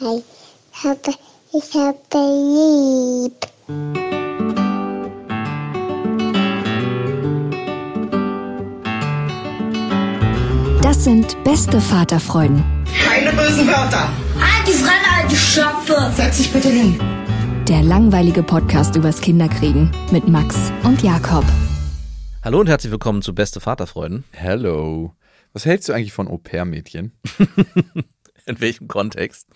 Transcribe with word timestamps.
Hi. 0.00 0.22
Ich 0.72 0.84
habe, 0.84 1.00
ich 1.52 1.74
habe 1.74 1.98
lieb. 3.24 3.34
Das 10.82 11.02
sind 11.02 11.42
beste 11.42 11.80
Vaterfreuden. 11.80 12.62
Keine 13.04 13.32
bösen 13.32 13.66
Wörter. 13.66 14.08
Die 14.68 14.70
Fremde, 14.70 15.28
die 15.28 15.34
Schöpfe. 15.34 16.12
Setz 16.14 16.36
dich 16.36 16.52
bitte 16.52 16.68
hin. 16.68 17.00
Der 17.66 17.82
langweilige 17.82 18.44
Podcast 18.44 18.94
übers 18.94 19.20
Kinderkriegen 19.20 19.90
mit 20.12 20.28
Max 20.28 20.70
und 20.84 21.02
Jakob. 21.02 21.44
Hallo 22.44 22.60
und 22.60 22.68
herzlich 22.68 22.92
willkommen 22.92 23.20
zu 23.20 23.34
Beste 23.34 23.58
Vaterfreuden. 23.58 24.22
Hello. 24.30 25.12
Was 25.52 25.64
hältst 25.64 25.88
du 25.88 25.92
eigentlich 25.92 26.12
von 26.12 26.28
Au-pair-Mädchen? 26.28 27.18
In 28.52 28.60
welchem 28.60 28.88
Kontext? 28.88 29.46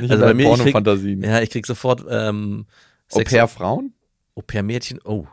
Nicht 0.00 0.10
Also 0.10 0.24
bei 0.24 0.34
mir, 0.34 0.46
Pornofantasien. 0.48 1.22
ja, 1.22 1.40
ich 1.40 1.50
krieg 1.50 1.66
sofort 1.66 2.04
ähm, 2.10 2.66
Au-pair-Frauen? 3.12 3.94
Au-pair-Mädchen. 4.34 5.00
Oh. 5.04 5.26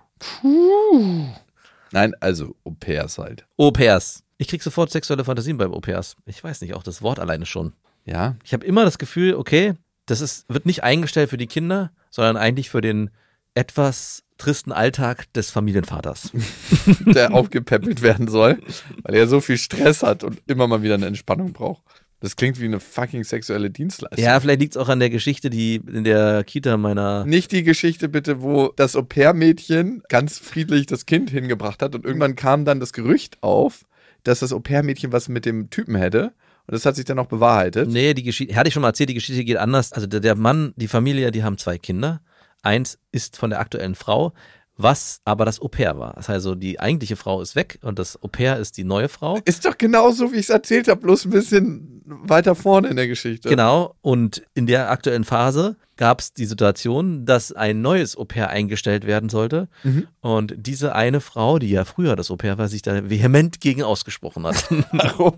Nein, 1.92 2.14
also 2.20 2.56
Au-pairs 2.64 3.18
halt. 3.18 3.46
Au-pairs. 3.58 4.24
Ich 4.38 4.48
krieg 4.48 4.64
sofort 4.64 4.92
sexuelle 4.92 5.24
Fantasien 5.26 5.58
beim 5.58 5.74
Au-pairs. 5.74 6.16
Ich 6.26 6.44
weiß 6.44 6.62
nicht, 6.62 6.74
auch 6.74 6.84
das 6.84 7.02
Wort 7.02 7.20
alleine 7.20 7.46
schon. 7.46 7.74
Ja, 8.06 8.36
Ich 8.44 8.54
habe 8.54 8.66
immer 8.66 8.84
das 8.84 8.98
Gefühl, 8.98 9.36
okay, 9.36 9.74
das 10.06 10.22
ist, 10.22 10.46
wird 10.50 10.66
nicht 10.66 10.84
eingestellt 10.84 11.30
für 11.30 11.38
die 11.38 11.48
Kinder, 11.48 11.92
sondern 12.10 12.36
eigentlich 12.38 12.70
für 12.70 12.82
den 12.82 13.10
etwas 13.56 14.24
tristen 14.38 14.72
Alltag 14.72 15.32
des 15.34 15.52
Familienvaters. 15.52 16.32
der 17.06 17.34
aufgepäppelt 17.34 18.02
werden 18.02 18.28
soll, 18.28 18.60
weil 19.04 19.16
er 19.16 19.28
so 19.28 19.40
viel 19.40 19.58
Stress 19.58 20.04
hat 20.04 20.24
und 20.24 20.42
immer 20.48 20.68
mal 20.68 20.82
wieder 20.82 20.96
eine 20.96 21.06
Entspannung 21.06 21.54
braucht. 21.54 21.84
Das 22.24 22.38
klingt 22.38 22.58
wie 22.62 22.66
eine 22.66 22.80
fucking 22.80 23.26
sexuelle 23.26 23.70
Dienstleistung. 23.70 24.24
Ja, 24.24 24.40
vielleicht 24.40 24.62
liegt 24.62 24.78
es 24.78 24.82
auch 24.82 24.88
an 24.88 25.02
der 25.02 25.10
Geschichte, 25.10 25.50
die 25.50 25.76
in 25.76 26.06
der 26.06 26.46
Kita 26.46 26.78
meiner 26.78 27.26
Nicht 27.26 27.52
die 27.52 27.64
Geschichte 27.64 28.08
bitte, 28.08 28.42
wo 28.42 28.70
das 28.78 28.96
Au-pair-Mädchen 28.96 30.04
ganz 30.08 30.40
friedlich 30.40 30.86
das 30.86 31.06
Kind 31.06 31.32
hingebracht 31.32 31.82
hat 31.82 31.96
und 31.96 32.06
irgendwann 32.06 32.38
kam 32.38 32.64
dann 32.64 32.80
das 32.80 32.94
Gerücht 32.94 33.44
auf, 33.44 33.84
dass 34.24 34.40
das 34.40 34.54
Au-pair-Mädchen 34.54 35.12
was 35.12 35.28
mit 35.28 35.46
dem 35.46 35.70
Typen 35.70 35.96
hätte 35.96 36.32
und 36.66 36.72
das 36.72 36.86
hat 36.86 36.96
sich 36.96 37.04
dann 37.04 37.20
auch 37.20 37.26
bewahrheitet. 37.26 37.90
Nee, 37.90 38.14
die 38.14 38.24
Geschichte, 38.24 38.56
hatte 38.56 38.70
ich 38.70 38.74
schon 38.74 38.84
mal 38.84 38.88
erzählt, 38.88 39.10
die 39.10 39.16
Geschichte 39.16 39.44
geht 39.44 39.58
anders. 39.58 39.92
Also 39.92 40.08
der, 40.08 40.22
der 40.22 40.36
Mann, 40.36 40.74
die 40.78 40.88
Familie, 40.88 41.30
die 41.30 41.44
haben 41.44 41.58
zwei 41.58 41.78
Kinder. 41.78 42.22
Eins 42.62 43.00
ist 43.12 43.36
von 43.36 43.50
der 43.50 43.60
aktuellen 43.60 43.96
Frau, 43.96 44.32
was 44.76 45.22
aber 45.24 45.46
das 45.46 45.62
Au-pair 45.62 45.98
war. 46.00 46.14
Das 46.14 46.30
heißt 46.30 46.38
also, 46.38 46.56
die 46.56 46.80
eigentliche 46.80 47.16
Frau 47.16 47.42
ist 47.42 47.56
weg 47.56 47.80
und 47.84 48.00
das 48.00 48.22
Au-pair 48.22 48.58
ist 48.58 48.78
die 48.78 48.84
neue 48.84 49.08
Frau. 49.08 49.40
Ist 49.46 49.66
doch 49.66 49.78
genauso, 49.78 50.32
wie 50.32 50.38
ich 50.38 50.44
es 50.44 50.50
erzählt 50.50 50.88
habe, 50.88 51.02
bloß 51.02 51.26
ein 51.26 51.32
bisschen 51.32 52.02
weiter 52.06 52.56
vorne 52.56 52.88
in 52.88 52.96
der 52.96 53.08
Geschichte. 53.08 53.50
Genau. 53.50 53.96
Und 54.02 54.44
in 54.56 54.66
der 54.66 54.90
aktuellen 54.90 55.24
Phase 55.24 55.78
gab 55.96 56.22
es 56.22 56.34
die 56.34 56.46
Situation, 56.46 57.26
dass 57.26 57.52
ein 57.52 57.82
neues 57.82 58.18
Au-pair 58.18 58.50
eingestellt 58.50 59.06
werden 59.06 59.30
sollte. 59.30 59.70
Mhm. 59.84 60.08
Und 60.22 60.56
diese 60.58 60.96
eine 60.96 61.22
Frau, 61.22 61.60
die 61.60 61.70
ja 61.70 61.86
früher 61.86 62.16
das 62.16 62.32
Au-pair 62.32 62.58
war, 62.58 62.68
sich 62.68 62.82
da 62.82 63.10
vehement 63.10 63.62
gegen 63.62 63.84
ausgesprochen 63.84 64.46
hat. 64.46 64.68
Warum? 64.92 65.36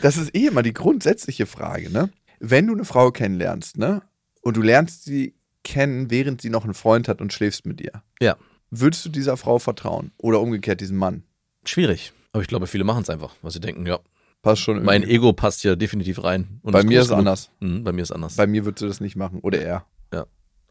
Das 0.00 0.16
ist 0.16 0.34
eh 0.34 0.46
immer 0.46 0.62
die 0.62 0.72
grundsätzliche 0.72 1.46
Frage, 1.46 1.90
ne? 1.90 2.10
Wenn 2.40 2.66
du 2.66 2.74
eine 2.74 2.84
Frau 2.84 3.10
kennenlernst, 3.10 3.78
ne? 3.78 4.02
Und 4.40 4.56
du 4.56 4.62
lernst 4.62 5.04
sie 5.04 5.34
kennen, 5.64 6.10
während 6.10 6.40
sie 6.42 6.50
noch 6.50 6.64
einen 6.64 6.74
Freund 6.74 7.08
hat 7.08 7.20
und 7.20 7.32
schläfst 7.32 7.66
mit 7.66 7.80
ihr. 7.80 8.02
Ja. 8.20 8.36
Würdest 8.70 9.04
du 9.04 9.08
dieser 9.08 9.36
Frau 9.36 9.58
vertrauen? 9.58 10.12
Oder 10.18 10.40
umgekehrt 10.40 10.80
diesem 10.80 10.96
Mann? 10.96 11.24
Schwierig. 11.64 12.12
Aber 12.32 12.42
ich 12.42 12.48
glaube, 12.48 12.66
viele 12.66 12.84
machen 12.84 13.02
es 13.02 13.10
einfach, 13.10 13.34
weil 13.42 13.50
sie 13.50 13.60
denken, 13.60 13.86
ja, 13.86 13.98
Passt 14.42 14.60
schon 14.60 14.82
mein 14.84 15.00
irgendwie. 15.02 15.16
Ego 15.16 15.32
passt 15.32 15.62
hier 15.62 15.74
definitiv 15.74 16.22
rein. 16.22 16.60
Und 16.62 16.72
Bei 16.72 16.80
ist 16.80 16.86
mir 16.86 17.00
ist 17.00 17.06
genug. 17.08 17.20
anders. 17.20 17.50
Mhm, 17.60 17.82
bei 17.82 17.92
mir 17.92 18.02
ist 18.02 18.12
anders. 18.12 18.36
Bei 18.36 18.46
mir 18.46 18.66
würdest 18.66 18.82
du 18.82 18.86
das 18.86 19.00
nicht 19.00 19.16
machen. 19.16 19.40
Oder 19.40 19.60
er. 19.62 19.86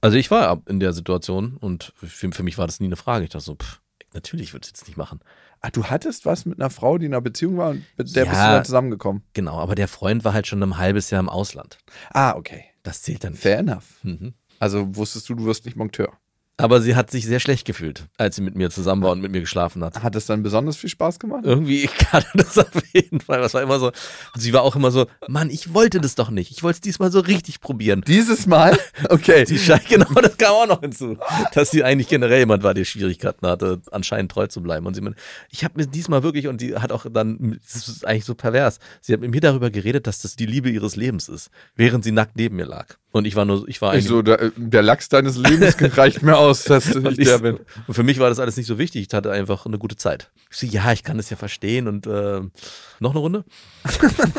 Also 0.01 0.17
ich 0.17 0.29
war 0.29 0.61
in 0.67 0.81
der 0.81 0.91
Situation 0.91 1.55
und 1.55 1.93
für, 1.95 2.29
für 2.33 2.43
mich 2.43 2.57
war 2.57 2.67
das 2.67 2.81
nie 2.81 2.87
eine 2.87 2.97
Frage. 2.97 3.23
Ich 3.23 3.29
dachte 3.29 3.45
so, 3.45 3.55
pff, 3.55 3.79
natürlich 4.13 4.51
würde 4.53 4.65
ich 4.65 4.73
es 4.73 4.79
jetzt 4.81 4.87
nicht 4.89 4.97
machen. 4.97 5.21
Ah, 5.61 5.69
du 5.71 5.85
hattest 5.85 6.25
was 6.25 6.45
mit 6.45 6.59
einer 6.59 6.69
Frau, 6.69 6.97
die 6.97 7.05
in 7.05 7.13
einer 7.13 7.21
Beziehung 7.21 7.55
war 7.55 7.69
und 7.69 7.83
mit 7.97 8.13
der 8.13 8.25
Ja. 8.25 8.29
bist 8.31 8.41
du 8.41 8.47
dann 8.47 8.65
zusammengekommen. 8.65 9.23
Genau, 9.31 9.57
aber 9.59 9.75
der 9.75 9.87
Freund 9.87 10.25
war 10.25 10.33
halt 10.33 10.45
schon 10.45 10.61
ein 10.61 10.77
halbes 10.77 11.09
Jahr 11.09 11.21
im 11.21 11.29
Ausland. 11.29 11.77
Ah, 12.09 12.35
okay. 12.35 12.65
Das 12.83 13.01
zählt 13.01 13.23
dann 13.23 13.31
nicht. 13.31 13.41
Fair 13.43 13.59
enough. 13.59 14.03
Mhm. 14.03 14.33
Also 14.59 14.95
wusstest 14.95 15.29
du, 15.29 15.35
du 15.35 15.45
wirst 15.45 15.65
nicht 15.65 15.77
Monteur. 15.77 16.13
Aber 16.55 16.81
sie 16.81 16.95
hat 16.95 17.09
sich 17.09 17.25
sehr 17.25 17.39
schlecht 17.39 17.65
gefühlt, 17.65 18.05
als 18.17 18.35
sie 18.35 18.43
mit 18.43 18.55
mir 18.55 18.69
zusammen 18.69 19.01
war 19.01 19.11
und 19.11 19.21
mit 19.21 19.31
mir 19.31 19.41
geschlafen 19.41 19.83
hat. 19.83 20.03
Hat 20.03 20.15
es 20.15 20.27
dann 20.27 20.43
besonders 20.43 20.77
viel 20.77 20.89
Spaß 20.89 21.17
gemacht? 21.17 21.41
Irgendwie, 21.45 21.83
ich 21.83 21.97
kann 21.97 22.23
das 22.35 22.59
auf 22.59 22.67
jeden 22.93 23.21
Fall. 23.21 23.41
Das 23.41 23.55
war 23.55 23.63
immer 23.63 23.79
so. 23.79 23.87
Und 23.87 24.39
sie 24.39 24.53
war 24.53 24.61
auch 24.61 24.75
immer 24.75 24.91
so, 24.91 25.07
Mann, 25.27 25.49
ich 25.49 25.73
wollte 25.73 25.99
das 25.99 26.13
doch 26.13 26.29
nicht. 26.29 26.51
Ich 26.51 26.61
wollte 26.61 26.75
es 26.75 26.81
diesmal 26.81 27.11
so 27.11 27.21
richtig 27.21 27.59
probieren. 27.59 28.03
Dieses 28.05 28.45
Mal? 28.47 28.77
Okay. 29.09 29.45
Sie 29.45 29.59
scheint, 29.59 29.87
genau, 29.87 30.09
das 30.13 30.37
kam 30.37 30.53
auch 30.53 30.67
noch 30.67 30.81
hinzu. 30.81 31.17
Dass 31.53 31.71
sie 31.71 31.83
eigentlich 31.83 32.07
generell 32.07 32.39
jemand 32.39 32.63
war, 32.63 32.73
der 32.73 32.85
Schwierigkeiten 32.85 33.45
hatte, 33.45 33.81
anscheinend 33.91 34.31
treu 34.31 34.47
zu 34.47 34.61
bleiben. 34.61 34.85
Und 34.85 34.93
sie 34.93 35.01
meinte, 35.01 35.19
ich 35.49 35.63
habe 35.63 35.77
mir 35.77 35.87
diesmal 35.87 36.23
wirklich, 36.23 36.47
und 36.47 36.61
sie 36.61 36.75
hat 36.75 36.91
auch 36.91 37.05
dann, 37.11 37.59
das 37.63 37.87
ist 37.87 38.05
eigentlich 38.05 38.25
so 38.25 38.35
pervers, 38.35 38.79
sie 39.01 39.13
hat 39.13 39.19
mit 39.19 39.31
mir 39.31 39.41
darüber 39.41 39.71
geredet, 39.71 40.07
dass 40.07 40.21
das 40.21 40.35
die 40.35 40.45
Liebe 40.45 40.69
ihres 40.69 40.95
Lebens 40.95 41.27
ist, 41.27 41.49
während 41.75 42.03
sie 42.03 42.11
nackt 42.11 42.35
neben 42.37 42.55
mir 42.55 42.65
lag. 42.65 42.97
Und 43.13 43.25
ich 43.25 43.35
war 43.35 43.45
nur, 43.45 43.67
ich 43.67 43.79
war 43.79 43.91
Ich 43.93 43.99
eigentlich. 43.99 44.07
so, 44.07 44.21
der, 44.23 44.51
der 44.57 44.81
Lachs 44.81 45.07
deines 45.07 45.37
Lebens 45.37 45.77
reicht 45.97 46.23
mir 46.23 46.35
aus, 46.35 46.63
dass 46.63 46.87
ich 46.95 47.05
ich, 47.19 47.27
der 47.27 47.37
bin. 47.37 47.59
und 47.87 47.93
für 47.93 48.01
mich 48.01 48.17
war 48.17 48.27
das 48.27 48.39
alles 48.39 48.57
nicht 48.57 48.65
so 48.65 48.79
wichtig. 48.79 49.05
Ich 49.07 49.13
hatte 49.13 49.31
einfach 49.31 49.67
eine 49.67 49.77
gute 49.77 49.95
Zeit. 49.95 50.31
Ich 50.49 50.57
so, 50.57 50.65
ja, 50.65 50.91
ich 50.91 51.03
kann 51.03 51.17
das 51.17 51.29
ja 51.29 51.37
verstehen. 51.37 51.87
Und 51.87 52.07
äh, 52.07 52.41
noch 52.99 53.11
eine 53.11 53.19
Runde? 53.19 53.45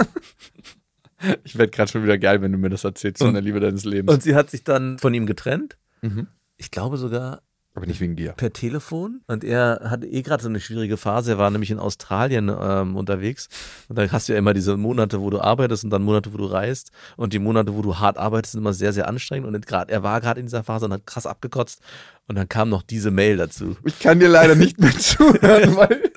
Ich 1.45 1.57
werde 1.57 1.71
gerade 1.71 1.91
schon 1.91 2.03
wieder 2.03 2.19
geil, 2.19 2.43
wenn 2.43 2.53
du 2.53 2.59
mir 2.59 2.69
das 2.69 2.85
erzählst 2.85 3.23
von 3.23 3.33
der 3.33 3.41
Liebe 3.43 3.59
deines 3.59 3.85
Lebens. 3.85 4.13
Und 4.13 4.23
sie 4.23 4.35
hat 4.35 4.51
sich 4.51 4.63
dann 4.63 4.99
von 4.99 5.15
ihm 5.15 5.25
getrennt. 5.25 5.79
Mhm. 6.03 6.27
Ich 6.59 6.71
glaube 6.71 6.99
sogar 6.99 7.41
Aber 7.77 7.87
nicht 7.87 8.01
wegen 8.01 8.15
dir. 8.15 8.33
per 8.33 8.53
Telefon. 8.53 9.23
Und 9.27 9.43
er 9.43 9.81
hatte 9.85 10.07
eh 10.07 10.23
gerade 10.23 10.43
so 10.43 10.49
eine 10.49 10.61
schwierige 10.61 10.97
Phase. 10.97 11.33
Er 11.33 11.39
war 11.39 11.51
nämlich 11.51 11.73
in 11.73 11.81
Australien 11.81 12.49
ähm, 12.49 12.97
unterwegs. 12.97 13.49
Und 13.89 13.99
da 13.99 14.09
hast 14.13 14.29
du 14.29 14.33
ja 14.33 14.39
immer 14.39 14.55
diese 14.55 14.77
Monate, 14.77 15.21
wo 15.21 15.29
du 15.29 15.41
arbeitest 15.41 15.83
und 15.83 15.91
dann 15.91 16.03
Monate, 16.03 16.33
wo 16.33 16.37
du 16.37 16.47
reist. 16.47 16.93
Und 17.17 17.33
die 17.33 17.41
Monate, 17.41 17.75
wo 17.75 17.83
du 17.83 17.99
hart 17.99 18.17
arbeitest, 18.17 18.53
sind 18.53 18.61
immer 18.61 18.73
sehr, 18.73 18.93
sehr 18.93 19.09
anstrengend. 19.09 19.49
Und 19.49 19.67
grad, 19.67 19.91
er 19.91 20.05
war 20.05 20.21
gerade 20.21 20.39
in 20.39 20.47
dieser 20.47 20.63
Phase 20.63 20.87
und 20.87 20.93
hat 20.93 21.07
krass 21.07 21.27
abgekotzt. 21.27 21.81
Und 22.29 22.37
dann 22.37 22.49
kam 22.49 22.69
noch 22.69 22.83
diese 22.83 23.11
Mail 23.11 23.37
dazu. 23.37 23.77
Ich 23.85 23.99
kann 23.99 24.21
dir 24.21 24.29
leider 24.29 24.55
nicht 24.55 24.81
mehr 24.81 24.93
zuhören, 24.99 25.75
weil 25.77 26.13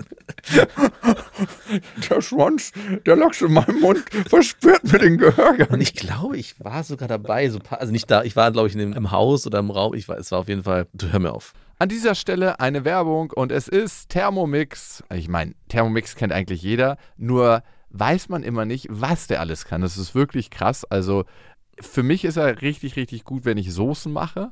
der 2.09 2.21
Schwanz, 2.21 2.71
der 3.05 3.15
Lachs 3.15 3.41
in 3.41 3.53
meinem 3.53 3.79
Mund 3.81 4.03
verspürt 4.29 4.83
mir 4.91 4.99
den 4.99 5.17
Gehörgang. 5.17 5.69
Und 5.69 5.81
ich 5.81 5.93
glaube, 5.93 6.37
ich 6.37 6.59
war 6.59 6.83
sogar 6.83 7.07
dabei. 7.07 7.49
So, 7.49 7.59
paar- 7.59 7.79
also 7.79 7.91
nicht 7.91 8.09
da, 8.09 8.23
ich 8.23 8.35
war, 8.35 8.51
glaube 8.51 8.67
ich, 8.67 8.73
in 8.73 8.79
dem, 8.79 8.93
im 8.93 9.11
Haus 9.11 9.45
oder 9.47 9.59
im 9.59 9.69
Raum. 9.71 9.93
Ich 9.93 10.07
war, 10.07 10.17
es 10.17 10.31
war 10.31 10.39
auf 10.39 10.47
jeden 10.47 10.63
Fall, 10.63 10.87
du 10.93 11.11
hör 11.11 11.19
mir 11.19 11.31
auf. 11.33 11.53
An 11.79 11.89
dieser 11.89 12.15
Stelle 12.15 12.59
eine 12.59 12.85
Werbung 12.85 13.31
und 13.31 13.51
es 13.51 13.67
ist 13.67 14.09
Thermomix. 14.09 15.03
Ich 15.13 15.27
meine, 15.27 15.53
Thermomix 15.69 16.15
kennt 16.15 16.33
eigentlich 16.33 16.61
jeder, 16.63 16.97
nur 17.17 17.61
weiß 17.89 18.29
man 18.29 18.43
immer 18.43 18.65
nicht, 18.65 18.87
was 18.89 19.27
der 19.27 19.39
alles 19.39 19.65
kann. 19.65 19.81
Das 19.81 19.97
ist 19.97 20.15
wirklich 20.15 20.49
krass. 20.49 20.85
Also 20.85 21.25
für 21.79 22.01
mich 22.03 22.25
ist 22.25 22.37
er 22.37 22.61
richtig, 22.61 22.95
richtig 22.95 23.23
gut, 23.25 23.45
wenn 23.45 23.57
ich 23.57 23.71
Soßen 23.71 24.11
mache. 24.11 24.51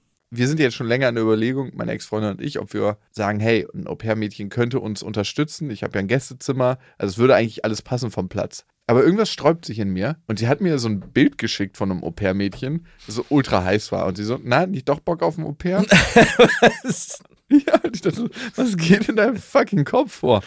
Wir 0.33 0.47
sind 0.47 0.61
jetzt 0.61 0.75
schon 0.75 0.87
länger 0.87 1.09
in 1.09 1.15
der 1.15 1.25
Überlegung, 1.25 1.71
meine 1.75 1.91
Ex-Freundin 1.91 2.31
und 2.31 2.41
ich, 2.41 2.57
ob 2.57 2.73
wir 2.73 2.97
sagen, 3.11 3.41
hey, 3.41 3.67
ein 3.73 3.85
Au-pair-Mädchen 3.85 4.47
könnte 4.47 4.79
uns 4.79 5.03
unterstützen. 5.03 5.69
Ich 5.69 5.83
habe 5.83 5.95
ja 5.95 5.99
ein 5.99 6.07
Gästezimmer. 6.07 6.79
Also 6.97 7.11
es 7.11 7.17
würde 7.17 7.35
eigentlich 7.35 7.65
alles 7.65 7.81
passen 7.81 8.11
vom 8.11 8.29
Platz. 8.29 8.65
Aber 8.87 9.03
irgendwas 9.03 9.29
sträubt 9.29 9.65
sich 9.65 9.77
in 9.79 9.89
mir. 9.89 10.15
Und 10.27 10.39
sie 10.39 10.47
hat 10.47 10.61
mir 10.61 10.79
so 10.79 10.87
ein 10.87 11.01
Bild 11.01 11.37
geschickt 11.37 11.75
von 11.75 11.91
einem 11.91 12.01
Au-pair-Mädchen, 12.01 12.85
das 13.05 13.15
so 13.15 13.25
ultra 13.27 13.65
heiß 13.65 13.91
war. 13.91 14.05
Und 14.05 14.15
sie 14.15 14.23
so, 14.23 14.39
na, 14.41 14.65
nicht 14.65 14.87
doch 14.87 15.01
Bock 15.01 15.21
auf 15.21 15.37
ein 15.37 15.43
Au-pair? 15.43 15.83
ja, 17.49 17.79
und 17.83 17.95
ich 17.95 18.01
dachte 18.01 18.15
so, 18.15 18.29
was 18.55 18.77
geht 18.77 19.09
in 19.09 19.17
deinem 19.17 19.35
fucking 19.35 19.83
Kopf 19.83 20.13
vor? 20.13 20.43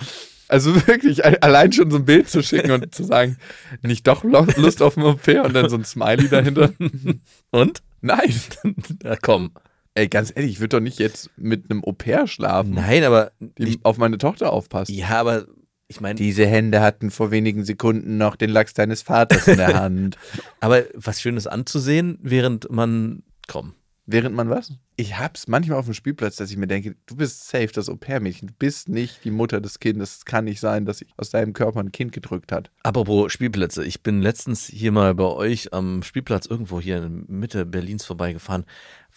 Also 0.49 0.75
wirklich, 0.87 1.25
allein 1.25 1.73
schon 1.73 1.91
so 1.91 1.99
ein 1.99 2.07
Bild 2.07 2.31
zu 2.31 2.43
schicken 2.43 2.71
und 2.71 2.95
zu 2.95 3.05
sagen, 3.05 3.37
nicht 3.83 4.07
doch 4.07 4.25
Lust 4.25 4.81
auf 4.81 4.97
ein 4.97 5.03
Au-pair 5.03 5.45
und 5.45 5.53
dann 5.53 5.69
so 5.69 5.77
ein 5.77 5.85
Smiley 5.85 6.29
dahinter. 6.29 6.73
Und? 7.51 7.83
Nein. 8.01 8.35
Na 9.03 9.17
komm. 9.17 9.53
Ey, 9.95 10.09
ganz 10.09 10.33
ehrlich, 10.35 10.53
ich 10.53 10.61
würde 10.61 10.77
doch 10.77 10.81
nicht 10.81 10.99
jetzt 10.99 11.31
mit 11.37 11.71
einem 11.71 11.85
Au-pair 11.85 12.27
schlafen, 12.27 12.75
Nein, 12.75 13.05
aber 13.05 13.33
die 13.41 13.79
auf 13.85 13.97
meine 13.99 14.19
Tochter 14.19 14.53
aufpasst. 14.53 14.91
ja, 14.91 15.09
aber 15.21 15.47
ich 15.87 16.01
meine, 16.01 16.17
Diese 16.17 16.47
Hände 16.47 16.81
hatten 16.81 17.11
vor 17.11 17.31
wenigen 17.31 17.65
Sekunden 17.65 18.17
noch 18.17 18.35
den 18.37 18.51
Lachs 18.51 18.75
deines 18.75 19.03
Vaters 19.03 19.47
in 19.47 19.59
der 19.59 19.75
Hand. 19.81 20.17
aber 20.61 20.83
was 20.95 21.21
Schönes 21.21 21.47
anzusehen, 21.47 22.19
während 22.23 22.71
man 22.71 23.23
komm. 23.47 23.75
Während 24.07 24.35
man 24.37 24.51
was? 24.51 24.71
Ich 24.97 25.17
hab's 25.19 25.49
manchmal 25.49 25.79
auf 25.79 25.87
dem 25.87 25.95
Spielplatz, 25.95 26.37
dass 26.37 26.51
ich 26.51 26.59
mir 26.59 26.67
denke, 26.67 26.95
du 27.07 27.17
bist 27.17 27.49
safe, 27.49 27.69
das 27.69 27.89
Au-pair-Mädchen. 27.89 28.49
Du 28.49 28.55
bist 28.59 28.91
nicht 28.91 29.25
die 29.25 29.31
Mutter 29.31 29.63
des 29.63 29.81
Kindes. 29.81 30.19
Es 30.19 30.25
kann 30.27 30.45
nicht 30.45 30.61
sein, 30.61 30.85
dass 30.85 30.99
sich 30.99 31.09
aus 31.17 31.31
deinem 31.31 31.55
Körper 31.55 31.81
ein 31.81 31.91
Kind 31.91 32.13
gedrückt 32.13 32.53
hat. 32.53 32.71
Apropos 32.83 33.33
Spielplätze, 33.33 33.83
ich 33.83 34.03
bin 34.03 34.21
letztens 34.21 34.67
hier 34.67 34.93
mal 34.93 35.15
bei 35.15 35.25
euch 35.25 35.73
am 35.73 36.03
Spielplatz 36.03 36.45
irgendwo 36.45 36.83
hier 36.83 37.03
in 37.03 37.25
Mitte 37.29 37.65
Berlins 37.65 38.05
vorbeigefahren. 38.05 38.67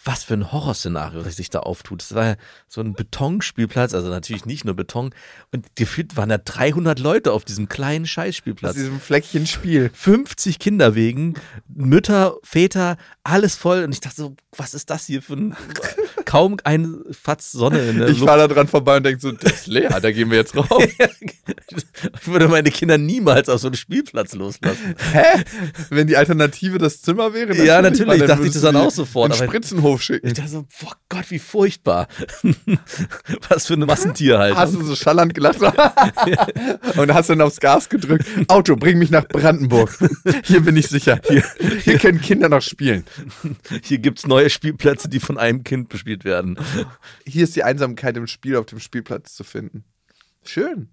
Was 0.04 0.22
für 0.22 0.34
ein 0.34 0.52
Horrorszenario, 0.52 1.22
das 1.22 1.36
sich 1.36 1.50
da 1.50 1.60
auftut. 1.60 2.02
Es 2.02 2.14
war 2.14 2.24
ja 2.24 2.36
so 2.68 2.80
ein 2.80 2.92
Betonspielplatz, 2.92 3.94
also 3.94 4.08
natürlich 4.08 4.46
nicht 4.46 4.64
nur 4.64 4.74
Beton. 4.74 5.10
Und 5.50 5.74
gefühlt 5.74 6.16
waren 6.16 6.28
da 6.28 6.38
300 6.38 7.00
Leute 7.00 7.32
auf 7.32 7.44
diesem 7.44 7.68
kleinen 7.68 8.06
Scheißspielplatz. 8.06 8.74
diesem 8.74 9.00
Fleckchen 9.00 9.46
Spiel. 9.46 9.90
50 9.92 10.58
Kinderwegen, 10.60 11.34
Mütter, 11.66 12.36
Väter, 12.44 12.96
alles 13.24 13.56
voll. 13.56 13.82
Und 13.82 13.92
ich 13.92 14.00
dachte 14.00 14.16
so, 14.16 14.36
was 14.56 14.74
ist 14.74 14.90
das 14.90 15.06
hier 15.06 15.20
für 15.20 15.34
ein, 15.34 15.56
kaum 16.28 16.58
ein 16.64 16.94
Fatz 17.10 17.52
Sonne 17.52 17.88
in 17.88 17.98
der 18.00 18.08
Ich 18.08 18.18
fahre 18.18 18.46
da 18.46 18.48
dran 18.54 18.68
vorbei 18.68 18.98
und 18.98 19.06
denke 19.06 19.18
so, 19.18 19.32
das 19.32 19.52
ist 19.52 19.66
leer, 19.66 19.98
da 19.98 20.12
gehen 20.12 20.30
wir 20.30 20.36
jetzt 20.36 20.54
rauf. 20.56 20.84
ich 20.86 22.26
würde 22.26 22.48
meine 22.48 22.70
Kinder 22.70 22.98
niemals 22.98 23.48
auf 23.48 23.62
so 23.62 23.68
einen 23.68 23.76
Spielplatz 23.76 24.34
loslassen. 24.34 24.94
Hä? 25.12 25.42
Wenn 25.88 26.06
die 26.06 26.18
Alternative 26.18 26.76
das 26.76 27.00
Zimmer 27.00 27.32
wäre? 27.32 27.56
Ja, 27.64 27.80
natürlich, 27.80 28.08
weil 28.08 28.18
dann 28.18 28.28
dachte 28.28 28.46
ich 28.46 28.52
das 28.52 28.60
dann 28.60 28.76
auch 28.76 28.90
sofort, 28.90 29.32
aber- 29.32 29.42
Spritzenhof 29.46 30.02
schicken. 30.02 30.26
Ich 30.26 30.34
dachte 30.34 30.50
so, 30.50 30.66
boah 30.82 30.92
Gott, 31.08 31.30
wie 31.30 31.38
furchtbar. 31.38 32.08
Was 33.48 33.66
für 33.66 33.74
eine 33.74 33.86
Massentierhaltung. 33.86 34.58
Hast 34.58 34.74
du 34.74 34.82
so 34.84 34.94
schallernd 34.94 35.34
gelacht 35.34 35.58
und 36.96 37.14
hast 37.14 37.30
dann 37.30 37.40
aufs 37.40 37.58
Gas 37.60 37.88
gedrückt. 37.88 38.26
Auto, 38.48 38.76
bring 38.76 38.98
mich 38.98 39.10
nach 39.10 39.26
Brandenburg. 39.26 39.96
Hier 40.44 40.60
bin 40.60 40.76
ich 40.76 40.88
sicher. 40.88 41.20
Hier, 41.26 41.42
hier 41.84 41.98
können 41.98 42.20
Kinder 42.20 42.50
noch 42.50 42.60
spielen. 42.62 43.04
Hier 43.82 43.96
gibt's 43.98 44.26
neue 44.26 44.50
Spielplätze, 44.50 45.08
die 45.08 45.20
von 45.20 45.38
einem 45.38 45.64
Kind 45.64 45.88
bespielt 45.88 46.17
werden. 46.24 46.58
Hier 47.26 47.44
ist 47.44 47.56
die 47.56 47.64
Einsamkeit 47.64 48.16
im 48.16 48.26
Spiel 48.26 48.56
auf 48.56 48.66
dem 48.66 48.80
Spielplatz 48.80 49.34
zu 49.34 49.44
finden. 49.44 49.84
Schön. 50.44 50.88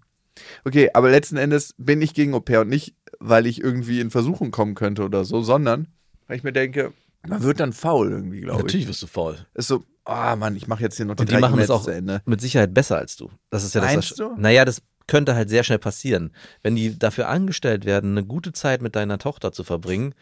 Okay, 0.66 0.90
aber 0.94 1.10
letzten 1.10 1.38
Endes 1.38 1.74
bin 1.78 2.02
ich 2.02 2.14
gegen 2.14 2.34
Au 2.34 2.40
pair 2.40 2.62
und 2.62 2.70
nicht, 2.70 2.96
weil 3.20 3.46
ich 3.46 3.62
irgendwie 3.62 4.02
in 4.02 4.12
Versuchung 4.12 4.52
kommen 4.52 4.76
könnte 4.76 5.04
oder 5.04 5.24
so, 5.24 5.42
sondern 5.42 5.88
weil 6.28 6.38
ich 6.38 6.44
mir 6.44 6.54
denke, 6.54 6.94
man 7.28 7.44
wird 7.44 7.60
dann 7.60 7.74
faul 7.74 8.12
irgendwie, 8.12 8.42
glaube 8.42 8.60
ich. 8.60 8.64
Natürlich 8.66 8.88
wirst 8.88 9.02
du 9.02 9.08
faul. 9.08 9.38
Ist 9.54 9.68
so, 9.68 9.84
ah 10.04 10.36
Mann, 10.36 10.56
ich 10.56 10.68
mache 10.68 10.82
jetzt 10.82 10.98
hier 10.98 11.06
noch 11.06 11.16
die, 11.16 11.22
Und 11.22 11.32
die 11.32 11.38
machen 11.38 11.58
das 11.58 11.70
E-Mails 11.70 12.20
auch 12.22 12.26
mit 12.26 12.42
Sicherheit 12.42 12.74
besser 12.74 12.98
als 12.98 13.16
du. 13.16 13.32
Das 13.50 13.64
ist 13.64 13.76
ja 13.76 13.82
das. 13.82 13.94
Meinst 13.94 14.12
was- 14.12 14.18
du? 14.18 14.36
Naja, 14.38 14.66
das 14.66 14.82
könnte 15.08 15.36
halt 15.36 15.50
sehr 15.50 15.64
schnell 15.64 15.80
passieren. 15.80 16.34
Wenn 16.64 16.76
die 16.76 16.98
dafür 16.98 17.30
angestellt 17.30 17.86
werden, 17.86 18.12
eine 18.12 18.26
gute 18.26 18.54
Zeit 18.54 18.82
mit 18.82 18.96
deiner 18.96 19.20
Tochter 19.20 19.52
zu 19.52 19.64
verbringen 19.64 20.16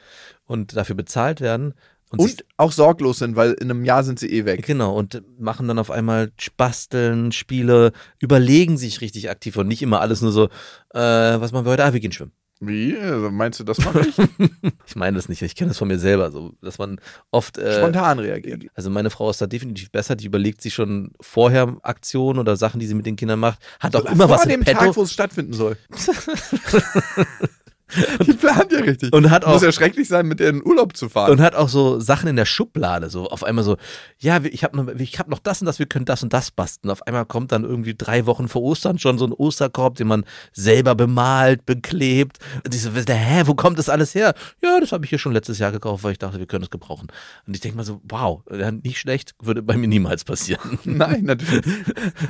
und 0.45 0.75
dafür 0.75 0.95
bezahlt 0.95 1.39
werden 1.39 1.73
und, 2.13 2.19
Und 2.19 2.45
auch 2.57 2.71
sorglos 2.71 3.17
sind, 3.17 3.35
weil 3.35 3.53
in 3.53 3.71
einem 3.71 3.85
Jahr 3.85 4.03
sind 4.03 4.19
sie 4.19 4.31
eh 4.31 4.45
weg. 4.45 4.63
genau 4.63 4.95
und 4.95 5.23
machen 5.39 5.67
dann 5.67 5.79
auf 5.79 5.89
einmal 5.89 6.31
Basteln, 6.57 7.31
Spiele, 7.31 7.91
überlegen 8.19 8.77
sich 8.77 9.01
richtig 9.01 9.31
aktiv 9.31 9.57
und 9.57 9.67
nicht 9.67 9.81
immer 9.81 9.99
alles 9.99 10.21
nur 10.21 10.31
so, 10.31 10.45
äh, 10.93 10.99
was 10.99 11.51
machen 11.51 11.65
wir 11.65 11.71
heute? 11.71 11.83
Ah, 11.85 11.93
wir 11.93 11.99
gehen 11.99 12.11
schwimmen. 12.11 12.31
Wie? 12.59 12.95
Also 12.95 13.31
meinst 13.31 13.59
du, 13.59 13.63
das 13.63 13.79
mache 13.79 14.07
ich? 14.07 14.15
Ich 14.85 14.95
meine 14.95 15.15
das 15.17 15.27
nicht, 15.27 15.41
ich 15.41 15.55
kenne 15.55 15.69
das 15.69 15.79
von 15.79 15.87
mir 15.87 15.97
selber, 15.97 16.29
so, 16.29 16.53
dass 16.61 16.77
man 16.77 16.99
oft 17.31 17.57
äh, 17.57 17.79
Spontan 17.79 18.19
reagiert. 18.19 18.65
Also 18.75 18.91
meine 18.91 19.09
Frau 19.09 19.31
ist 19.31 19.41
da 19.41 19.47
definitiv 19.47 19.89
besser, 19.89 20.15
die 20.15 20.27
überlegt 20.27 20.61
sich 20.61 20.73
schon 20.73 21.13
vorher 21.19 21.77
Aktionen 21.81 22.37
oder 22.37 22.55
Sachen, 22.57 22.79
die 22.79 22.85
sie 22.85 22.93
mit 22.93 23.07
den 23.07 23.15
Kindern 23.15 23.39
macht, 23.39 23.59
hat 23.79 23.95
auch 23.95 24.05
immer 24.05 24.27
Vor 24.27 24.35
was 24.35 24.43
dem 24.43 24.59
im 24.59 24.61
Petto 24.61 24.79
Tag, 24.79 24.95
wo 24.95 25.01
es 25.01 25.11
stattfinden 25.11 25.53
soll. 25.53 25.77
Die 28.25 28.33
plant 28.33 28.71
ja 28.71 28.79
richtig. 28.79 29.13
Und 29.13 29.29
hat 29.29 29.45
Muss 29.45 29.57
auch- 29.57 29.63
ja 29.63 29.71
schrecklich 29.71 30.07
sein, 30.07 30.27
mit 30.27 30.39
der 30.39 30.49
in 30.49 30.65
Urlaub 30.65 30.95
zu 30.95 31.09
fahren. 31.09 31.31
und 31.31 31.41
hat 31.41 31.55
auch 31.55 31.69
so 31.69 31.99
Sachen 31.99 32.27
in 32.29 32.35
der 32.35 32.45
Schublade, 32.45 33.09
so 33.09 33.27
auf 33.29 33.43
einmal 33.43 33.63
so, 33.63 33.77
ja, 34.19 34.41
ich 34.43 34.63
habe 34.63 34.77
noch, 34.77 34.87
ich 34.95 35.19
hab 35.19 35.27
noch 35.27 35.39
das 35.39 35.61
und 35.61 35.65
das, 35.67 35.79
wir 35.79 35.85
können 35.85 36.05
das 36.05 36.23
und 36.23 36.33
das 36.33 36.51
basteln. 36.51 36.91
Auf 36.91 37.05
einmal 37.07 37.25
kommt 37.25 37.51
dann 37.51 37.63
irgendwie 37.63 37.95
drei 37.95 38.25
Wochen 38.25 38.47
vor 38.47 38.61
Ostern 38.63 38.99
schon 38.99 39.17
so 39.17 39.25
ein 39.25 39.31
Osterkorb, 39.33 39.95
den 39.95 40.07
man 40.07 40.23
selber 40.51 40.95
bemalt, 40.95 41.65
beklebt. 41.65 42.37
Und 42.65 42.73
ich 42.73 42.81
so, 42.81 42.89
hä, 42.91 43.43
wo 43.45 43.53
kommt 43.55 43.77
das 43.79 43.89
alles 43.89 44.15
her? 44.15 44.33
Ja, 44.61 44.79
das 44.79 44.91
habe 44.91 45.05
ich 45.05 45.09
hier 45.09 45.19
schon 45.19 45.33
letztes 45.33 45.59
Jahr 45.59 45.71
gekauft, 45.71 46.03
weil 46.03 46.13
ich 46.13 46.19
dachte, 46.19 46.39
wir 46.39 46.45
können 46.45 46.63
es 46.63 46.69
gebrauchen. 46.69 47.07
Und 47.47 47.53
ich 47.55 47.61
denke 47.61 47.77
mal 47.77 47.83
so, 47.83 48.01
wow, 48.03 48.41
ja, 48.51 48.71
nicht 48.71 48.99
schlecht, 48.99 49.33
würde 49.41 49.61
bei 49.61 49.77
mir 49.77 49.87
niemals 49.87 50.23
passieren. 50.23 50.79
Nein, 50.83 51.23
natürlich. 51.25 51.63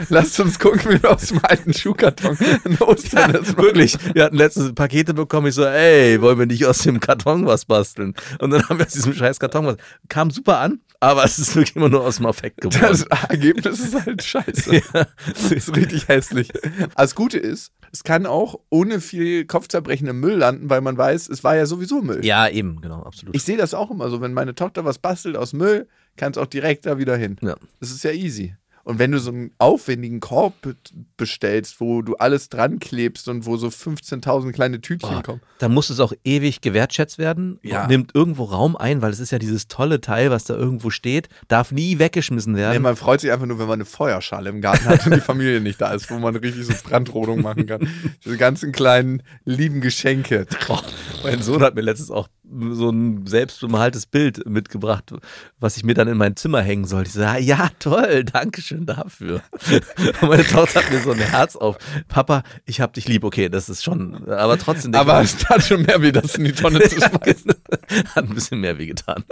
Lasst 0.10 0.40
uns 0.40 0.60
gucken, 0.60 0.82
wie 0.92 1.02
wir 1.04 1.12
aus 1.12 1.28
dem 1.28 1.40
alten 1.44 1.74
Schuhkarton 1.74 2.38
ein 2.66 2.78
Ostern 2.80 3.32
machen. 3.34 3.58
Wirklich, 3.58 3.98
wir 4.14 4.26
hatten 4.26 4.38
letztens 4.38 4.74
Pakete 4.74 5.14
bekommen, 5.14 5.48
ich 5.54 5.56
so, 5.56 5.66
ey, 5.66 6.22
wollen 6.22 6.40
wir 6.40 6.46
nicht 6.46 6.66
aus 6.66 6.80
dem 6.80 7.00
Karton 7.00 7.46
was 7.46 7.66
basteln? 7.66 8.14
Und 8.40 8.52
dann 8.52 8.68
haben 8.68 8.80
wir 8.80 8.86
aus 8.86 8.94
diesem 8.94 9.14
scheiß 9.14 9.40
Karton 9.40 9.66
was. 9.66 9.78
Kam 10.10 10.32
super 10.32 10.60
an, 10.60 10.82
aber 11.00 11.24
es 11.24 11.38
ist 11.40 11.56
wirklich 11.56 11.76
immer 11.76 11.90
nur 11.90 12.02
aus 12.02 12.18
dem 12.18 12.26
Affekt 12.26 12.62
geworden. 12.62 12.82
Das 12.82 13.04
Ergebnis 13.30 13.80
ist 13.80 14.06
halt 14.06 14.24
scheiße. 14.24 14.82
Das 15.26 15.52
ist 15.52 15.76
richtig 15.76 16.08
hässlich. 16.08 16.50
Das 16.96 17.16
Gute 17.16 17.38
ist, 17.38 17.72
es 17.92 18.04
kann 18.04 18.26
auch 18.26 18.60
ohne 18.70 19.00
viel 19.00 19.46
Kopfzerbrechen 19.46 20.08
im 20.08 20.20
Müll 20.20 20.36
landen, 20.36 20.70
weil 20.70 20.82
man 20.82 20.98
weiß, 20.98 21.30
es 21.30 21.44
war 21.44 21.56
ja 21.56 21.66
sowieso 21.66 22.02
Müll. 22.02 22.26
ja, 22.26 22.48
eben, 22.48 22.82
genau, 22.82 23.04
absolut. 23.04 23.36
Ich 23.36 23.44
sehe 23.44 23.58
das 23.58 23.74
auch 23.74 23.92
immer 23.92 24.10
so, 24.10 24.22
wenn 24.22 24.34
meine 24.34 24.56
Tochter 24.56 24.86
was 24.86 24.98
bastelt 25.00 25.38
aus 25.38 25.54
Müll, 25.54 25.88
kann 26.18 26.32
es 26.32 26.38
auch 26.38 26.46
direkt 26.48 26.86
da 26.86 26.98
wieder 26.98 27.18
hin. 27.18 27.38
Ja. 27.42 27.56
Das 27.80 27.92
ist 27.92 28.04
ja 28.04 28.12
easy. 28.12 28.56
Und 28.86 29.00
wenn 29.00 29.12
du 29.12 29.20
so 29.20 29.32
einen 29.32 29.52
aufwendigen 29.60 30.20
Korb 30.20 30.62
be- 30.62 30.76
bestellst, 31.16 31.80
wo 31.80 32.02
du 32.02 32.16
alles 32.18 32.50
dran 32.50 32.80
klebst 32.80 33.30
und 33.30 33.46
wo 33.46 33.56
so 33.56 33.68
15.000 33.68 34.52
kleine 34.52 34.82
Tütchen 34.82 35.18
Oh, 35.20 35.22
kommen. 35.22 35.42
dann 35.60 35.74
muss 35.74 35.90
es 35.90 36.02
auch 36.02 36.12
ewig 36.26 36.60
gewertschätzt 36.60 37.18
werden. 37.18 37.60
Ja. 37.64 37.88
Nimmt 37.88 38.12
irgendwo 38.14 38.44
Raum 38.44 38.76
ein, 38.76 39.02
weil 39.02 39.12
es 39.12 39.20
ist 39.22 39.32
ja 39.32 39.40
dieses 39.40 39.70
tolle 39.70 40.02
Teil, 40.02 40.32
was 40.32 40.44
da 40.44 40.56
irgendwo 40.56 40.90
steht, 40.90 41.30
darf 41.48 41.72
nie 41.72 41.98
weggeschmissen 41.98 42.54
Nee, 42.54 42.60
werden. 42.60 42.82
man 42.84 42.98
freut 42.98 43.22
sich 43.22 43.32
einfach 43.32 43.46
nur, 43.46 43.58
wenn 43.60 43.68
man 43.68 43.76
eine 43.76 43.86
Feuerschale 43.86 44.50
im 44.50 44.60
Garten 44.60 44.86
hat 44.86 45.06
und 45.06 45.16
die 45.16 45.22
Familie 45.22 45.62
nicht 45.62 45.80
da 45.80 45.94
ist, 45.94 46.12
wo 46.12 46.20
man 46.20 46.36
richtig 46.36 46.66
so 46.66 46.74
Brandrodung 46.84 47.42
machen 47.42 47.66
kann. 47.68 47.88
Diese 48.26 48.36
ganzen 48.38 48.74
kleinen, 48.74 49.24
lieben 49.46 49.80
Geschenke. 49.80 50.46
Oh, 50.68 50.78
mein 51.24 51.42
Sohn 51.42 51.62
hat 51.64 51.76
mir 51.76 51.82
letztens 51.82 52.12
auch 52.12 52.28
so 52.72 52.90
ein 52.90 53.26
selbstbemaltes 53.26 54.06
Bild 54.06 54.46
mitgebracht, 54.48 55.14
was 55.60 55.78
ich 55.78 55.84
mir 55.84 55.94
dann 55.94 56.08
in 56.08 56.18
mein 56.18 56.36
Zimmer 56.36 56.62
hängen 56.62 56.86
sollte. 56.86 57.08
Ich 57.08 57.14
so, 57.14 57.24
ah, 57.24 57.38
ja, 57.38 57.70
toll, 57.80 58.24
danke 58.26 58.62
schön 58.62 58.86
dafür. 58.86 59.42
Und 60.22 60.30
meine 60.30 60.44
Tochter 60.44 60.84
hat 60.84 60.92
mir 60.92 61.00
so 61.00 61.12
ein 61.12 61.20
Herz 61.20 61.56
auf. 61.56 61.78
Papa, 62.08 62.44
ich 62.66 62.82
hab 62.82 62.94
dich 62.94 63.08
lieb. 63.08 63.24
Okay, 63.24 63.50
das 63.50 63.70
ist 63.70 63.84
schon, 63.84 64.30
aber 64.30 64.58
trotzdem. 64.58 64.94
Aber 64.94 65.22
es 65.22 65.38
tat 65.38 65.64
schon 65.64 65.84
mehr 65.84 66.02
weh, 66.02 66.12
das 66.12 66.36
in 66.36 66.44
die 66.44 66.52
Tonne 66.52 66.82
zu 66.90 66.98
schmeißen. 66.98 67.54
hat 68.16 68.26
ein 68.26 68.34
bisschen 68.34 68.60
mehr 68.60 68.78
wehgetan. 68.78 69.24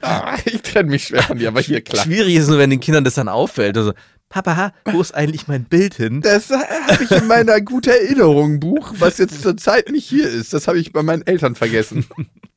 Ah, 0.00 0.36
ich 0.44 0.62
trenne 0.62 0.90
mich 0.90 1.04
schwer 1.04 1.22
von 1.22 1.38
dir, 1.38 1.48
aber 1.48 1.60
hier 1.60 1.80
klar. 1.82 2.04
Schwierig 2.04 2.36
ist 2.36 2.48
nur, 2.48 2.58
wenn 2.58 2.70
den 2.70 2.80
Kindern 2.80 3.04
das 3.04 3.14
dann 3.14 3.28
auffällt. 3.28 3.76
Also, 3.76 3.92
Papa, 4.28 4.72
wo 4.84 5.00
ist 5.00 5.14
eigentlich 5.14 5.46
mein 5.46 5.64
Bild 5.64 5.94
hin? 5.94 6.20
Das 6.20 6.50
habe 6.50 7.04
ich 7.04 7.10
in 7.10 7.26
meiner 7.26 7.60
gute 7.60 7.90
Erinnerung 7.90 8.58
Buch, 8.60 8.92
was 8.98 9.18
jetzt 9.18 9.42
zur 9.42 9.56
Zeit 9.56 9.90
nicht 9.90 10.06
hier 10.06 10.28
ist. 10.28 10.52
Das 10.52 10.66
habe 10.66 10.78
ich 10.78 10.92
bei 10.92 11.02
meinen 11.02 11.26
Eltern 11.26 11.54
vergessen. 11.54 12.06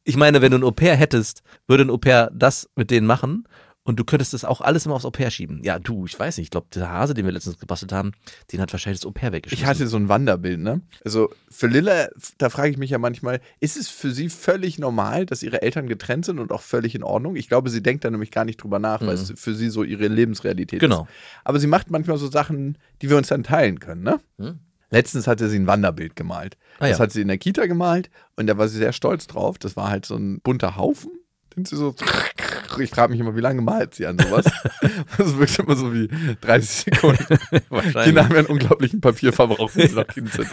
Ich 0.04 0.18
meine, 0.18 0.42
wenn 0.42 0.52
du 0.52 0.58
ein 0.58 0.64
Au-pair 0.64 0.96
hättest, 0.96 1.44
würde 1.68 1.84
ein 1.84 1.92
Au-pair 1.92 2.32
das 2.34 2.68
mit 2.76 2.90
denen 2.90 3.06
machen 3.06 3.46
und 3.90 4.00
du 4.00 4.06
könntest 4.06 4.34
das 4.34 4.46
auch 4.46 4.62
alles 4.62 4.86
immer 4.86 4.96
aufs 4.96 5.04
Au-pair 5.06 5.32
schieben. 5.32 5.62
Ja, 5.64 5.80
du, 5.80 6.06
ich 6.06 6.18
weiß 6.18 6.38
nicht, 6.38 6.46
ich 6.46 6.52
glaube, 6.52 6.68
der 6.74 6.90
Hase, 6.90 7.14
den 7.16 7.26
wir 7.26 7.32
letztens 7.32 7.58
gebastelt 7.60 7.92
haben, 7.92 8.12
den 8.52 8.62
hat 8.62 8.72
wahrscheinlich 8.72 9.00
das 9.02 9.08
Au-pair 9.08 9.30
Ich 9.30 9.34
weggeschmissen. 9.34 9.68
hatte 9.68 9.88
so 9.88 9.98
ein 9.98 10.08
Wanderbild, 10.10 10.60
ne? 10.60 10.82
Also 11.04 11.30
für 11.50 11.68
Lilla, 11.68 12.08
da 12.38 12.50
frage 12.50 12.70
ich 12.70 12.78
mich 12.78 12.92
ja 12.92 13.00
manchmal, 13.00 13.42
ist 13.60 13.76
es 13.78 13.90
für 13.90 14.12
sie 14.12 14.30
völlig 14.30 14.78
normal, 14.80 15.26
dass 15.26 15.44
ihre 15.44 15.62
Eltern 15.64 15.88
getrennt 15.88 16.26
sind 16.26 16.40
und 16.40 16.52
auch 16.52 16.62
völlig 16.62 16.94
in 16.96 17.04
Ordnung? 17.04 17.36
Ich 17.36 17.50
glaube, 17.50 17.70
sie 17.70 17.82
denkt 17.84 18.06
da 18.06 18.12
nämlich 18.12 18.32
gar 18.32 18.46
nicht 18.46 18.62
drüber 18.64 18.80
nach, 18.80 19.02
weil 19.02 19.16
es 19.16 19.34
für 19.36 19.54
sie 19.56 19.70
so 19.70 19.84
ihre 19.84 20.08
Lebensrealität 20.08 20.80
Genau. 20.80 21.02
ist. 21.04 21.10
Aber 21.44 21.60
sie 21.60 21.68
macht 21.68 21.90
manchmal 21.90 22.18
so 22.18 22.30
Sachen, 22.30 22.78
die 23.02 23.10
wir 23.10 23.18
uns 23.18 23.28
dann 23.30 23.44
teilen 23.44 23.80
können, 23.80 24.04
ne? 24.04 24.20
Hm. 24.38 24.60
Letztens 24.92 25.28
hatte 25.28 25.50
sie 25.50 25.58
ein 25.60 25.68
Wanderbild 25.68 26.16
gemalt. 26.16 26.58
Ah, 26.80 26.88
das 26.88 26.98
ja. 26.98 27.04
hat 27.04 27.12
sie 27.12 27.22
in 27.22 27.28
der 27.28 27.38
Kita 27.38 27.68
gemalt 27.68 28.10
und 28.38 28.48
da 28.48 28.58
war 28.58 28.68
sie 28.68 28.78
sehr 28.80 28.94
stolz 28.94 29.28
drauf. 29.28 29.60
Das 29.60 29.76
war 29.76 29.90
halt 29.90 30.06
so 30.06 30.16
ein 30.16 30.40
bunter 30.42 30.76
Haufen. 30.78 31.12
Den 31.56 31.66
sie 31.66 31.76
so 31.76 31.96
ich 32.78 32.90
frage 32.92 33.12
mich 33.12 33.20
immer, 33.20 33.36
wie 33.36 33.42
lange 33.42 33.62
malt 33.62 33.96
sie 33.96 34.06
an 34.06 34.18
sowas? 34.20 34.46
Das 35.18 35.38
wirkt 35.38 35.60
immer 35.60 35.76
so 35.76 35.94
wie 35.94 36.10
30 36.42 36.70
Sekunden. 36.70 37.26
Wahrscheinlich. 37.70 38.04
Kinder 38.04 38.24
haben 38.24 38.32
ja 38.34 38.40
einen 38.40 38.48
unglaublichen 38.48 39.02
Papierverbrauch, 39.02 39.72
wenn 39.76 39.90
sie 39.90 39.96
noch 39.96 40.08
Kind 40.08 40.32
sind. 40.32 40.52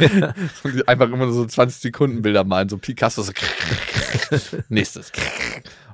Und 0.62 0.74
die 0.74 0.86
einfach 0.88 1.10
immer 1.10 1.30
so 1.30 1.44
20 1.44 1.80
Sekunden 1.80 2.22
Bilder 2.22 2.44
malen, 2.44 2.68
so 2.68 2.78
Picasso 2.78 3.22
so 3.22 3.32
nächstes. 4.68 5.12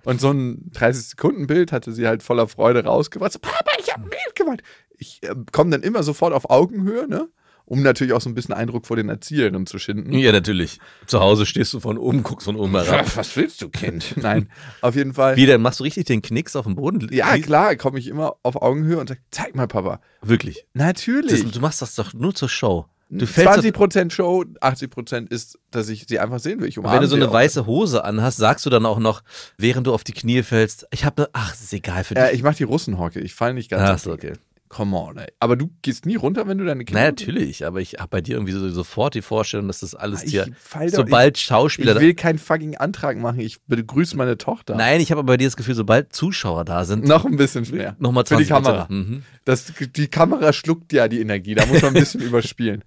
Und 0.04 0.20
so 0.20 0.30
ein 0.30 0.70
30 0.72 1.08
Sekunden 1.08 1.46
Bild 1.46 1.72
hatte 1.72 1.92
sie 1.92 2.06
halt 2.06 2.22
voller 2.22 2.48
Freude 2.48 2.84
rausgebracht. 2.84 3.32
So, 3.32 3.38
Papa, 3.38 3.70
ich 3.78 3.92
habe 3.92 4.04
ein 4.04 4.10
Bild 4.10 4.34
gemalt. 4.34 4.62
Ich 4.98 5.22
äh, 5.22 5.34
komme 5.52 5.70
dann 5.70 5.82
immer 5.82 6.02
sofort 6.02 6.32
auf 6.32 6.50
Augenhöhe, 6.50 7.08
ne? 7.08 7.28
Um 7.64 7.82
natürlich 7.82 8.12
auch 8.12 8.20
so 8.20 8.28
ein 8.28 8.34
bisschen 8.34 8.54
Eindruck 8.54 8.86
vor 8.86 8.96
den 8.96 9.08
Erzieherinnen 9.08 9.66
zu 9.66 9.78
schinden. 9.78 10.12
Ja, 10.12 10.32
natürlich. 10.32 10.80
Zu 11.06 11.20
Hause 11.20 11.46
stehst 11.46 11.72
du 11.72 11.80
von 11.80 11.98
oben, 11.98 12.22
guckst 12.22 12.44
von 12.44 12.56
oben 12.56 12.72
herab. 12.72 13.10
Was 13.16 13.36
willst 13.36 13.62
du, 13.62 13.68
Kind? 13.68 14.14
Nein, 14.16 14.48
auf 14.80 14.94
jeden 14.94 15.14
Fall. 15.14 15.36
Wie, 15.36 15.46
dann 15.46 15.62
machst 15.62 15.80
du 15.80 15.84
richtig 15.84 16.06
den 16.06 16.22
Knicks 16.22 16.56
auf 16.56 16.64
dem 16.66 16.74
Boden? 16.74 17.08
Ja, 17.12 17.38
klar, 17.38 17.76
komme 17.76 17.98
ich 17.98 18.08
immer 18.08 18.36
auf 18.42 18.60
Augenhöhe 18.60 18.98
und 18.98 19.08
sage, 19.08 19.20
zeig 19.30 19.54
mal, 19.54 19.68
Papa. 19.68 20.00
Wirklich. 20.20 20.66
Natürlich. 20.74 21.42
Das, 21.42 21.50
du 21.52 21.60
machst 21.60 21.82
das 21.82 21.94
doch 21.94 22.12
nur 22.12 22.34
zur 22.34 22.48
Show. 22.48 22.86
Du 23.14 23.26
fällst 23.26 23.58
20% 23.58 24.10
Show, 24.10 24.42
80% 24.62 25.30
ist, 25.30 25.58
dass 25.70 25.90
ich 25.90 26.06
sie 26.08 26.18
einfach 26.18 26.40
sehen 26.40 26.60
will. 26.60 26.68
Ich 26.68 26.78
wenn 26.78 27.00
du 27.02 27.06
so 27.06 27.16
eine 27.16 27.30
weiße 27.30 27.66
Hose 27.66 28.04
anhast, 28.04 28.38
sagst 28.38 28.64
du 28.64 28.70
dann 28.70 28.86
auch 28.86 28.98
noch, 28.98 29.22
während 29.58 29.86
du 29.86 29.92
auf 29.92 30.02
die 30.02 30.12
Knie 30.12 30.42
fällst, 30.42 30.86
ich 30.90 31.04
habe, 31.04 31.28
ach, 31.34 31.52
ist 31.52 31.74
egal 31.74 32.04
für 32.04 32.14
dich. 32.14 32.24
Äh, 32.24 32.32
ich 32.32 32.42
mache 32.42 32.56
die 32.56 32.62
Russenhocke, 32.62 33.20
ich 33.20 33.34
falle 33.34 33.52
nicht 33.52 33.70
ganz 33.70 33.82
Ach 33.82 33.98
so, 33.98 34.12
okay. 34.12 34.32
Come 34.72 34.96
on, 34.96 35.18
ey. 35.18 35.26
Aber 35.38 35.56
du 35.56 35.70
gehst 35.82 36.06
nie 36.06 36.16
runter, 36.16 36.48
wenn 36.48 36.56
du 36.56 36.64
deine 36.64 36.86
Kinder. 36.86 37.02
Na, 37.02 37.06
natürlich, 37.08 37.66
aber 37.66 37.82
ich 37.82 37.96
habe 37.98 38.08
bei 38.08 38.20
dir 38.22 38.36
irgendwie 38.36 38.54
so, 38.54 38.66
sofort 38.70 39.14
die 39.14 39.20
Vorstellung, 39.20 39.66
dass 39.66 39.80
das 39.80 39.94
alles 39.94 40.22
Ich 40.22 40.30
dir, 40.30 40.46
sobald 40.86 41.36
Ich 41.36 41.42
Schauspieler, 41.44 42.00
will 42.00 42.14
keinen 42.14 42.38
fucking 42.38 42.78
Antrag 42.78 43.18
machen. 43.18 43.40
Ich 43.40 43.62
begrüße 43.64 44.16
meine 44.16 44.38
Tochter. 44.38 44.74
nein, 44.74 45.02
ich 45.02 45.10
habe 45.10 45.18
aber 45.18 45.34
bei 45.34 45.36
dir 45.36 45.46
das 45.46 45.56
Gefühl, 45.56 45.74
sobald 45.74 46.14
Zuschauer 46.14 46.64
da 46.64 46.86
sind, 46.86 47.04
Noch 47.04 47.26
ein 47.26 47.36
bisschen 47.36 47.70
mehr. 47.70 47.96
nochmal 47.98 48.24
Für 48.24 48.36
die 48.38 48.46
20 48.46 48.48
Kamera. 48.64 48.86
Mhm. 48.88 49.24
Das, 49.44 49.70
die 49.94 50.08
Kamera 50.08 50.54
schluckt 50.54 50.90
ja 50.94 51.06
die 51.06 51.20
Energie. 51.20 51.54
Da 51.54 51.66
muss 51.66 51.82
man 51.82 51.94
ein 51.94 52.00
bisschen 52.00 52.20
überspielen. 52.22 52.82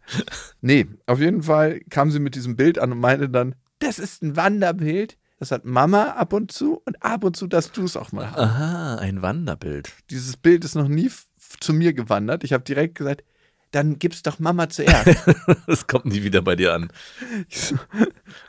Nee, 0.61 0.87
auf 1.05 1.19
jeden 1.19 1.43
Fall 1.43 1.81
kam 1.91 2.09
sie 2.09 2.19
mit 2.19 2.33
diesem 2.33 2.55
Bild 2.55 2.79
an 2.79 2.93
und 2.93 2.99
meinte 2.99 3.29
dann, 3.29 3.53
das 3.77 3.99
ist 3.99 4.23
ein 4.23 4.35
Wanderbild. 4.35 5.17
Das 5.37 5.51
hat 5.51 5.65
Mama 5.65 6.11
ab 6.11 6.31
und 6.31 6.51
zu 6.53 6.81
und 6.85 7.03
ab 7.03 7.25
und 7.25 7.35
zu 7.35 7.45
darfst 7.47 7.75
du 7.75 7.83
es 7.83 7.97
auch 7.97 8.13
mal 8.13 8.31
haben. 8.31 8.41
Aha, 8.41 8.95
ein 8.95 9.21
Wanderbild. 9.21 9.91
Dieses 10.09 10.37
Bild 10.37 10.63
ist 10.63 10.75
noch 10.75 10.87
nie 10.87 11.11
zu 11.59 11.73
mir 11.73 11.93
gewandert. 11.93 12.43
Ich 12.43 12.53
habe 12.53 12.63
direkt 12.63 12.95
gesagt, 12.95 13.23
dann 13.71 13.99
gib's 13.99 14.23
doch 14.23 14.39
Mama 14.39 14.69
zuerst. 14.69 15.05
Das 15.67 15.87
kommt 15.87 16.05
nie 16.05 16.23
wieder 16.23 16.41
bei 16.41 16.55
dir 16.55 16.73
an. 16.73 16.89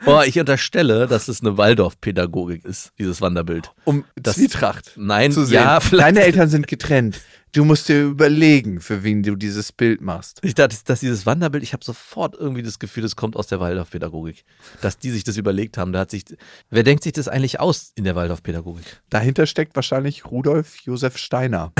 Boah, 0.05 0.25
ich 0.25 0.39
unterstelle, 0.39 1.07
dass 1.07 1.27
es 1.27 1.41
eine 1.41 1.57
Waldorf-Pädagogik 1.57 2.63
ist, 2.65 2.91
dieses 2.99 3.19
Wanderbild. 3.21 3.71
Um 3.83 4.05
Das- 4.15 4.35
Zwietracht 4.35 4.93
Nein, 4.95 5.31
zu 5.31 5.45
sehen. 5.45 5.55
ja, 5.55 5.79
vielleicht. 5.79 6.07
Deine 6.07 6.21
Eltern 6.21 6.49
sind 6.49 6.67
getrennt. 6.67 7.19
Du 7.53 7.65
musst 7.65 7.89
dir 7.89 8.03
überlegen, 8.03 8.81
für 8.81 9.03
wen 9.03 9.23
du 9.23 9.35
dieses 9.35 9.71
Bild 9.71 10.01
machst. 10.01 10.39
Ich 10.43 10.53
dachte, 10.53 10.75
dass 10.85 10.99
dieses 10.99 11.25
Wanderbild, 11.25 11.63
ich 11.63 11.73
habe 11.73 11.83
sofort 11.83 12.35
irgendwie 12.35 12.61
das 12.61 12.77
Gefühl, 12.77 13.03
das 13.03 13.15
kommt 13.15 13.35
aus 13.35 13.47
der 13.47 13.59
Waldorf-Pädagogik. 13.59 14.43
Dass 14.81 14.99
die 14.99 15.09
sich 15.09 15.23
das 15.23 15.37
überlegt 15.37 15.77
haben. 15.77 15.91
Da 15.91 15.99
hat 15.99 16.11
sich, 16.11 16.25
wer 16.69 16.83
denkt 16.83 17.03
sich 17.03 17.13
das 17.13 17.27
eigentlich 17.27 17.59
aus 17.59 17.91
in 17.95 18.03
der 18.03 18.15
Waldorf-Pädagogik? 18.15 19.01
Dahinter 19.09 19.45
steckt 19.45 19.75
wahrscheinlich 19.75 20.25
Rudolf 20.25 20.77
Josef 20.81 21.17
Steiner, 21.17 21.73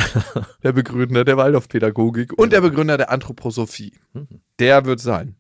der 0.64 0.72
Begründer 0.72 1.24
der 1.24 1.38
Waldorfpädagogik 1.38 2.34
und 2.38 2.54
der 2.54 2.62
Begründer 2.62 2.98
der 2.98 3.12
Anthroposophie. 3.12 3.94
Der 4.60 4.86
wird 4.86 5.00
sein. 5.00 5.36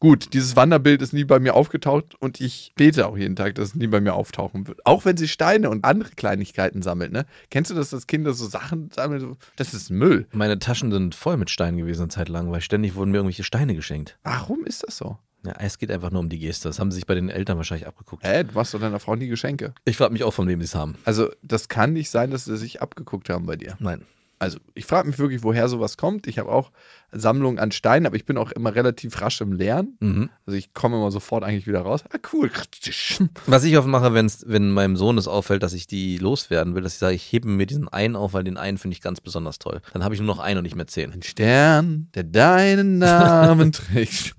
Gut, 0.00 0.32
dieses 0.32 0.56
Wanderbild 0.56 1.02
ist 1.02 1.12
nie 1.12 1.24
bei 1.24 1.38
mir 1.38 1.54
aufgetaucht 1.54 2.14
und 2.20 2.40
ich 2.40 2.72
bete 2.76 3.06
auch 3.06 3.16
jeden 3.16 3.36
Tag, 3.36 3.54
dass 3.54 3.68
es 3.68 3.74
nie 3.74 3.86
bei 3.86 4.00
mir 4.00 4.14
auftauchen 4.14 4.66
wird. 4.66 4.84
Auch 4.84 5.04
wenn 5.04 5.16
sie 5.16 5.28
Steine 5.28 5.70
und 5.70 5.84
andere 5.84 6.10
Kleinigkeiten 6.10 6.82
sammelt, 6.82 7.12
ne? 7.12 7.26
Kennst 7.50 7.70
du 7.70 7.74
das, 7.74 7.90
dass 7.90 8.06
Kinder 8.06 8.32
so 8.32 8.46
Sachen 8.46 8.90
sammeln? 8.90 9.36
Das 9.56 9.74
ist 9.74 9.90
Müll. 9.90 10.26
Meine 10.32 10.58
Taschen 10.58 10.92
sind 10.92 11.14
voll 11.14 11.36
mit 11.36 11.50
Steinen 11.50 11.78
gewesen 11.78 12.02
eine 12.02 12.08
Zeit 12.08 12.28
lang, 12.28 12.50
weil 12.50 12.60
ständig 12.60 12.94
wurden 12.94 13.10
mir 13.10 13.18
irgendwelche 13.18 13.44
Steine 13.44 13.74
geschenkt. 13.74 14.18
Warum 14.22 14.64
ist 14.64 14.84
das 14.86 14.96
so? 14.96 15.18
Ja, 15.46 15.54
es 15.60 15.78
geht 15.78 15.92
einfach 15.92 16.10
nur 16.10 16.20
um 16.20 16.28
die 16.28 16.40
Geste. 16.40 16.68
Das 16.68 16.80
haben 16.80 16.90
sie 16.90 16.96
sich 16.96 17.06
bei 17.06 17.14
den 17.14 17.28
Eltern 17.28 17.56
wahrscheinlich 17.56 17.86
abgeguckt. 17.86 18.26
Hä, 18.26 18.42
du 18.42 18.52
machst 18.54 18.74
doch 18.74 18.80
deiner 18.80 18.98
Frau 18.98 19.14
nie 19.14 19.28
Geschenke. 19.28 19.74
Ich 19.84 19.96
frage 19.96 20.12
mich 20.12 20.24
auch, 20.24 20.34
von 20.34 20.48
wem 20.48 20.60
sie 20.60 20.64
es 20.64 20.74
haben. 20.74 20.96
Also, 21.04 21.30
das 21.42 21.68
kann 21.68 21.92
nicht 21.92 22.10
sein, 22.10 22.32
dass 22.32 22.46
sie 22.46 22.56
sich 22.56 22.82
abgeguckt 22.82 23.30
haben 23.30 23.46
bei 23.46 23.54
dir. 23.56 23.76
Nein. 23.78 24.04
Also, 24.38 24.58
ich 24.74 24.84
frage 24.84 25.08
mich 25.08 25.18
wirklich, 25.18 25.42
woher 25.42 25.68
sowas 25.68 25.96
kommt. 25.96 26.26
Ich 26.26 26.38
habe 26.38 26.50
auch 26.50 26.70
Sammlungen 27.10 27.58
an 27.58 27.72
Steinen, 27.72 28.06
aber 28.06 28.16
ich 28.16 28.26
bin 28.26 28.36
auch 28.36 28.52
immer 28.52 28.74
relativ 28.74 29.20
rasch 29.22 29.40
im 29.40 29.52
Lernen. 29.52 29.96
Mhm. 30.00 30.30
Also, 30.44 30.58
ich 30.58 30.74
komme 30.74 30.96
immer 30.96 31.10
sofort 31.10 31.42
eigentlich 31.42 31.66
wieder 31.66 31.80
raus. 31.80 32.04
Ah, 32.10 32.18
cool. 32.32 32.50
Was 33.46 33.64
ich 33.64 33.78
oft 33.78 33.88
mache, 33.88 34.12
wenn's, 34.12 34.44
wenn 34.46 34.72
meinem 34.72 34.96
Sohn 34.96 35.16
es 35.16 35.26
auffällt, 35.26 35.62
dass 35.62 35.72
ich 35.72 35.86
die 35.86 36.18
loswerden 36.18 36.74
will, 36.74 36.82
dass 36.82 36.94
ich 36.94 36.98
sage, 36.98 37.14
ich 37.14 37.32
hebe 37.32 37.48
mir 37.48 37.64
diesen 37.64 37.88
einen 37.88 38.14
auf, 38.14 38.34
weil 38.34 38.44
den 38.44 38.58
einen 38.58 38.76
finde 38.76 38.94
ich 38.94 39.00
ganz 39.00 39.22
besonders 39.22 39.58
toll. 39.58 39.80
Dann 39.94 40.04
habe 40.04 40.14
ich 40.14 40.20
nur 40.20 40.26
noch 40.26 40.38
einen 40.38 40.58
und 40.58 40.64
nicht 40.64 40.76
mehr 40.76 40.86
zehn. 40.86 41.12
Ein 41.12 41.22
Stern, 41.22 42.08
der 42.14 42.24
deinen 42.24 42.98
Namen 42.98 43.72
trägt. 43.72 44.34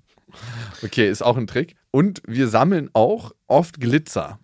Okay, 0.83 1.09
ist 1.09 1.23
auch 1.23 1.37
ein 1.37 1.47
Trick. 1.47 1.75
Und 1.89 2.21
wir 2.27 2.47
sammeln 2.49 2.91
auch 2.93 3.31
oft 3.47 3.79
Glitzer. 3.79 4.39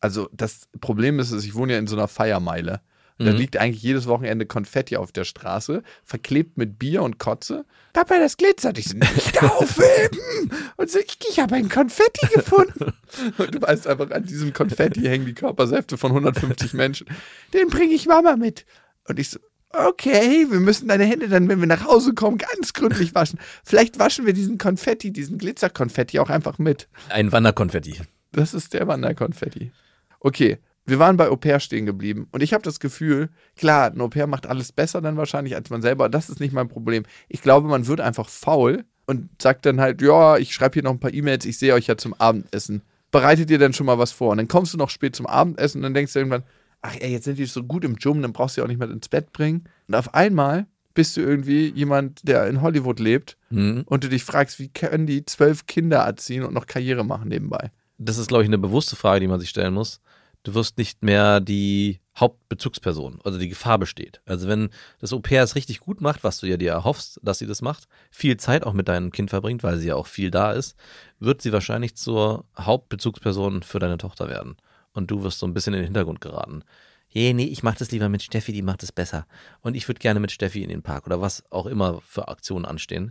Also, 0.00 0.28
das 0.32 0.68
Problem 0.80 1.20
ist, 1.20 1.32
ich 1.32 1.54
wohne 1.54 1.74
ja 1.74 1.78
in 1.78 1.86
so 1.86 1.94
einer 1.94 2.08
Feiermeile. 2.08 2.80
Da 3.18 3.32
Mhm. 3.32 3.38
liegt 3.38 3.56
eigentlich 3.56 3.82
jedes 3.82 4.06
Wochenende 4.06 4.44
Konfetti 4.44 4.96
auf 4.96 5.10
der 5.10 5.24
Straße, 5.24 5.82
verklebt 6.04 6.58
mit 6.58 6.78
Bier 6.78 7.02
und 7.02 7.18
Kotze. 7.18 7.64
Papa, 7.94 8.18
das 8.18 8.36
glitzert. 8.36 8.76
Ich 8.78 8.88
so, 8.90 8.98
nicht 8.98 9.42
aufheben! 9.42 10.50
Und 10.76 10.90
so, 10.90 10.98
ich, 10.98 11.16
ich 11.30 11.40
habe 11.40 11.54
ein 11.54 11.68
Konfetti 11.70 12.26
gefunden. 12.34 12.92
Und 13.38 13.54
du 13.54 13.62
weißt 13.62 13.86
einfach, 13.86 14.10
an 14.10 14.24
diesem 14.24 14.52
Konfetti 14.52 15.00
hängen 15.02 15.24
die 15.24 15.32
Körpersäfte 15.34 15.96
von 15.96 16.10
150 16.12 16.74
Menschen. 16.74 17.06
Den 17.54 17.68
bringe 17.68 17.94
ich 17.94 18.06
Mama 18.06 18.36
mit. 18.36 18.66
Und 19.08 19.18
ich 19.18 19.30
so, 19.30 19.38
okay, 19.72 20.46
wir 20.50 20.60
müssen 20.60 20.88
deine 20.88 21.04
Hände 21.04 21.28
dann, 21.28 21.48
wenn 21.48 21.60
wir 21.60 21.66
nach 21.66 21.86
Hause 21.86 22.12
kommen, 22.12 22.36
ganz 22.36 22.74
gründlich 22.74 23.14
waschen. 23.14 23.38
Vielleicht 23.64 23.98
waschen 23.98 24.26
wir 24.26 24.34
diesen 24.34 24.58
Konfetti, 24.58 25.10
diesen 25.10 25.38
Glitzerkonfetti 25.38 26.18
auch 26.18 26.28
einfach 26.28 26.58
mit. 26.58 26.88
Ein 27.08 27.32
Wanderkonfetti. 27.32 28.00
Das 28.32 28.52
ist 28.52 28.74
der 28.74 28.86
Wanderkonfetti. 28.86 29.72
Okay, 30.20 30.58
wir 30.86 30.98
waren 30.98 31.16
bei 31.16 31.28
Au 31.28 31.38
stehen 31.58 31.84
geblieben 31.86 32.28
und 32.32 32.42
ich 32.42 32.52
habe 32.54 32.62
das 32.62 32.80
Gefühl, 32.80 33.28
klar, 33.56 33.90
ein 33.90 34.00
Au 34.00 34.08
pair 34.08 34.26
macht 34.26 34.46
alles 34.46 34.72
besser 34.72 35.00
dann 35.00 35.16
wahrscheinlich 35.16 35.54
als 35.56 35.68
man 35.70 35.82
selber. 35.82 36.08
Das 36.08 36.28
ist 36.30 36.40
nicht 36.40 36.52
mein 36.52 36.68
Problem. 36.68 37.04
Ich 37.28 37.42
glaube, 37.42 37.68
man 37.68 37.86
wird 37.86 38.00
einfach 38.00 38.28
faul 38.28 38.84
und 39.06 39.28
sagt 39.40 39.66
dann 39.66 39.80
halt, 39.80 40.00
ja, 40.02 40.36
ich 40.36 40.54
schreibe 40.54 40.74
hier 40.74 40.82
noch 40.84 40.92
ein 40.92 41.00
paar 41.00 41.12
E-Mails, 41.12 41.44
ich 41.44 41.58
sehe 41.58 41.74
euch 41.74 41.86
ja 41.86 41.96
zum 41.96 42.14
Abendessen. 42.14 42.82
Bereitet 43.10 43.50
dir 43.50 43.58
dann 43.58 43.72
schon 43.72 43.86
mal 43.86 43.98
was 43.98 44.12
vor 44.12 44.30
und 44.30 44.38
dann 44.38 44.48
kommst 44.48 44.74
du 44.74 44.78
noch 44.78 44.90
spät 44.90 45.16
zum 45.16 45.26
Abendessen 45.26 45.78
und 45.78 45.82
dann 45.84 45.94
denkst 45.94 46.12
du 46.12 46.18
irgendwann, 46.20 46.42
ach 46.82 46.94
ey, 47.00 47.10
jetzt 47.12 47.24
sind 47.24 47.38
die 47.38 47.46
so 47.46 47.62
gut 47.64 47.84
im 47.84 47.96
Gym, 47.96 48.22
dann 48.22 48.32
brauchst 48.32 48.56
du 48.56 48.60
ja 48.60 48.64
auch 48.64 48.68
nicht 48.68 48.78
mehr 48.78 48.90
ins 48.90 49.08
Bett 49.08 49.32
bringen. 49.32 49.64
Und 49.88 49.94
auf 49.94 50.14
einmal 50.14 50.66
bist 50.94 51.16
du 51.16 51.20
irgendwie 51.20 51.68
jemand, 51.68 52.26
der 52.26 52.46
in 52.46 52.62
Hollywood 52.62 53.00
lebt 53.00 53.36
Mhm. 53.50 53.82
und 53.86 54.02
du 54.04 54.08
dich 54.08 54.24
fragst, 54.24 54.58
wie 54.58 54.68
können 54.68 55.06
die 55.06 55.24
zwölf 55.24 55.66
Kinder 55.66 55.98
erziehen 55.98 56.42
und 56.42 56.52
noch 56.54 56.66
Karriere 56.66 57.04
machen 57.04 57.28
nebenbei? 57.28 57.70
Das 57.98 58.18
ist, 58.18 58.28
glaube 58.28 58.42
ich, 58.42 58.48
eine 58.48 58.58
bewusste 58.58 58.96
Frage, 58.96 59.20
die 59.20 59.28
man 59.28 59.40
sich 59.40 59.48
stellen 59.48 59.72
muss. 59.74 60.00
Du 60.46 60.54
wirst 60.54 60.78
nicht 60.78 61.02
mehr 61.02 61.40
die 61.40 61.98
Hauptbezugsperson, 62.16 63.18
also 63.24 63.36
die 63.36 63.48
Gefahr 63.48 63.80
besteht. 63.80 64.20
Also 64.26 64.46
wenn 64.46 64.70
das 65.00 65.12
Au 65.12 65.18
pair 65.18 65.42
es 65.42 65.56
richtig 65.56 65.80
gut 65.80 66.00
macht, 66.00 66.22
was 66.22 66.38
du 66.38 66.46
ja 66.46 66.56
dir 66.56 66.70
erhoffst, 66.70 67.18
dass 67.24 67.40
sie 67.40 67.48
das 67.48 67.62
macht, 67.62 67.88
viel 68.12 68.36
Zeit 68.36 68.62
auch 68.62 68.72
mit 68.72 68.86
deinem 68.86 69.10
Kind 69.10 69.30
verbringt, 69.30 69.64
weil 69.64 69.76
sie 69.78 69.88
ja 69.88 69.96
auch 69.96 70.06
viel 70.06 70.30
da 70.30 70.52
ist, 70.52 70.76
wird 71.18 71.42
sie 71.42 71.52
wahrscheinlich 71.52 71.96
zur 71.96 72.44
Hauptbezugsperson 72.56 73.64
für 73.64 73.80
deine 73.80 73.98
Tochter 73.98 74.28
werden. 74.28 74.56
Und 74.92 75.10
du 75.10 75.24
wirst 75.24 75.40
so 75.40 75.48
ein 75.48 75.52
bisschen 75.52 75.74
in 75.74 75.80
den 75.80 75.86
Hintergrund 75.86 76.20
geraten. 76.20 76.62
Je, 77.08 77.34
nee, 77.34 77.46
ich 77.46 77.64
mache 77.64 77.80
das 77.80 77.90
lieber 77.90 78.08
mit 78.08 78.22
Steffi, 78.22 78.52
die 78.52 78.62
macht 78.62 78.84
es 78.84 78.92
besser. 78.92 79.26
Und 79.62 79.74
ich 79.74 79.88
würde 79.88 79.98
gerne 79.98 80.20
mit 80.20 80.30
Steffi 80.30 80.62
in 80.62 80.68
den 80.68 80.82
Park 80.82 81.06
oder 81.06 81.20
was 81.20 81.42
auch 81.50 81.66
immer 81.66 82.00
für 82.06 82.28
Aktionen 82.28 82.66
anstehen. 82.66 83.10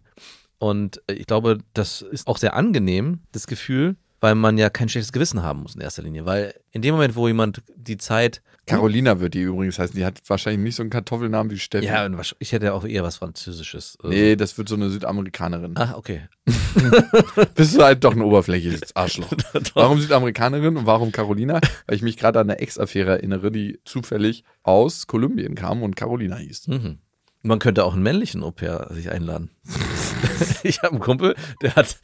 Und 0.58 1.02
äh, 1.08 1.16
ich 1.16 1.28
glaube, 1.28 1.58
das 1.74 2.02
ist 2.02 2.28
auch 2.28 2.38
sehr 2.38 2.56
angenehm, 2.56 3.24
das 3.34 3.46
Gefühl, 3.46 3.98
weil 4.26 4.34
man 4.34 4.58
ja 4.58 4.72
kein 4.72 4.90
schlechtes 4.90 5.12
Gewissen 5.12 5.44
haben 5.44 5.62
muss 5.62 5.76
in 5.76 5.82
erster 5.82 6.02
Linie. 6.02 6.26
Weil 6.26 6.56
in 6.72 6.82
dem 6.82 6.96
Moment, 6.96 7.16
wo 7.16 7.28
jemand 7.28 7.62
die 7.76 7.98
Zeit. 7.98 8.42
Carolina 8.66 9.20
wird 9.20 9.36
die 9.36 9.42
übrigens 9.42 9.78
heißen. 9.78 9.96
Die 9.96 10.04
hat 10.04 10.20
wahrscheinlich 10.28 10.64
nicht 10.64 10.76
so 10.76 10.82
einen 10.82 10.90
Kartoffelnamen 10.90 11.52
wie 11.52 11.60
Steffi. 11.60 11.86
Ja, 11.86 12.10
ich 12.40 12.52
hätte 12.52 12.66
ja 12.66 12.74
auch 12.74 12.86
eher 12.86 13.04
was 13.04 13.18
Französisches. 13.18 13.98
Also- 14.02 14.10
Nee, 14.12 14.36
das 14.36 14.58
wird 14.58 14.68
so 14.68 14.74
eine 14.74 14.90
Südamerikanerin. 14.90 15.78
Ah, 15.78 15.94
okay. 15.96 16.22
Bist 17.56 17.76
du 17.78 17.84
halt 17.84 18.04
doch 18.04 18.14
ein 18.14 18.22
oberflächliches 18.24 18.82
Arschloch. 18.96 19.32
warum 19.76 20.00
Südamerikanerin 20.02 20.76
und 20.78 20.88
warum 20.88 21.12
Carolina? 21.12 21.60
Weil 21.86 21.96
ich 21.96 22.02
mich 22.02 22.18
gerade 22.18 22.40
an 22.40 22.50
eine 22.50 22.60
Ex-Affäre 22.60 23.12
erinnere, 23.12 23.52
die 23.52 23.80
zufällig 23.86 24.44
aus 24.64 25.06
Kolumbien 25.06 25.54
kam 25.54 25.84
und 25.84 25.96
Carolina 25.96 26.38
hieß. 26.38 26.68
Mhm. 26.70 26.98
Man 27.44 27.60
könnte 27.60 27.86
auch 27.86 27.94
einen 27.94 28.02
männlichen 28.02 28.42
Au 28.42 28.50
pair 28.50 28.88
sich 28.92 29.12
einladen. 29.12 29.52
ich 30.64 30.80
habe 30.82 30.92
einen 30.94 31.00
Kumpel, 31.02 31.36
der 31.62 31.76
hat 31.76 31.98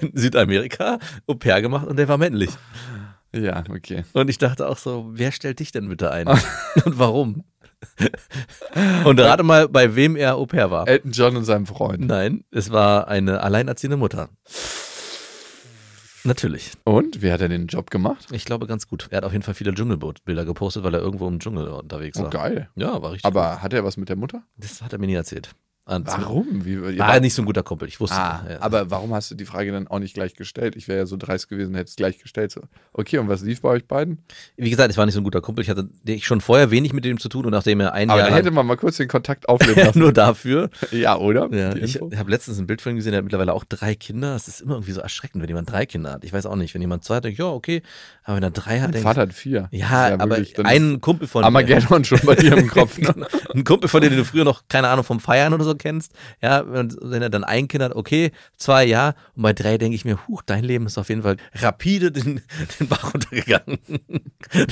in 0.00 0.16
Südamerika 0.16 0.98
Au 1.26 1.34
pair 1.34 1.60
gemacht 1.62 1.86
und 1.86 1.96
der 1.96 2.08
war 2.08 2.18
männlich. 2.18 2.50
Ja, 3.32 3.62
okay. 3.68 4.04
Und 4.12 4.28
ich 4.28 4.38
dachte 4.38 4.68
auch 4.68 4.78
so, 4.78 5.08
wer 5.12 5.32
stellt 5.32 5.60
dich 5.60 5.72
denn 5.72 5.88
bitte 5.88 6.10
ein? 6.10 6.26
und 6.84 6.98
warum? 6.98 7.44
und 9.04 9.18
rate 9.20 9.42
mal, 9.42 9.68
bei 9.68 9.94
wem 9.96 10.16
er 10.16 10.36
Au 10.36 10.46
pair 10.46 10.70
war. 10.70 10.86
Elton 10.88 11.12
John 11.12 11.36
und 11.36 11.44
seinem 11.44 11.66
Freund. 11.66 12.06
Nein, 12.06 12.44
es 12.50 12.70
war 12.70 13.08
eine 13.08 13.40
alleinerziehende 13.42 13.96
Mutter. 13.96 14.28
Natürlich. 16.24 16.72
Und? 16.84 17.22
Wie 17.22 17.32
hat 17.32 17.40
er 17.40 17.48
den 17.48 17.66
Job 17.66 17.90
gemacht? 17.90 18.26
Ich 18.30 18.44
glaube 18.44 18.66
ganz 18.66 18.86
gut. 18.86 19.08
Er 19.10 19.18
hat 19.18 19.24
auf 19.24 19.32
jeden 19.32 19.42
Fall 19.42 19.54
viele 19.54 19.72
Dschungelbilder 19.72 20.44
gepostet, 20.44 20.82
weil 20.82 20.94
er 20.94 21.00
irgendwo 21.00 21.26
im 21.26 21.38
Dschungel 21.38 21.68
unterwegs 21.68 22.18
Oh, 22.18 22.24
war. 22.24 22.30
geil. 22.30 22.68
Ja, 22.74 23.00
war 23.00 23.12
richtig. 23.12 23.24
Aber 23.24 23.62
hat 23.62 23.72
er 23.72 23.84
was 23.84 23.96
mit 23.96 24.08
der 24.10 24.16
Mutter? 24.16 24.38
gut. 24.38 24.64
das 24.64 24.82
hat 24.82 24.92
er 24.92 24.98
mir 24.98 25.06
nie 25.06 25.14
erzählt. 25.14 25.50
Und 25.86 26.06
Warum? 26.06 26.64
Wie, 26.64 26.80
War 26.80 27.08
wart- 27.08 27.22
nicht 27.22 27.34
so 27.34 27.42
ein 27.42 27.46
guter 27.46 27.64
Kumpel. 27.64 27.88
Ich 27.88 27.98
wusste. 27.98 28.14
Ah, 28.16 28.44
ja. 28.48 28.60
aber 28.62 28.92
warum 28.92 29.12
hast 29.12 29.30
du 29.32 29.34
die 29.34 29.44
Frage 29.44 29.72
dann 29.72 29.88
auch 29.88 29.98
nicht 29.98 30.14
gleich 30.14 30.34
gestellt? 30.34 30.76
Ich 30.76 30.86
wäre 30.86 31.00
ja 31.00 31.06
so 31.06 31.16
dreist 31.16 31.48
gewesen, 31.48 31.74
hätte 31.74 31.88
es 31.88 31.96
gleich 31.96 32.18
gestellt. 32.18 32.52
So. 32.52 32.60
Okay, 32.92 33.18
und 33.18 33.28
was 33.28 33.42
lief 33.42 33.60
bei 33.62 33.70
euch 33.70 33.86
beiden? 33.88 34.18
Wie 34.56 34.70
gesagt, 34.70 34.92
ich 34.92 34.96
war 34.98 35.04
nicht 35.06 35.14
so 35.16 35.20
ein 35.20 35.24
guter 35.24 35.40
Kumpel. 35.40 35.64
Ich 35.64 35.70
hatte 35.70 35.88
schon 36.20 36.40
vorher 36.40 36.70
wenig 36.70 36.92
mit 36.92 37.04
ihm 37.06 37.18
zu 37.18 37.28
tun 37.28 37.44
und 37.44 37.50
nachdem 37.50 37.80
er 37.80 37.92
ein 37.92 38.08
Aber 38.08 38.20
Jahr 38.20 38.28
lang 38.28 38.36
hätte 38.38 38.52
man 38.52 38.66
mal 38.66 38.76
kurz 38.76 38.98
den 38.98 39.08
Kontakt 39.08 39.48
aufleben 39.48 39.82
lassen. 39.84 39.98
nur 39.98 40.12
dafür. 40.12 40.70
ja, 40.92 41.16
oder? 41.16 41.48
Ja, 41.52 41.74
ich 41.74 41.96
habe 42.00 42.30
letztens 42.30 42.58
ein 42.60 42.68
Bild 42.68 42.80
von 42.82 42.92
ihm 42.92 42.96
gesehen, 42.96 43.10
der 43.12 43.18
hat 43.18 43.24
mittlerweile 43.24 43.52
auch 43.52 43.64
drei 43.64 43.96
Kinder. 43.96 44.36
Es 44.36 44.46
ist 44.46 44.60
immer 44.60 44.74
irgendwie 44.74 44.92
so 44.92 45.00
erschreckend, 45.00 45.42
wenn 45.42 45.48
jemand 45.48 45.72
drei 45.72 45.86
Kinder 45.86 46.12
hat. 46.12 46.24
Ich 46.24 46.32
weiß 46.32 46.46
auch 46.46 46.54
nicht, 46.56 46.72
wenn 46.74 46.82
jemand 46.82 47.02
zwei 47.02 47.16
hat, 47.16 47.24
denke 47.24 47.32
ich, 47.32 47.38
ja, 47.40 47.46
okay. 47.46 47.82
Aber 48.22 48.36
wenn 48.36 48.44
er 48.44 48.52
drei 48.52 48.74
hat, 48.78 48.88
Mein 48.88 48.92
denke 48.92 49.08
Vater 49.08 49.22
hat 49.22 49.32
vier. 49.32 49.68
ja, 49.72 50.08
ist 50.08 50.20
aber 50.20 50.38
ein 50.64 51.00
Kumpel 51.00 51.26
von 51.26 51.42
Armageddon 51.42 52.04
schon 52.04 52.20
bei 52.24 52.36
dir 52.36 52.56
im 52.56 52.68
Kopf. 52.68 52.96
Ne? 52.98 53.12
Ein 53.54 53.64
Kumpel 53.64 53.88
von 53.88 54.00
dir, 54.00 54.10
den 54.10 54.18
du 54.18 54.24
früher 54.24 54.44
noch, 54.44 54.62
keine 54.68 54.86
Ahnung, 54.86 55.04
vom 55.04 55.18
Feiern 55.18 55.52
oder 55.52 55.64
so 55.64 55.69
kennst. 55.76 56.12
Ja, 56.42 56.64
wenn, 56.70 56.94
wenn 57.00 57.22
er 57.22 57.30
dann 57.30 57.44
ein 57.44 57.68
Kind 57.68 57.82
hat, 57.82 57.94
okay, 57.94 58.32
zwei, 58.56 58.84
ja. 58.84 59.14
Und 59.34 59.42
bei 59.42 59.52
drei 59.52 59.78
denke 59.78 59.94
ich 59.94 60.04
mir, 60.04 60.26
huch, 60.28 60.42
dein 60.42 60.64
Leben 60.64 60.86
ist 60.86 60.98
auf 60.98 61.08
jeden 61.08 61.22
Fall 61.22 61.36
rapide 61.54 62.12
den, 62.12 62.42
den 62.78 62.88
Bach 62.88 63.12
runtergegangen. 63.14 63.78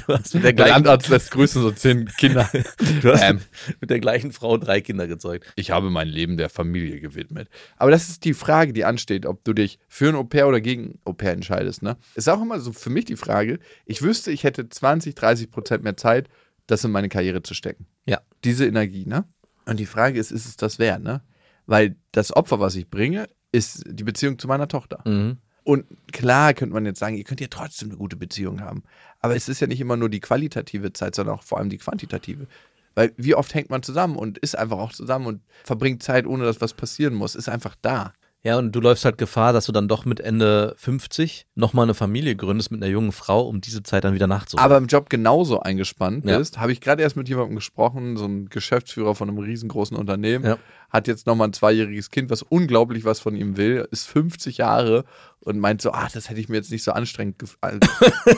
Du 0.07 0.15
hast 0.15 0.35
mit 0.35 0.43
der 0.45 0.53
Der 0.53 0.53
gleichen, 0.55 0.73
Landarzt 0.73 1.09
lässt 1.09 1.31
grüßen 1.31 1.63
so 1.63 1.71
zehn 1.71 2.07
Kinder. 2.19 2.49
du 3.03 3.13
hast 3.13 3.23
Ähm. 3.23 3.41
mit 3.81 3.91
der 3.91 4.01
gleichen 4.01 4.33
Frau 4.33 4.57
drei 4.57 4.81
Kinder 4.81 5.07
gezeugt. 5.07 5.47
Ich 5.57 5.71
habe 5.71 5.91
mein 5.91 6.09
Leben 6.09 6.37
der 6.37 6.49
Familie 6.49 7.01
gewidmet. 7.01 7.49
Aber 7.77 7.91
das 7.91 8.09
ist 8.09 8.25
die 8.25 8.35
Frage, 8.35 8.73
die 8.73 8.85
ansteht, 8.85 9.27
ob 9.27 9.45
du 9.45 9.53
dich 9.53 9.79
für 9.89 10.09
ein 10.09 10.15
Au-pair 10.15 10.49
oder 10.49 10.61
gegen 10.61 10.99
Au-pair 11.05 11.33
entscheidest. 11.33 11.83
Ne? 11.83 11.97
Ist 12.15 12.29
auch 12.29 12.41
immer 12.41 12.61
so 12.61 12.73
für 12.73 12.91
mich 12.91 13.05
die 13.05 13.17
Frage, 13.17 13.59
ich 13.87 14.03
wüsste, 14.03 14.31
ich 14.31 14.45
hätte 14.45 14.69
20, 14.69 15.15
30 15.15 15.51
Prozent 15.51 15.85
mehr 15.85 15.97
Zeit, 15.97 16.29
das 16.67 16.85
in 16.85 16.91
meine 16.91 17.09
Karriere 17.09 17.43
zu 17.43 17.55
stecken. 17.55 17.87
Ja. 18.07 18.21
Diese 18.45 18.67
Energie, 18.67 19.07
ne? 19.07 19.25
Und 19.69 19.79
die 19.79 19.87
Frage 19.87 20.19
ist, 20.19 20.31
ist 20.31 20.47
es 20.47 20.57
das 20.57 20.79
wert, 20.79 21.03
ne? 21.03 21.21
Weil 21.67 21.97
das 22.13 22.35
Opfer, 22.35 22.59
was 22.59 22.75
ich 22.75 22.89
bringe, 22.89 23.29
ist 23.53 23.85
die 23.87 24.05
Beziehung 24.05 24.39
zu 24.39 24.49
meiner 24.49 24.69
Tochter. 24.69 25.03
Mhm. 25.05 25.37
Und 25.63 25.85
klar 26.13 26.55
könnte 26.55 26.73
man 26.73 26.87
jetzt 26.87 26.99
sagen, 26.99 27.17
ihr 27.17 27.25
könnt 27.25 27.43
ja 27.43 27.49
trotzdem 27.51 27.91
eine 27.91 27.99
gute 27.99 28.17
Beziehung 28.17 28.63
haben. 28.63 28.83
Aber 29.21 29.37
es 29.37 29.51
ist 29.51 29.61
ja 29.61 29.67
nicht 29.67 29.81
immer 29.81 29.99
nur 29.99 30.09
die 30.09 30.21
qualitative 30.21 30.95
Zeit, 30.95 31.15
sondern 31.15 31.35
auch 31.35 31.43
vor 31.43 31.59
allem 31.59 31.69
die 31.69 31.77
quantitative. 31.77 32.47
Weil 32.95 33.13
wie 33.19 33.35
oft 33.35 33.55
hängt 33.55 33.69
man 33.69 33.83
zusammen 33.83 34.17
und 34.17 34.39
ist 34.39 34.57
einfach 34.57 34.79
auch 34.79 34.93
zusammen 34.93 35.27
und 35.27 35.43
verbringt 35.65 36.03
Zeit, 36.03 36.27
ohne 36.27 36.45
dass 36.45 36.63
was 36.63 36.73
passieren 36.73 37.13
muss, 37.13 37.35
ist 37.35 37.51
einfach 37.51 37.77
da. 37.83 38.15
Ja, 38.49 38.57
und 38.57 38.73
du 38.73 38.81
läufst 38.81 39.05
halt 39.05 39.19
Gefahr, 39.19 39.53
dass 39.53 39.67
du 39.67 39.73
dann 39.73 39.89
doch 39.89 40.07
mit 40.07 40.21
Ende 40.21 40.75
50 40.79 41.45
nochmal 41.55 41.83
eine 41.83 41.93
Familie 41.93 42.35
gründest 42.35 42.71
mit 42.71 42.83
einer 42.83 42.91
jungen 42.91 43.13
Frau, 43.13 43.43
um 43.47 43.61
diese 43.61 43.83
Zeit 43.83 44.05
dann 44.05 44.15
wieder 44.15 44.27
nachzuholen. 44.27 44.65
Aber 44.65 44.79
im 44.79 44.87
Job 44.87 45.11
genauso 45.11 45.61
eingespannt 45.61 46.25
Ja. 46.25 46.39
bist, 46.39 46.59
habe 46.59 46.73
ich 46.73 46.81
gerade 46.81 47.03
erst 47.03 47.15
mit 47.15 47.29
jemandem 47.29 47.57
gesprochen, 47.57 48.17
so 48.17 48.25
ein 48.25 48.49
Geschäftsführer 48.49 49.15
von 49.15 49.29
einem 49.29 49.37
riesengroßen 49.37 49.95
Unternehmen, 49.99 50.47
Ja. 50.47 50.57
hat 50.89 51.09
jetzt 51.09 51.27
nochmal 51.27 51.49
ein 51.49 51.53
zweijähriges 51.53 52.11
Kind, 52.11 52.31
was 52.31 52.41
unglaublich 52.41 53.05
was 53.05 53.21
von 53.21 53.37
ihm 53.37 53.59
will, 53.59 53.87
ist 53.91 54.07
50 54.09 54.57
Jahre 54.57 55.05
und 55.41 55.59
meint 55.59 55.83
so, 55.83 55.93
ah, 55.93 56.09
das 56.11 56.31
hätte 56.31 56.41
ich 56.41 56.49
mir 56.49 56.57
jetzt 56.57 56.71
nicht 56.71 56.85
so 56.85 56.93
anstrengend 56.93 57.39
gefallen. 57.39 57.81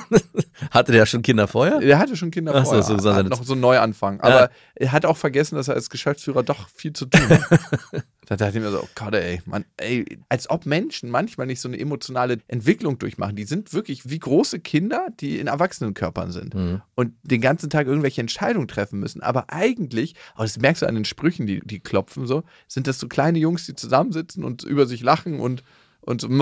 Hatte 0.72 0.90
der 0.90 1.06
schon 1.06 1.22
Kinder 1.22 1.46
vorher? 1.46 1.80
Er 1.80 1.98
hatte 2.00 2.16
schon 2.16 2.30
Kinder 2.32 2.52
Ach 2.54 2.64
so, 2.64 2.70
vorher, 2.70 2.82
so 2.82 2.96
gesagt, 2.96 3.16
hat 3.16 3.28
noch 3.28 3.44
so 3.44 3.52
einen 3.52 3.62
Neuanfang. 3.62 4.20
Aber 4.20 4.50
er 4.74 4.92
hat 4.92 5.06
auch 5.06 5.16
vergessen, 5.16 5.54
dass 5.54 5.68
er 5.68 5.74
als 5.74 5.88
Geschäftsführer 5.88 6.42
doch 6.42 6.68
viel 6.68 6.92
zu 6.92 7.06
tun 7.06 7.20
hat. 7.28 7.60
da 8.30 8.36
dachte 8.36 8.58
ich 8.58 8.64
mir 8.64 8.70
so, 8.70 8.80
oh 8.84 8.88
Gott, 8.94 9.12
ey, 9.14 9.42
Mann, 9.44 9.64
ey, 9.76 10.04
als 10.28 10.48
ob 10.48 10.64
Menschen 10.64 11.10
manchmal 11.10 11.48
nicht 11.48 11.60
so 11.60 11.66
eine 11.68 11.80
emotionale 11.80 12.38
Entwicklung 12.46 12.96
durchmachen. 12.96 13.34
Die 13.34 13.42
sind 13.42 13.72
wirklich 13.72 14.08
wie 14.08 14.20
große 14.20 14.60
Kinder, 14.60 15.08
die 15.18 15.40
in 15.40 15.48
Erwachsenenkörpern 15.48 16.30
sind 16.30 16.54
Mhm. 16.54 16.80
und 16.94 17.12
den 17.24 17.40
ganzen 17.40 17.70
Tag 17.70 17.88
irgendwelche 17.88 18.20
Entscheidungen 18.20 18.68
treffen 18.68 19.00
müssen. 19.00 19.20
Aber 19.20 19.46
eigentlich, 19.52 20.14
aber 20.34 20.44
das 20.44 20.60
merkst 20.60 20.82
du 20.82 20.86
an 20.86 20.94
den 20.94 21.04
Sprüchen, 21.04 21.48
die, 21.48 21.58
die 21.64 21.80
klopfen 21.80 22.28
so, 22.28 22.44
sind 22.68 22.86
das 22.86 23.00
so 23.00 23.08
kleine 23.08 23.40
Jungs, 23.40 23.66
die 23.66 23.74
zusammensitzen 23.74 24.44
und 24.44 24.62
über 24.62 24.86
sich 24.86 25.02
lachen 25.02 25.40
und, 25.40 25.64
und 26.00 26.20
so, 26.20 26.28
und 26.28 26.38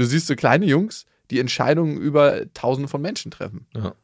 du 0.00 0.04
siehst 0.06 0.26
so 0.26 0.36
kleine 0.36 0.64
Jungs, 0.64 1.04
die 1.30 1.38
Entscheidungen 1.38 1.98
über 1.98 2.50
tausende 2.54 2.88
von 2.88 3.02
Menschen 3.02 3.30
treffen. 3.30 3.66
Ja. 3.74 3.94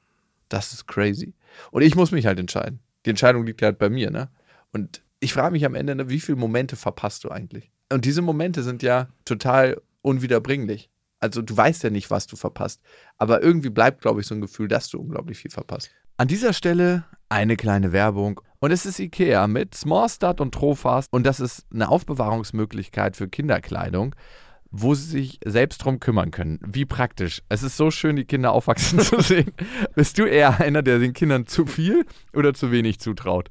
Das 0.50 0.74
ist 0.74 0.86
crazy. 0.86 1.32
Und 1.70 1.80
ich 1.80 1.94
muss 1.94 2.10
mich 2.10 2.26
halt 2.26 2.38
entscheiden. 2.38 2.80
Die 3.06 3.10
Entscheidung 3.10 3.46
liegt 3.46 3.62
halt 3.62 3.78
bei 3.78 3.88
mir, 3.88 4.10
ne? 4.10 4.28
Und 4.72 5.00
ich 5.22 5.32
frage 5.32 5.52
mich 5.52 5.64
am 5.64 5.76
Ende, 5.76 5.94
ne, 5.94 6.08
wie 6.08 6.20
viele 6.20 6.36
Momente 6.36 6.76
verpasst 6.76 7.22
du 7.24 7.30
eigentlich? 7.30 7.70
Und 7.92 8.04
diese 8.04 8.22
Momente 8.22 8.62
sind 8.62 8.82
ja 8.82 9.08
total 9.24 9.80
unwiederbringlich. 10.02 10.90
Also 11.20 11.42
du 11.42 11.56
weißt 11.56 11.84
ja 11.84 11.90
nicht, 11.90 12.10
was 12.10 12.26
du 12.26 12.34
verpasst. 12.34 12.82
Aber 13.18 13.42
irgendwie 13.42 13.70
bleibt, 13.70 14.00
glaube 14.00 14.20
ich, 14.20 14.26
so 14.26 14.34
ein 14.34 14.40
Gefühl, 14.40 14.66
dass 14.66 14.88
du 14.88 14.98
unglaublich 14.98 15.38
viel 15.38 15.52
verpasst. 15.52 15.90
An 16.16 16.26
dieser 16.26 16.52
Stelle 16.52 17.04
eine 17.28 17.56
kleine 17.56 17.92
Werbung. 17.92 18.40
Und 18.58 18.72
es 18.72 18.84
ist 18.84 18.98
Ikea 18.98 19.46
mit 19.46 19.74
Smallstart 19.74 20.40
und 20.40 20.52
Trofast. 20.52 21.08
Und 21.12 21.24
das 21.24 21.38
ist 21.38 21.66
eine 21.72 21.88
Aufbewahrungsmöglichkeit 21.88 23.16
für 23.16 23.28
Kinderkleidung, 23.28 24.16
wo 24.72 24.94
sie 24.94 25.08
sich 25.08 25.38
selbst 25.44 25.78
drum 25.84 26.00
kümmern 26.00 26.32
können. 26.32 26.58
Wie 26.66 26.84
praktisch. 26.84 27.42
Es 27.48 27.62
ist 27.62 27.76
so 27.76 27.92
schön, 27.92 28.16
die 28.16 28.24
Kinder 28.24 28.52
aufwachsen 28.52 28.98
zu 29.00 29.20
sehen. 29.20 29.52
Bist 29.94 30.18
du 30.18 30.24
eher 30.24 30.58
einer, 30.60 30.82
der 30.82 30.98
den 30.98 31.12
Kindern 31.12 31.46
zu 31.46 31.66
viel 31.66 32.04
oder 32.34 32.54
zu 32.54 32.72
wenig 32.72 32.98
zutraut? 32.98 33.50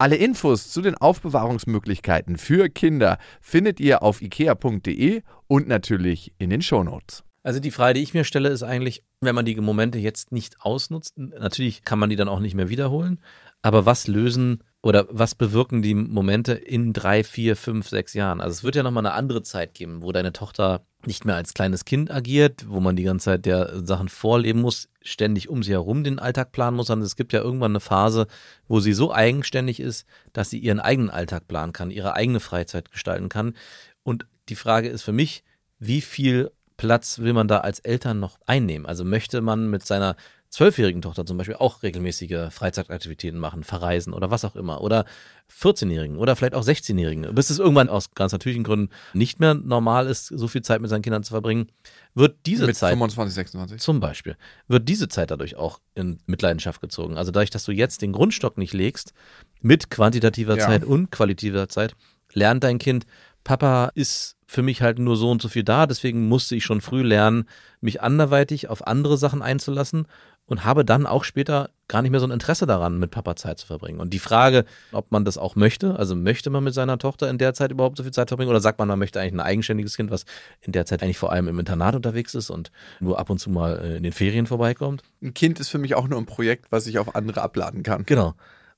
Alle 0.00 0.16
Infos 0.16 0.70
zu 0.70 0.80
den 0.80 0.94
Aufbewahrungsmöglichkeiten 0.94 2.38
für 2.38 2.70
Kinder 2.70 3.18
findet 3.42 3.80
ihr 3.80 4.02
auf 4.02 4.22
ikea.de 4.22 5.20
und 5.46 5.68
natürlich 5.68 6.32
in 6.38 6.48
den 6.48 6.62
Shownotes. 6.62 7.22
Also 7.42 7.60
die 7.60 7.70
Frage, 7.70 7.92
die 7.92 8.02
ich 8.02 8.14
mir 8.14 8.24
stelle, 8.24 8.48
ist 8.48 8.62
eigentlich, 8.62 9.04
wenn 9.20 9.34
man 9.34 9.44
die 9.44 9.56
Momente 9.56 9.98
jetzt 9.98 10.32
nicht 10.32 10.62
ausnutzt, 10.62 11.18
natürlich 11.18 11.84
kann 11.84 11.98
man 11.98 12.08
die 12.08 12.16
dann 12.16 12.30
auch 12.30 12.40
nicht 12.40 12.54
mehr 12.54 12.70
wiederholen, 12.70 13.20
aber 13.60 13.84
was 13.84 14.08
lösen 14.08 14.64
oder 14.82 15.06
was 15.10 15.34
bewirken 15.34 15.82
die 15.82 15.94
Momente 15.94 16.52
in 16.52 16.92
drei, 16.92 17.22
vier, 17.22 17.56
fünf, 17.56 17.88
sechs 17.88 18.14
Jahren? 18.14 18.40
Also 18.40 18.52
es 18.54 18.64
wird 18.64 18.76
ja 18.76 18.82
nochmal 18.82 19.04
eine 19.04 19.14
andere 19.14 19.42
Zeit 19.42 19.74
geben, 19.74 20.02
wo 20.02 20.10
deine 20.10 20.32
Tochter 20.32 20.86
nicht 21.06 21.24
mehr 21.24 21.36
als 21.36 21.54
kleines 21.54 21.84
Kind 21.84 22.10
agiert, 22.10 22.66
wo 22.68 22.80
man 22.80 22.96
die 22.96 23.02
ganze 23.02 23.24
Zeit 23.24 23.46
der 23.46 23.86
Sachen 23.86 24.08
vorleben 24.08 24.60
muss, 24.60 24.88
ständig 25.02 25.48
um 25.48 25.62
sie 25.62 25.72
herum 25.72 26.04
den 26.04 26.18
Alltag 26.18 26.52
planen 26.52 26.76
muss, 26.76 26.88
sondern 26.88 27.06
es 27.06 27.16
gibt 27.16 27.32
ja 27.32 27.40
irgendwann 27.40 27.72
eine 27.72 27.80
Phase, 27.80 28.26
wo 28.68 28.80
sie 28.80 28.92
so 28.92 29.12
eigenständig 29.12 29.80
ist, 29.80 30.06
dass 30.32 30.50
sie 30.50 30.58
ihren 30.58 30.80
eigenen 30.80 31.10
Alltag 31.10 31.46
planen 31.46 31.72
kann, 31.72 31.90
ihre 31.90 32.14
eigene 32.14 32.40
Freizeit 32.40 32.90
gestalten 32.90 33.28
kann. 33.28 33.54
Und 34.02 34.26
die 34.48 34.56
Frage 34.56 34.88
ist 34.88 35.02
für 35.02 35.12
mich, 35.12 35.44
wie 35.78 36.00
viel 36.00 36.50
Platz 36.76 37.18
will 37.18 37.34
man 37.34 37.48
da 37.48 37.58
als 37.58 37.80
Eltern 37.80 38.20
noch 38.20 38.38
einnehmen? 38.46 38.86
Also 38.86 39.04
möchte 39.04 39.42
man 39.42 39.68
mit 39.68 39.84
seiner 39.84 40.16
zwölfjährigen 40.50 41.00
Tochter 41.00 41.24
zum 41.24 41.38
Beispiel 41.38 41.54
auch 41.54 41.82
regelmäßige 41.82 42.48
Freizeitaktivitäten 42.50 43.38
machen, 43.38 43.64
verreisen 43.64 44.12
oder 44.12 44.30
was 44.30 44.44
auch 44.44 44.56
immer. 44.56 44.80
Oder 44.80 45.04
14-Jährigen 45.50 46.16
oder 46.16 46.36
vielleicht 46.36 46.54
auch 46.54 46.64
16-Jährigen. 46.64 47.34
Bis 47.34 47.50
es 47.50 47.58
irgendwann 47.58 47.88
aus 47.88 48.14
ganz 48.14 48.32
natürlichen 48.32 48.64
Gründen 48.64 48.90
nicht 49.14 49.40
mehr 49.40 49.54
normal 49.54 50.06
ist, 50.06 50.26
so 50.26 50.48
viel 50.48 50.62
Zeit 50.62 50.80
mit 50.80 50.90
seinen 50.90 51.02
Kindern 51.02 51.22
zu 51.22 51.32
verbringen, 51.32 51.70
wird 52.14 52.36
diese 52.46 52.66
Mit 52.66 52.76
Zeit 52.76 52.90
25, 52.90 53.34
26. 53.34 53.80
zum 53.80 54.00
Beispiel, 54.00 54.36
wird 54.68 54.88
diese 54.88 55.08
Zeit 55.08 55.30
dadurch 55.30 55.56
auch 55.56 55.80
in 55.94 56.18
Mitleidenschaft 56.26 56.80
gezogen. 56.80 57.16
Also 57.16 57.30
dadurch, 57.30 57.50
dass 57.50 57.64
du 57.64 57.72
jetzt 57.72 58.02
den 58.02 58.12
Grundstock 58.12 58.58
nicht 58.58 58.74
legst, 58.74 59.12
mit 59.60 59.90
quantitativer 59.90 60.56
Ja. 60.56 60.66
Zeit 60.66 60.84
und 60.84 61.10
qualitativer 61.10 61.68
Zeit, 61.68 61.94
lernt 62.32 62.64
dein 62.64 62.78
Kind, 62.78 63.06
Papa 63.44 63.90
ist 63.94 64.36
für 64.50 64.62
mich 64.62 64.82
halt 64.82 64.98
nur 64.98 65.16
so 65.16 65.30
und 65.30 65.40
so 65.40 65.48
viel 65.48 65.62
da, 65.62 65.86
deswegen 65.86 66.26
musste 66.26 66.56
ich 66.56 66.64
schon 66.64 66.80
früh 66.80 67.02
lernen, 67.02 67.44
mich 67.80 68.02
anderweitig 68.02 68.68
auf 68.68 68.84
andere 68.84 69.16
Sachen 69.16 69.42
einzulassen 69.42 70.08
und 70.46 70.64
habe 70.64 70.84
dann 70.84 71.06
auch 71.06 71.22
später 71.22 71.70
gar 71.86 72.02
nicht 72.02 72.10
mehr 72.10 72.18
so 72.18 72.26
ein 72.26 72.32
Interesse 72.32 72.66
daran, 72.66 72.98
mit 72.98 73.12
Papa 73.12 73.36
Zeit 73.36 73.60
zu 73.60 73.68
verbringen. 73.68 74.00
Und 74.00 74.12
die 74.12 74.18
Frage, 74.18 74.64
ob 74.90 75.12
man 75.12 75.24
das 75.24 75.38
auch 75.38 75.54
möchte, 75.54 75.94
also 75.94 76.16
möchte 76.16 76.50
man 76.50 76.64
mit 76.64 76.74
seiner 76.74 76.98
Tochter 76.98 77.30
in 77.30 77.38
der 77.38 77.54
Zeit 77.54 77.70
überhaupt 77.70 77.96
so 77.96 78.02
viel 78.02 78.10
Zeit 78.10 78.26
verbringen 78.26 78.50
oder 78.50 78.60
sagt 78.60 78.80
man, 78.80 78.88
man 78.88 78.98
möchte 78.98 79.20
eigentlich 79.20 79.34
ein 79.34 79.40
eigenständiges 79.40 79.96
Kind, 79.96 80.10
was 80.10 80.24
in 80.62 80.72
der 80.72 80.84
Zeit 80.84 81.04
eigentlich 81.04 81.18
vor 81.18 81.30
allem 81.30 81.46
im 81.46 81.60
Internat 81.60 81.94
unterwegs 81.94 82.34
ist 82.34 82.50
und 82.50 82.72
nur 82.98 83.20
ab 83.20 83.30
und 83.30 83.38
zu 83.38 83.50
mal 83.50 83.78
äh, 83.78 83.96
in 83.98 84.02
den 84.02 84.12
Ferien 84.12 84.48
vorbeikommt? 84.48 85.04
Ein 85.22 85.32
Kind 85.32 85.60
ist 85.60 85.68
für 85.68 85.78
mich 85.78 85.94
auch 85.94 86.08
nur 86.08 86.18
ein 86.18 86.26
Projekt, 86.26 86.72
was 86.72 86.88
ich 86.88 86.98
auf 86.98 87.14
andere 87.14 87.42
abladen 87.42 87.84
kann. 87.84 88.04
Genau. 88.04 88.34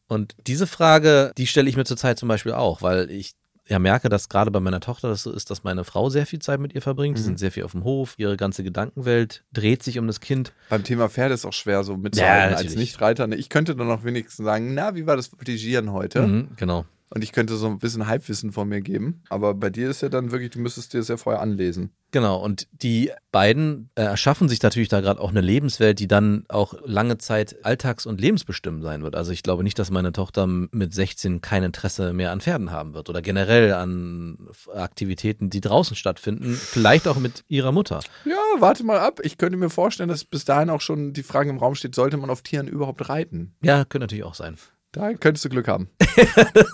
Und 0.07 0.35
diese 0.47 0.67
Frage, 0.67 1.33
die 1.39 1.47
stelle 1.47 1.71
ich 1.71 1.77
mir 1.79 1.85
zurzeit 1.85 2.19
zum 2.19 2.29
Beispiel 2.29 2.53
auch, 2.53 2.83
weil 2.83 3.11
ich 3.11 3.33
ja 3.73 3.79
merke, 3.79 4.11
dass 4.11 4.29
gerade 4.29 4.51
bei 4.51 4.61
meiner 4.61 4.81
Tochter 4.81 5.09
das 5.09 5.23
so 5.23 5.33
ist, 5.33 5.51
dass 5.51 5.65
meine 5.65 5.83
Frau 5.85 6.11
sehr 6.11 6.27
viel 6.27 6.41
Zeit 6.41 6.61
mit 6.61 6.75
ihr 6.75 6.83
verbringt. 6.83 7.17
Sie 7.17 7.25
sind 7.25 7.39
sehr 7.39 7.51
viel 7.51 7.65
auf 7.65 7.73
dem 7.73 7.85
Hof. 7.85 8.15
Ihre 8.19 8.37
ganze 8.37 8.63
Gedankenwelt 8.63 9.45
dreht 9.55 9.83
sich 9.83 9.99
um 9.99 10.07
das 10.07 10.21
Kind. 10.21 10.53
Beim 10.69 10.85
Thema 10.85 11.09
Pferde 11.09 11.33
ist 11.35 11.47
auch 11.47 11.55
schwer 11.55 11.83
so 11.83 11.93
Ja, 11.93 11.99
mitzuhalten 11.99 12.55
als 12.55 12.65
natürlich. 12.65 12.77
Nichtreiter. 12.77 13.33
Ich 13.33 13.49
könnte 13.49 13.75
dann 13.75 13.89
noch 13.89 14.05
wenigstens 14.05 14.45
sagen, 14.45 14.75
na, 14.75 14.95
wie 14.95 15.07
war 15.07 15.17
das 15.17 15.29
Voltigieren 15.29 15.91
heute? 15.93 16.23
Mhm, 16.23 16.49
genau. 16.57 16.85
Und 17.15 17.23
ich 17.23 17.33
könnte 17.33 17.57
so 17.57 17.67
ein 17.67 17.79
bisschen 17.79 18.07
Halbwissen 18.07 18.53
von 18.53 18.69
mir 18.69 18.81
geben. 18.81 19.23
Aber 19.29 19.53
bei 19.53 19.69
dir 19.69 19.91
ist 19.91 20.01
ja 20.01 20.09
dann 20.09 20.31
wirklich, 20.31 20.51
du 20.51 20.61
müsstest 20.61 20.95
dir 20.95 20.99
das 20.99 21.09
ja 21.09 21.19
vorher 21.19 21.43
anlesen. 21.43 21.91
Genau, 22.11 22.43
und 22.43 22.69
die 22.73 23.11
beiden 23.33 23.91
äh, 23.95 24.03
erschaffen 24.03 24.49
sich 24.49 24.63
natürlich 24.63 24.89
da 24.89 25.01
gerade 25.01 25.21
auch 25.21 25.31
eine 25.31 25.41
Lebenswelt, 25.41 25.99
die 25.99 26.09
dann 26.09 26.45
auch 26.49 26.75
lange 26.85 27.19
Zeit 27.19 27.65
alltags- 27.65 28.07
und 28.07 28.21
lebensbestimmt 28.21 28.83
sein 28.83 29.03
wird. 29.03 29.15
Also 29.15 29.33
ich 29.33 29.43
glaube 29.43 29.63
nicht, 29.63 29.79
dass 29.79 29.91
meine 29.91 30.13
Tochter 30.13 30.47
mit 30.47 30.95
16 30.95 31.41
kein 31.41 31.63
Interesse 31.63 32.13
mehr 32.13 32.33
an 32.33 32.41
Pferden 32.41 32.71
haben 32.71 32.95
wird 32.95 33.09
oder 33.11 33.21
generell 33.23 33.73
an 33.73 34.39
Aktivitäten, 34.75 35.51
die 35.51 35.63
draußen 35.63 35.97
stattfinden, 35.97 36.55
vielleicht 36.55 37.09
auch 37.09 37.17
mit 37.17 37.45
ihrer 37.49 37.73
Mutter. 37.73 38.01
Ja, 38.25 38.37
warte 38.59 38.85
mal 38.85 38.99
ab. 38.99 39.21
Ich 39.23 39.39
könnte 39.39 39.59
mir 39.59 39.71
vorstellen, 39.71 40.11
dass 40.11 40.25
bis 40.25 40.45
dahin 40.45 40.69
auch 40.71 40.81
schon 40.81 41.13
die 41.13 41.23
Frage 41.23 41.49
im 41.49 41.59
Raum 41.59 41.75
steht, 41.75 41.95
sollte 41.95 42.17
man 42.17 42.29
auf 42.29 42.43
Tieren 42.43 42.69
überhaupt 42.69 43.09
reiten? 43.09 43.55
Ja, 43.63 43.85
könnte 43.85 44.05
natürlich 44.05 44.25
auch 44.25 44.35
sein. 44.35 44.57
Da 44.93 45.15
könntest 45.15 45.45
du 45.47 45.49
Glück 45.49 45.69
haben. 45.69 45.89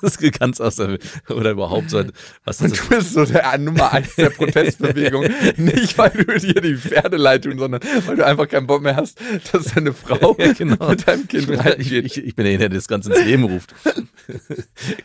Das 0.03 0.17
ist 0.17 0.39
ganz 0.41 0.61
aus 0.61 0.75
der, 0.77 0.99
oder 1.29 1.53
überhaupt 1.53 1.91
so, 1.91 2.03
was 2.45 2.61
Und 2.61 2.77
du 2.77 2.89
bist 2.89 3.13
so 3.13 3.25
der 3.25 3.57
Nummer 3.59 3.93
eins 3.93 4.17
der 4.17 4.31
Protestbewegung. 4.37 5.27
Nicht, 5.57 5.97
weil 5.97 6.11
du 6.11 6.25
dir 6.39 6.61
die 6.61 6.75
Pferde 6.77 7.17
leid 7.17 7.45
tun, 7.45 7.57
sondern 7.59 7.81
weil 8.07 8.17
du 8.17 8.27
einfach 8.27 8.49
keinen 8.49 8.67
Bock 8.67 8.83
mehr 8.83 8.97
hast, 8.97 9.21
dass 9.53 9.67
deine 9.75 9.93
Frau 9.93 10.35
Ja, 10.41 10.53
genau. 10.53 10.89
mit 10.89 11.07
deinem 11.07 11.29
Kind 11.29 11.49
ich, 11.79 11.93
ich, 11.93 12.17
ich 12.19 12.35
bin 12.35 12.45
derjenige, 12.45 12.71
der 12.71 12.79
das 12.79 12.89
Ganze 12.89 13.13
ins 13.13 13.25
Leben 13.25 13.45
ruft. 13.45 13.73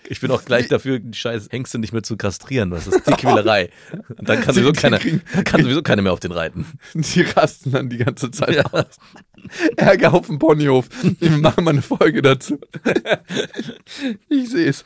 Ich 0.10 0.20
bin 0.20 0.32
auch 0.32 0.44
gleich 0.46 0.68
dafür, 0.68 0.98
die 1.00 1.16
scheiß 1.18 1.50
Hengste 1.52 1.78
nicht 1.78 1.94
mehr 1.94 2.04
zu 2.04 2.18
kastrieren. 2.18 2.72
Das 2.72 2.88
ist 2.88 3.06
die 3.08 3.14
Quälerei. 3.14 3.70
Und 4.18 4.28
dann 4.28 4.42
kann 4.42 4.56
Sie 4.56 4.64
sowieso 4.64 4.74
kriegen- 4.98 5.22
dann 5.36 5.44
kann 5.44 5.62
sowieso 5.62 5.84
keiner 5.84 6.02
mehr 6.02 6.14
auf 6.14 6.20
den 6.20 6.32
reiten. 6.32 6.66
Die 6.96 7.22
rasten 7.22 7.72
dann 7.72 7.90
die 7.90 7.98
ganze 7.98 8.32
Zeit 8.32 8.56
Ja. 8.56 8.66
aus. 8.72 8.86
Ärger 9.76 10.14
auf 10.14 10.28
dem 10.28 10.40
Ponyhof. 10.40 10.88
Wir 11.20 11.30
machen 11.32 11.66
mal 11.66 11.72
eine 11.72 11.82
Folge 11.82 12.22
dazu. 12.22 12.60
Ich 14.30 14.50
sehe 14.50 14.68
es. 14.68 14.86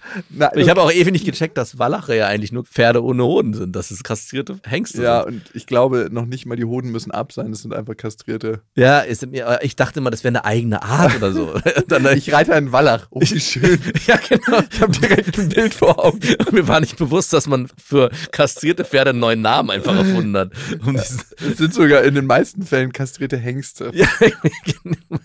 Ich 0.56 0.70
habe 0.70 0.82
auch 0.82 0.92
ewig 0.92 1.12
nicht 1.12 1.26
gecheckt, 1.26 1.58
dass 1.58 1.80
Wallache 1.80 2.16
ja 2.16 2.28
eigentlich 2.28 2.52
nur 2.52 2.66
Pferde 2.66 3.04
ohne 3.04 3.24
Hoden 3.24 3.54
sind. 3.54 3.76
Das 3.76 3.92
ist 3.92 4.04
kastrierte 4.04 4.60
Hengste. 4.66 5.02
ja, 5.02 5.24
sind. 5.24 5.34
und 5.34 5.56
ich 5.56 5.66
glaube, 5.66 6.10
noch 6.12 6.26
nicht 6.26 6.46
mal 6.46 6.56
die 6.56 6.66
Hoden 6.66 6.92
müssen 6.92 7.12
ab 7.12 7.32
sein. 7.32 7.52
Das 7.52 7.62
sind 7.62 7.74
einfach 7.74 7.96
kastrierte. 7.96 8.62
ja 8.76 9.00
ist, 9.00 9.28
ich 9.62 9.76
dachte 9.76 10.00
immer, 10.00 10.12
das 10.12 10.24
wäre 10.24 10.32
eine 10.32 10.46
eigene 10.46 10.82
Art 10.82 11.16
oder 11.16 11.32
so. 11.32 11.54
Dann, 11.88 12.06
Ich 12.18 12.32
reite 12.34 12.54
einen 12.54 12.72
Wallach. 12.72 13.08
Oh, 13.10 13.22
wie 13.22 13.40
schön. 13.40 13.80
ja, 14.08 14.18
genau. 14.18 14.62
Ich 14.70 14.82
habe 14.82 14.92
direkt 14.92 15.38
ein 15.38 15.50
Bild 15.50 15.74
vor 15.74 16.04
Augen. 16.04 16.20
Und 16.40 16.52
mir 16.54 16.68
war 16.68 16.80
nicht 16.80 16.98
bewusst, 16.98 17.34
dass 17.34 17.48
man 17.48 17.70
für 17.84 18.10
kastrierte 18.32 18.86
Pferde 18.86 19.12
einen 19.12 19.20
neuen 19.20 19.42
Namen 19.42 19.70
einfach 19.70 19.96
erfunden 19.96 20.36
hat. 20.38 20.52
Um 20.86 20.96
Es 20.96 21.26
sind 21.58 21.74
sogar 21.74 22.04
in 22.04 22.16
den 22.16 22.26
meisten 22.26 22.64
Fällen 22.64 22.92
kastrierte 22.92 23.38
Hengste. 23.38 23.92
ja, 23.94 24.08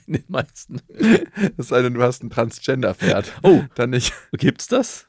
in 0.06 0.14
den 0.14 0.24
meisten. 0.28 0.80
Es 1.56 1.68
sei 1.68 1.82
denn, 1.82 1.94
du 1.94 2.02
hast 2.02 2.22
ein 2.84 2.94
Transgender-Pferd. 2.94 3.32
Oh. 3.42 3.62
Dann 3.74 3.90
nicht. 3.90 4.12
Gibt's 4.32 4.66
das? 4.66 5.06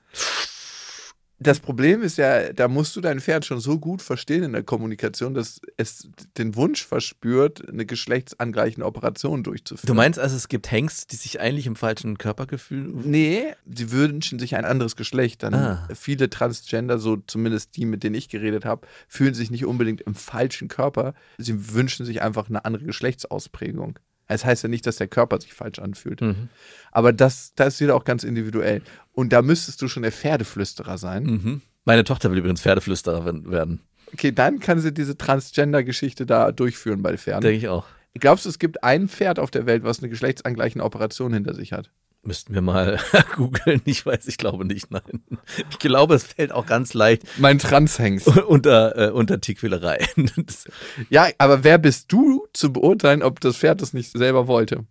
Das 1.39 1.59
Problem 1.59 2.03
ist 2.03 2.17
ja, 2.17 2.53
da 2.53 2.69
musst 2.69 2.95
du 2.95 3.01
dein 3.01 3.19
Pferd 3.19 3.43
schon 3.43 3.59
so 3.59 3.77
gut 3.77 4.01
verstehen 4.01 4.43
in 4.43 4.53
der 4.53 4.63
Kommunikation, 4.63 5.33
dass 5.33 5.59
es 5.75 6.07
den 6.37 6.55
Wunsch 6.55 6.85
verspürt, 6.85 7.67
eine 7.67 7.85
geschlechtsangleichende 7.85 8.85
Operation 8.85 9.43
durchzuführen. 9.43 9.87
Du 9.87 9.93
meinst 9.93 10.19
also, 10.19 10.37
es 10.37 10.47
gibt 10.47 10.71
Hengst, 10.71 11.11
die 11.11 11.17
sich 11.17 11.41
eigentlich 11.41 11.67
im 11.67 11.75
falschen 11.75 12.17
Körpergefühl. 12.17 12.93
Nee, 12.93 13.55
sie 13.69 13.91
wünschen 13.91 14.39
sich 14.39 14.55
ein 14.55 14.63
anderes 14.63 14.95
Geschlecht. 14.95 15.43
Dann 15.43 15.53
Ah. 15.53 15.87
viele 15.93 16.29
Transgender, 16.29 16.97
so 16.97 17.17
zumindest 17.17 17.75
die, 17.75 17.85
mit 17.85 18.03
denen 18.03 18.15
ich 18.15 18.29
geredet 18.29 18.63
habe, 18.63 18.87
fühlen 19.09 19.33
sich 19.33 19.51
nicht 19.51 19.65
unbedingt 19.65 19.99
im 19.99 20.15
falschen 20.15 20.69
Körper. 20.69 21.13
Sie 21.39 21.73
wünschen 21.73 22.05
sich 22.05 22.21
einfach 22.21 22.47
eine 22.47 22.63
andere 22.63 22.85
Geschlechtsausprägung. 22.85 23.99
Es 24.27 24.45
heißt 24.45 24.63
ja 24.63 24.69
nicht, 24.69 24.85
dass 24.87 24.97
der 24.97 25.07
Körper 25.07 25.39
sich 25.39 25.53
falsch 25.53 25.79
anfühlt. 25.79 26.21
Mhm. 26.21 26.49
Aber 26.91 27.13
das, 27.13 27.53
das 27.55 27.75
ist 27.75 27.81
wieder 27.81 27.95
auch 27.95 28.05
ganz 28.05 28.23
individuell. 28.23 28.81
Und 29.11 29.33
da 29.33 29.41
müsstest 29.41 29.81
du 29.81 29.87
schon 29.87 30.03
der 30.03 30.11
Pferdeflüsterer 30.11 30.97
sein. 30.97 31.23
Mhm. 31.23 31.61
Meine 31.85 32.03
Tochter 32.03 32.31
will 32.31 32.37
übrigens 32.37 32.61
Pferdeflüsterer 32.61 33.25
werden. 33.25 33.81
Okay, 34.13 34.31
dann 34.31 34.59
kann 34.59 34.79
sie 34.79 34.93
diese 34.93 35.17
Transgender-Geschichte 35.17 36.25
da 36.25 36.51
durchführen 36.51 37.01
bei 37.01 37.17
Pferden. 37.17 37.41
Denke 37.41 37.57
ich 37.57 37.67
auch. 37.67 37.85
Glaubst 38.15 38.45
du, 38.45 38.49
es 38.49 38.59
gibt 38.59 38.83
ein 38.83 39.09
Pferd 39.09 39.39
auf 39.39 39.49
der 39.49 39.65
Welt, 39.65 39.83
was 39.83 39.99
eine 39.99 40.09
geschlechtsangleichende 40.09 40.85
Operation 40.85 41.33
hinter 41.33 41.55
sich 41.55 41.73
hat? 41.73 41.89
Müssten 42.25 42.53
wir 42.53 42.61
mal 42.61 42.99
googeln. 43.35 43.81
Ich 43.85 44.05
weiß, 44.05 44.27
ich 44.27 44.37
glaube 44.37 44.63
nicht, 44.65 44.91
nein. 44.91 45.23
Ich 45.69 45.77
glaube, 45.79 46.15
es 46.15 46.23
fällt 46.23 46.53
auch 46.53 46.65
ganz 46.65 46.93
leicht 46.93 47.23
Mein 47.37 47.59
Transhengst. 47.59 48.27
unter, 48.47 48.97
äh, 49.09 49.11
unter 49.11 49.39
Tierquälerei. 49.41 50.05
Ja, 51.09 51.27
aber 51.37 51.63
wer 51.63 51.77
bist 51.77 52.11
du 52.11 52.47
zu 52.53 52.71
beurteilen, 52.71 53.23
ob 53.23 53.39
das 53.41 53.57
Pferd 53.57 53.81
das 53.81 53.93
nicht 53.93 54.11
selber 54.11 54.47
wollte? 54.47 54.85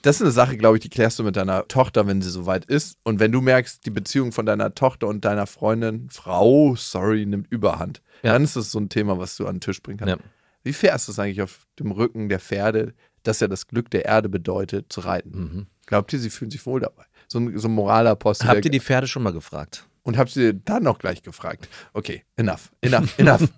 Das 0.00 0.16
ist 0.16 0.22
eine 0.22 0.30
Sache, 0.32 0.56
glaube 0.56 0.78
ich, 0.78 0.82
die 0.82 0.88
klärst 0.88 1.18
du 1.18 1.22
mit 1.24 1.36
deiner 1.36 1.68
Tochter, 1.68 2.06
wenn 2.08 2.22
sie 2.22 2.30
soweit 2.30 2.64
ist. 2.64 2.96
Und 3.04 3.20
wenn 3.20 3.30
du 3.32 3.40
merkst, 3.40 3.84
die 3.86 3.90
Beziehung 3.90 4.32
von 4.32 4.46
deiner 4.46 4.74
Tochter 4.74 5.06
und 5.08 5.24
deiner 5.24 5.46
Freundin, 5.46 6.08
Frau, 6.10 6.74
sorry, 6.74 7.24
nimmt 7.26 7.52
Überhand, 7.52 8.02
Ja. 8.22 8.32
dann 8.32 8.42
ist 8.44 8.56
das 8.56 8.72
so 8.72 8.80
ein 8.80 8.88
Thema, 8.88 9.18
was 9.18 9.36
du 9.36 9.46
an 9.46 9.56
den 9.56 9.60
Tisch 9.60 9.80
bringen 9.82 9.98
kannst. 9.98 10.16
Ja. 10.16 10.20
Wie 10.64 10.72
fair 10.72 10.94
ist 10.96 11.08
es 11.08 11.18
eigentlich 11.18 11.42
auf 11.42 11.66
dem 11.78 11.92
Rücken 11.92 12.28
der 12.28 12.40
Pferde, 12.40 12.94
das 13.22 13.38
ja 13.40 13.46
das 13.48 13.68
Glück 13.68 13.90
der 13.90 14.04
Erde 14.06 14.28
bedeutet, 14.28 14.92
zu 14.92 15.00
reiten? 15.02 15.30
mhm. 15.38 15.66
Glaubt 15.86 16.12
ihr, 16.12 16.18
sie 16.18 16.30
fühlen 16.30 16.50
sich 16.50 16.64
wohl 16.66 16.80
dabei? 16.80 17.04
So 17.28 17.38
ein, 17.38 17.58
so 17.58 17.68
ein 17.68 17.74
Moralapostel. 17.74 18.48
Habt 18.48 18.64
ihr 18.64 18.70
die 18.70 18.80
Pferde 18.80 19.06
schon 19.06 19.22
mal 19.22 19.32
gefragt? 19.32 19.86
Und 20.02 20.18
hab 20.18 20.28
sie 20.28 20.60
dann 20.64 20.82
noch 20.82 20.98
gleich 20.98 21.22
gefragt. 21.22 21.68
Okay, 21.92 22.24
enough, 22.36 22.72
enough, 22.80 23.18
enough. 23.18 23.48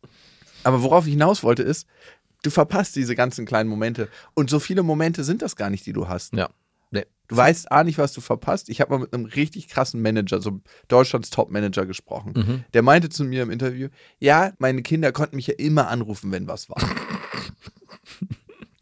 Aber 0.64 0.82
worauf 0.82 1.06
ich 1.06 1.12
hinaus 1.12 1.42
wollte 1.42 1.62
ist, 1.62 1.86
du 2.42 2.50
verpasst 2.50 2.96
diese 2.96 3.14
ganzen 3.14 3.46
kleinen 3.46 3.68
Momente. 3.68 4.08
Und 4.34 4.50
so 4.50 4.58
viele 4.58 4.82
Momente 4.82 5.24
sind 5.24 5.42
das 5.42 5.56
gar 5.56 5.70
nicht, 5.70 5.86
die 5.86 5.92
du 5.92 6.08
hast. 6.08 6.34
Ja. 6.34 6.50
Nee. 6.90 7.04
Du 7.28 7.36
weißt 7.36 7.70
A 7.70 7.84
nicht, 7.84 7.98
was 7.98 8.12
du 8.12 8.20
verpasst. 8.20 8.68
Ich 8.68 8.80
habe 8.80 8.92
mal 8.92 9.00
mit 9.00 9.14
einem 9.14 9.24
richtig 9.24 9.68
krassen 9.68 10.02
Manager, 10.02 10.40
so 10.40 10.60
Deutschlands 10.88 11.30
Top-Manager 11.30 11.86
gesprochen. 11.86 12.32
Mhm. 12.34 12.64
Der 12.72 12.82
meinte 12.82 13.08
zu 13.08 13.24
mir 13.24 13.42
im 13.42 13.50
Interview, 13.50 13.88
ja, 14.18 14.52
meine 14.58 14.82
Kinder 14.82 15.12
konnten 15.12 15.36
mich 15.36 15.46
ja 15.46 15.54
immer 15.54 15.88
anrufen, 15.88 16.32
wenn 16.32 16.46
was 16.48 16.68
war. 16.68 16.76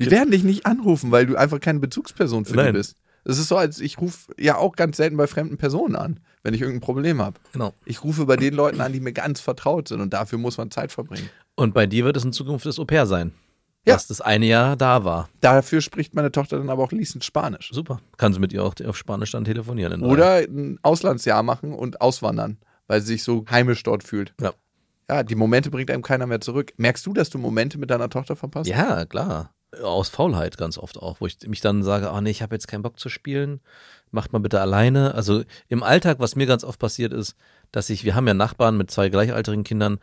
Die 0.05 0.11
werden 0.11 0.31
dich 0.31 0.45
nicht 0.45 0.67
anrufen, 0.67 1.11
weil 1.11 1.27
du 1.27 1.37
einfach 1.37 1.61
keine 1.61 1.79
Bezugsperson 1.79 2.45
für 2.45 2.53
die 2.53 2.59
Nein. 2.59 2.73
bist. 2.75 2.97
Es 3.25 3.39
ist 3.39 3.49
so, 3.49 3.57
als 3.57 3.81
ich 3.81 3.99
rufe 4.01 4.33
ja 4.39 4.57
auch 4.57 4.75
ganz 4.75 4.97
selten 4.97 5.17
bei 5.17 5.27
fremden 5.27 5.57
Personen 5.57 5.95
an, 5.95 6.21
wenn 6.43 6.55
ich 6.55 6.61
irgendein 6.61 6.81
Problem 6.81 7.23
habe. 7.23 7.39
Genau. 7.53 7.73
Ich 7.85 8.03
rufe 8.03 8.27
bei 8.27 8.37
den 8.37 8.55
Leuten 8.55 8.81
an, 8.81 8.93
die 8.93 9.01
mir 9.01 9.13
ganz 9.13 9.41
vertraut 9.41 9.89
sind 9.89 10.01
und 10.01 10.13
dafür 10.13 10.39
muss 10.39 10.59
man 10.59 10.71
Zeit 10.71 10.91
verbringen. 10.91 11.31
Und 11.55 11.73
bei 11.73 11.87
dir 11.87 12.05
wird 12.05 12.17
es 12.17 12.25
in 12.25 12.33
Zukunft 12.33 12.67
das 12.67 12.79
Au-pair 12.79 13.07
sein. 13.07 13.33
Ja. 13.87 13.95
Was 13.95 14.07
das 14.07 14.21
eine 14.21 14.47
Jahr 14.47 14.77
da 14.77 15.05
war. 15.05 15.29
Dafür 15.41 15.81
spricht 15.81 16.15
meine 16.15 16.31
Tochter 16.31 16.59
dann 16.59 16.71
aber 16.71 16.85
auch 16.85 16.91
fließend 16.91 17.25
Spanisch. 17.25 17.71
Super. 17.73 18.01
Kannst 18.17 18.37
du 18.37 18.41
mit 18.41 18.53
ihr 18.53 18.65
auch 18.65 18.75
auf 18.87 18.97
Spanisch 18.97 19.33
dann 19.33 19.45
telefonieren. 19.45 20.03
Oder 20.03 20.37
ein 20.37 20.79
Auslandsjahr 20.83 21.43
machen 21.43 21.73
und 21.73 22.01
auswandern, 22.01 22.59
weil 22.87 23.01
sie 23.01 23.09
sich 23.09 23.25
so 23.25 23.45
heimisch 23.51 23.83
dort 23.83 24.05
fühlt. 24.05 24.35
Ja. 24.41 24.53
Ja, 25.11 25.23
die 25.25 25.35
Momente 25.35 25.71
bringt 25.71 25.91
einem 25.91 26.03
keiner 26.03 26.27
mehr 26.27 26.41
zurück. 26.41 26.73
Merkst 26.77 27.05
du, 27.05 27.13
dass 27.13 27.29
du 27.29 27.39
Momente 27.39 27.77
mit 27.77 27.91
deiner 27.91 28.09
Tochter 28.09 28.37
verpasst? 28.37 28.71
Ja, 28.71 29.05
klar. 29.05 29.53
Aus 29.83 30.09
Faulheit 30.09 30.59
ganz 30.59 30.77
oft 30.77 30.99
auch, 30.99 31.21
wo 31.21 31.27
ich 31.27 31.39
mich 31.47 31.61
dann 31.61 31.83
sage, 31.83 32.11
oh 32.13 32.21
nee, 32.21 32.31
ich 32.31 32.43
habe 32.43 32.55
jetzt 32.55 32.69
keinen 32.69 32.83
Bock 32.83 32.99
zu 32.99 33.09
spielen, 33.09 33.61
macht 34.11 34.33
mal 34.33 34.39
bitte 34.39 34.61
alleine. 34.61 35.15
Also 35.15 35.45
im 35.69 35.83
Alltag, 35.83 36.19
was 36.21 36.37
mir 36.37 36.47
ganz 36.47 36.65
oft 36.65 36.79
passiert 36.79 37.13
ist, 37.13 37.37
dass 37.71 37.89
ich, 37.89 38.05
wir 38.05 38.15
haben 38.15 38.27
ja 38.29 38.35
Nachbarn 38.35 38.77
mit 38.77 38.91
zwei 38.91 39.09
gleichaltrigen 39.09 39.65
Kindern, 39.65 39.99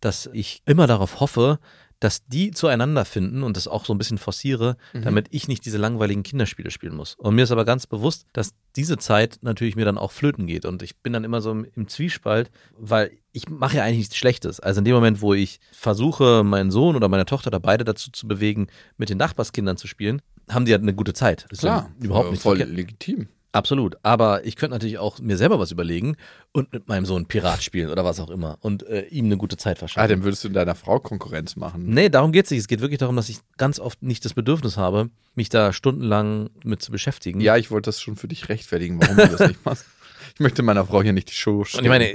dass 0.00 0.30
ich 0.32 0.62
immer 0.64 0.86
darauf 0.86 1.20
hoffe, 1.20 1.58
dass 2.00 2.26
die 2.26 2.50
zueinander 2.50 3.04
finden 3.04 3.42
und 3.42 3.56
das 3.56 3.68
auch 3.68 3.84
so 3.84 3.94
ein 3.94 3.98
bisschen 3.98 4.18
forciere, 4.18 4.76
damit 4.92 5.26
ich 5.30 5.48
nicht 5.48 5.64
diese 5.64 5.78
langweiligen 5.78 6.22
Kinderspiele 6.22 6.70
spielen 6.70 6.96
muss. 6.96 7.14
Und 7.14 7.34
mir 7.34 7.44
ist 7.44 7.50
aber 7.50 7.64
ganz 7.66 7.86
bewusst, 7.86 8.26
dass 8.32 8.54
diese 8.74 8.96
Zeit 8.98 9.38
natürlich 9.42 9.76
mir 9.76 9.84
dann 9.84 9.98
auch 9.98 10.10
flöten 10.10 10.46
geht 10.46 10.64
und 10.64 10.82
ich 10.82 10.96
bin 10.96 11.12
dann 11.12 11.24
immer 11.24 11.40
so 11.40 11.50
im, 11.50 11.66
im 11.76 11.88
Zwiespalt, 11.88 12.50
weil 12.78 13.10
ich 13.32 13.48
mache 13.48 13.76
ja 13.76 13.84
eigentlich 13.84 13.98
nichts 13.98 14.16
Schlechtes. 14.16 14.60
Also 14.60 14.78
in 14.78 14.84
dem 14.86 14.94
Moment, 14.94 15.20
wo 15.20 15.34
ich 15.34 15.60
versuche, 15.72 16.42
meinen 16.42 16.70
Sohn 16.70 16.96
oder 16.96 17.08
meine 17.08 17.26
Tochter 17.26 17.48
oder 17.48 17.60
beide 17.60 17.84
dazu 17.84 18.10
zu 18.10 18.26
bewegen, 18.26 18.68
mit 18.96 19.10
den 19.10 19.18
Nachbarskindern 19.18 19.76
zu 19.76 19.86
spielen, 19.86 20.22
haben 20.48 20.64
die 20.64 20.72
ja 20.72 20.78
eine 20.78 20.94
gute 20.94 21.12
Zeit. 21.12 21.46
Ist 21.50 21.62
ja 21.62 21.90
überhaupt 22.00 22.30
nicht 22.30 22.42
voll 22.42 22.56
verkehrt. 22.56 22.76
legitim. 22.76 23.28
Absolut. 23.52 23.96
Aber 24.04 24.44
ich 24.46 24.54
könnte 24.54 24.74
natürlich 24.74 24.98
auch 24.98 25.18
mir 25.18 25.36
selber 25.36 25.58
was 25.58 25.72
überlegen 25.72 26.16
und 26.52 26.72
mit 26.72 26.86
meinem 26.88 27.04
Sohn 27.04 27.26
Pirat 27.26 27.62
spielen 27.64 27.90
oder 27.90 28.04
was 28.04 28.20
auch 28.20 28.30
immer 28.30 28.58
und 28.60 28.84
äh, 28.86 29.06
ihm 29.06 29.24
eine 29.26 29.36
gute 29.36 29.56
Zeit 29.56 29.76
Ah, 29.78 29.80
verschaffen. 29.80 30.08
dann 30.10 30.22
würdest 30.24 30.44
du 30.44 30.48
deiner 30.50 30.74
Frau 30.76 31.00
Konkurrenz 31.00 31.56
machen. 31.56 31.84
Nee, 31.86 32.08
darum 32.10 32.30
geht's 32.30 32.50
nicht. 32.50 32.60
Es 32.60 32.68
geht 32.68 32.80
wirklich 32.80 32.98
darum, 32.98 33.16
dass 33.16 33.28
ich 33.28 33.38
ganz 33.56 33.80
oft 33.80 34.02
nicht 34.02 34.24
das 34.24 34.34
Bedürfnis 34.34 34.76
habe, 34.76 35.10
mich 35.34 35.48
da 35.48 35.72
stundenlang 35.72 36.50
mit 36.62 36.80
zu 36.82 36.92
beschäftigen. 36.92 37.40
Ja, 37.40 37.56
ich 37.56 37.70
wollte 37.72 37.88
das 37.88 38.00
schon 38.00 38.14
für 38.16 38.28
dich 38.28 38.48
rechtfertigen, 38.48 39.00
warum 39.02 39.16
du 39.16 39.26
das 39.36 39.48
nicht 39.48 39.64
machst. 39.64 39.84
Ich 40.34 40.38
möchte 40.40 40.62
meiner 40.62 40.86
Frau 40.86 41.02
hier 41.02 41.12
nicht 41.12 41.28
die 41.28 41.34
Show 41.34 41.58
Und 41.58 41.68
stellen. 41.68 41.84
ich 41.84 41.88
meine, 41.90 42.08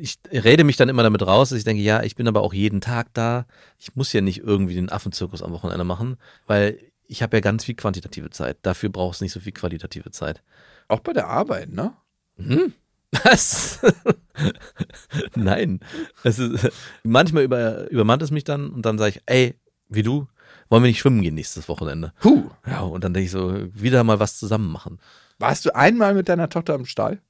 ich 0.00 0.18
rede 0.30 0.64
mich 0.64 0.76
dann 0.76 0.88
immer 0.90 1.02
damit 1.02 1.22
raus, 1.22 1.48
dass 1.48 1.58
ich 1.58 1.64
denke, 1.64 1.82
ja, 1.82 2.02
ich 2.02 2.14
bin 2.14 2.28
aber 2.28 2.42
auch 2.42 2.52
jeden 2.52 2.80
Tag 2.82 3.08
da. 3.14 3.46
Ich 3.80 3.96
muss 3.96 4.12
ja 4.12 4.20
nicht 4.20 4.40
irgendwie 4.40 4.74
den 4.74 4.90
Affenzirkus 4.90 5.42
am 5.42 5.50
Wochenende 5.52 5.82
machen, 5.84 6.16
weil 6.46 6.78
ich 7.08 7.22
habe 7.22 7.36
ja 7.36 7.40
ganz 7.40 7.64
viel 7.64 7.74
quantitative 7.74 8.28
Zeit. 8.30 8.58
Dafür 8.62 8.90
brauchst 8.90 9.20
du 9.20 9.24
nicht 9.24 9.32
so 9.32 9.40
viel 9.40 9.52
qualitative 9.52 10.10
Zeit. 10.10 10.42
Auch 10.88 11.00
bei 11.00 11.12
der 11.12 11.28
Arbeit, 11.28 11.70
ne? 11.70 11.92
Was? 13.22 13.80
Nein. 15.34 15.80
Es 16.24 16.38
ist, 16.38 16.70
manchmal 17.02 17.44
über, 17.44 17.90
übermannt 17.90 18.22
es 18.22 18.30
mich 18.30 18.44
dann 18.44 18.70
und 18.70 18.84
dann 18.84 18.98
sage 18.98 19.10
ich, 19.16 19.22
ey, 19.26 19.54
wie 19.88 20.02
du, 20.02 20.26
wollen 20.68 20.82
wir 20.82 20.88
nicht 20.88 20.98
schwimmen 21.00 21.22
gehen 21.22 21.34
nächstes 21.34 21.68
Wochenende? 21.68 22.12
Huh. 22.22 22.50
Ja, 22.66 22.80
und 22.80 23.04
dann 23.04 23.14
denke 23.14 23.26
ich 23.26 23.30
so, 23.30 23.54
wieder 23.72 24.02
mal 24.04 24.20
was 24.20 24.38
zusammen 24.38 24.70
machen. 24.72 24.98
Warst 25.38 25.64
du 25.64 25.74
einmal 25.74 26.14
mit 26.14 26.28
deiner 26.28 26.48
Tochter 26.48 26.74
im 26.74 26.86
Stall? 26.86 27.20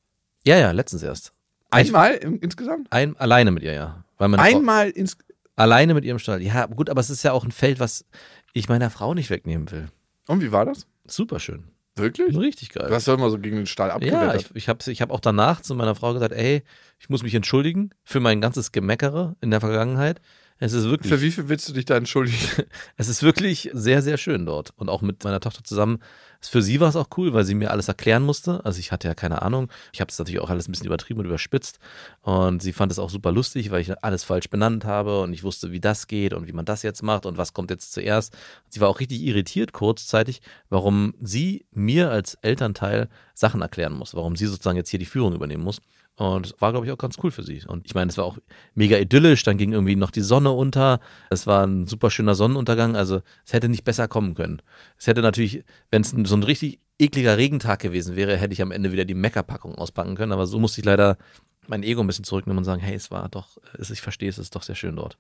Ja, 0.47 0.57
ja, 0.57 0.71
letztens 0.71 1.03
erst. 1.03 1.33
Einmal 1.71 2.14
im, 2.14 2.38
insgesamt? 2.40 2.87
Ein, 2.90 3.17
alleine 3.17 3.51
mit 3.51 3.62
ihr, 3.62 3.73
ja. 3.73 4.05
Meine 4.19 4.37
Frau, 4.37 4.45
Einmal 4.45 4.90
ins. 4.90 5.17
alleine 5.57 5.95
mit 5.95 6.05
ihrem 6.05 6.19
Stall. 6.19 6.43
Ja, 6.43 6.67
gut, 6.67 6.88
aber 6.88 7.01
es 7.01 7.11
ist 7.11 7.23
ja 7.23 7.33
auch 7.33 7.45
ein 7.45 7.51
Feld, 7.53 7.81
was 7.81 8.05
ich 8.53 8.69
meiner 8.69 8.90
Frau 8.90 9.14
nicht 9.14 9.31
wegnehmen 9.31 9.71
will. 9.71 9.88
Und 10.29 10.40
wie 10.40 10.53
war 10.53 10.64
das? 10.64 10.87
Super 11.07 11.40
schön. 11.40 11.64
Wirklich? 11.96 12.37
Richtig 12.37 12.70
geil. 12.70 12.88
Du 12.88 12.94
hast 12.94 13.07
doch 13.07 13.14
immer 13.14 13.30
so 13.30 13.38
gegen 13.38 13.57
den 13.57 13.66
Stall 13.66 13.88
ja, 13.88 13.94
abgewettert. 13.94 14.40
ich, 14.40 14.57
ich 14.57 14.68
habe 14.68 14.90
ich 14.90 15.00
hab 15.00 15.11
auch 15.11 15.20
danach 15.20 15.61
zu 15.61 15.74
meiner 15.74 15.94
Frau 15.94 16.12
gesagt, 16.12 16.33
ey, 16.33 16.62
ich 16.98 17.09
muss 17.09 17.22
mich 17.22 17.35
entschuldigen 17.35 17.90
für 18.02 18.20
mein 18.20 18.40
ganzes 18.40 18.72
Gemeckere 18.72 19.37
in 19.40 19.50
der 19.50 19.61
Vergangenheit. 19.61 20.20
Es 20.64 20.72
ist 20.72 20.88
wirklich, 20.88 21.12
Für 21.12 21.20
wie 21.20 21.31
viel 21.31 21.50
willst 21.50 21.68
du 21.68 21.74
dich 21.74 21.85
da 21.85 21.94
entschuldigen? 21.94 22.38
es 22.96 23.09
ist 23.09 23.22
wirklich 23.22 23.68
sehr, 23.74 24.00
sehr 24.00 24.16
schön 24.16 24.46
dort. 24.46 24.72
Und 24.77 24.88
auch 24.88 25.03
mit 25.03 25.22
meiner 25.22 25.38
Tochter 25.38 25.62
zusammen. 25.62 25.98
Für 26.40 26.62
sie 26.62 26.81
war 26.81 26.88
es 26.88 26.96
auch 26.96 27.09
cool, 27.18 27.35
weil 27.35 27.44
sie 27.44 27.55
mir 27.55 27.70
alles 27.70 27.88
erklären 27.88 28.22
musste. 28.22 28.64
Also 28.64 28.79
ich 28.79 28.90
hatte 28.90 29.07
ja 29.07 29.14
keine 29.14 29.42
Ahnung. 29.42 29.70
Ich 29.92 30.00
habe 30.00 30.11
es 30.11 30.18
natürlich 30.18 30.40
auch 30.40 30.48
alles 30.48 30.66
ein 30.66 30.72
bisschen 30.72 30.87
übertrieben 30.87 31.20
und 31.20 31.27
überspitzt. 31.27 31.81
Und 32.22 32.62
sie 32.62 32.72
fand 32.72 32.90
es 32.90 32.98
auch 32.98 33.11
super 33.11 33.31
lustig, 33.31 33.72
weil 33.72 33.83
ich 33.83 34.03
alles 34.03 34.24
falsch 34.24 34.48
benannt 34.48 34.87
habe 34.87 35.20
und 35.20 35.35
ich 35.35 35.42
wusste, 35.42 35.70
wie 35.70 35.81
das 35.81 36.07
geht 36.07 36.33
und 36.33 36.46
wie 36.46 36.53
man 36.53 36.64
das 36.64 36.83
jetzt 36.83 37.03
macht 37.03 37.27
und 37.27 37.37
was 37.37 37.53
kommt 37.53 37.68
jetzt 37.68 37.92
zuerst. 37.92 38.35
Sie 38.70 38.81
war 38.81 38.88
auch 38.88 39.00
richtig 39.00 39.20
irritiert 39.20 39.72
kurzzeitig, 39.72 40.40
warum 40.70 41.12
sie 41.20 41.66
mir 41.72 42.11
als 42.11 42.38
Elternteil 42.40 43.11
Sachen 43.35 43.61
erklären 43.61 43.92
muss, 43.92 44.14
warum 44.14 44.35
sie 44.35 44.46
sozusagen 44.46 44.79
jetzt 44.79 44.88
hier 44.88 44.98
die 44.98 45.05
Führung 45.05 45.35
übernehmen 45.35 45.62
muss. 45.62 45.83
Und 46.16 46.55
war, 46.61 46.70
glaube 46.70 46.87
ich, 46.87 46.92
auch 46.92 46.98
ganz 46.98 47.16
cool 47.22 47.33
für 47.33 47.42
sie. 47.42 47.64
Und 47.66 47.87
ich 47.87 47.94
meine, 47.94 48.09
es 48.09 48.16
war 48.16 48.24
auch 48.24 48.38
mega 48.74 48.96
idyllisch. 48.96 49.42
Dann 49.42 49.59
ging 49.59 49.72
irgendwie 49.72 49.96
noch 49.96 50.12
die 50.12 50.20
Sonne 50.20 50.53
unter. 50.53 51.00
Es 51.29 51.46
war 51.46 51.66
ein 51.66 51.87
super 51.87 52.09
schöner 52.11 52.37
Sonnenuntergang. 52.37 52.94
Also 52.94 53.20
es 53.44 53.53
hätte 53.53 53.68
nicht 53.68 53.83
besser 53.83 54.07
kommen 54.07 54.35
können. 54.35 54.62
Es 54.96 55.09
hätte 55.09 55.22
natürlich, 55.22 55.64
wenn 55.90 56.03
es 56.03 56.11
so 56.11 56.37
ein 56.37 56.44
richtig 56.44 56.79
ekliger 57.00 57.37
Regentag 57.37 57.81
gewesen 57.81 58.14
wäre, 58.14 58.37
hätte 58.37 58.53
ich 58.53 58.62
am 58.62 58.70
Ende 58.70 58.92
wieder 58.92 59.05
die 59.05 59.14
Meckerpackung 59.14 59.74
auspacken 59.74 60.14
können. 60.14 60.31
Aber 60.31 60.46
so 60.46 60.61
musste 60.61 60.81
ich 60.81 60.85
leider 60.85 61.18
mein 61.66 61.83
Ego 61.83 62.00
ein 62.00 62.07
bisschen 62.07 62.24
zurücknehmen 62.24 62.59
und 62.59 62.64
sagen, 62.64 62.81
hey, 62.81 62.94
es 62.94 63.11
war 63.11 63.29
doch, 63.29 63.59
ich 63.79 64.00
verstehe 64.00 64.29
es, 64.29 64.38
es 64.38 64.44
ist 64.44 64.55
doch 64.55 64.62
sehr 64.62 64.77
schön 64.77 64.94
dort. 64.94 65.18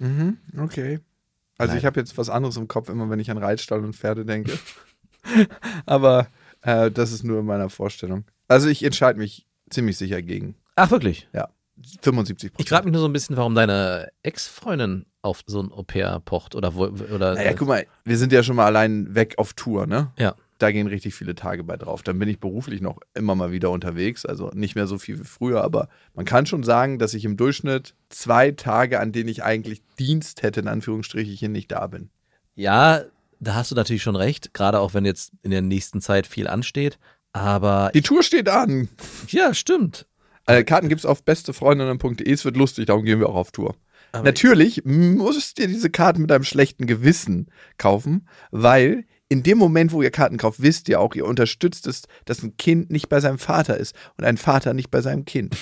Mhm, 0.00 0.38
okay. 0.58 1.00
Also 1.58 1.72
Nein. 1.72 1.78
ich 1.78 1.84
habe 1.84 2.00
jetzt 2.00 2.18
was 2.18 2.30
anderes 2.30 2.56
im 2.56 2.66
Kopf, 2.66 2.88
immer 2.88 3.08
wenn 3.10 3.20
ich 3.20 3.30
an 3.30 3.38
Reitstall 3.38 3.84
und 3.84 3.94
Pferde 3.94 4.24
denke. 4.24 4.58
Aber 5.86 6.26
äh, 6.62 6.90
das 6.90 7.12
ist 7.12 7.22
nur 7.22 7.40
in 7.40 7.46
meiner 7.46 7.70
Vorstellung. 7.70 8.24
Also 8.48 8.68
ich 8.68 8.82
entscheide 8.82 9.18
mich 9.18 9.46
ziemlich 9.74 9.96
sicher 9.96 10.22
gegen. 10.22 10.54
Ach, 10.76 10.90
wirklich? 10.90 11.28
Ja. 11.32 11.48
75% 12.02 12.52
Ich 12.58 12.68
frage 12.68 12.84
mich 12.84 12.92
nur 12.92 13.00
so 13.00 13.08
ein 13.08 13.12
bisschen, 13.12 13.36
warum 13.36 13.54
deine 13.54 14.08
Ex-Freundin 14.22 15.06
auf 15.22 15.42
so 15.46 15.60
ein 15.60 15.72
Au-pair 15.72 16.20
pocht 16.24 16.54
oder 16.54 16.74
wo, 16.74 16.84
oder 16.84 17.34
Naja, 17.34 17.52
guck 17.54 17.68
mal, 17.68 17.86
wir 18.04 18.16
sind 18.16 18.32
ja 18.32 18.42
schon 18.42 18.56
mal 18.56 18.66
allein 18.66 19.14
weg 19.14 19.34
auf 19.38 19.54
Tour, 19.54 19.86
ne? 19.86 20.12
Ja. 20.18 20.34
Da 20.58 20.70
gehen 20.70 20.86
richtig 20.86 21.14
viele 21.14 21.34
Tage 21.34 21.64
bei 21.64 21.76
drauf. 21.76 22.04
Dann 22.04 22.18
bin 22.18 22.28
ich 22.28 22.38
beruflich 22.38 22.80
noch 22.80 23.00
immer 23.12 23.34
mal 23.34 23.50
wieder 23.50 23.70
unterwegs. 23.70 24.24
Also 24.24 24.50
nicht 24.54 24.76
mehr 24.76 24.86
so 24.86 24.98
viel 24.98 25.18
wie 25.18 25.24
früher, 25.24 25.64
aber 25.64 25.88
man 26.14 26.24
kann 26.24 26.46
schon 26.46 26.62
sagen, 26.62 27.00
dass 27.00 27.12
ich 27.12 27.24
im 27.24 27.36
Durchschnitt 27.36 27.94
zwei 28.08 28.52
Tage, 28.52 29.00
an 29.00 29.10
denen 29.10 29.28
ich 29.28 29.42
eigentlich 29.42 29.82
Dienst 29.98 30.42
hätte, 30.42 30.60
in 30.60 30.68
Anführungsstrichen, 30.68 31.50
nicht 31.50 31.72
da 31.72 31.88
bin. 31.88 32.10
Ja, 32.54 33.02
da 33.40 33.54
hast 33.54 33.72
du 33.72 33.74
natürlich 33.74 34.02
schon 34.02 34.16
recht, 34.16 34.54
gerade 34.54 34.78
auch 34.78 34.94
wenn 34.94 35.04
jetzt 35.04 35.32
in 35.42 35.50
der 35.50 35.62
nächsten 35.62 36.00
Zeit 36.00 36.26
viel 36.26 36.46
ansteht. 36.46 36.98
Aber 37.34 37.90
Die 37.92 38.00
Tour 38.00 38.22
steht 38.22 38.48
an. 38.48 38.88
ja, 39.28 39.52
stimmt. 39.52 40.06
Äh, 40.46 40.64
Karten 40.64 40.88
gibt's 40.88 41.04
auf 41.04 41.24
bestefreundinnen.de. 41.24 42.30
Es 42.30 42.44
wird 42.44 42.56
lustig, 42.56 42.86
darum 42.86 43.04
gehen 43.04 43.18
wir 43.20 43.28
auch 43.28 43.34
auf 43.34 43.52
Tour. 43.52 43.74
Aber 44.12 44.24
Natürlich 44.24 44.84
musst 44.84 45.58
ihr 45.58 45.66
diese 45.66 45.90
Karten 45.90 46.22
mit 46.22 46.30
einem 46.32 46.44
schlechten 46.44 46.86
Gewissen 46.86 47.50
kaufen, 47.76 48.28
weil 48.50 49.04
in 49.28 49.42
dem 49.42 49.58
Moment, 49.58 49.90
wo 49.92 50.02
ihr 50.02 50.10
Karten 50.12 50.36
kauft, 50.36 50.62
wisst 50.62 50.88
ihr 50.88 51.00
auch, 51.00 51.14
ihr 51.14 51.26
unterstützt 51.26 51.86
es, 51.88 52.02
dass 52.24 52.42
ein 52.42 52.56
Kind 52.56 52.90
nicht 52.90 53.08
bei 53.08 53.18
seinem 53.20 53.38
Vater 53.38 53.76
ist 53.76 53.96
und 54.16 54.24
ein 54.24 54.36
Vater 54.36 54.72
nicht 54.74 54.90
bei 54.90 55.00
seinem 55.00 55.24
Kind. 55.24 55.56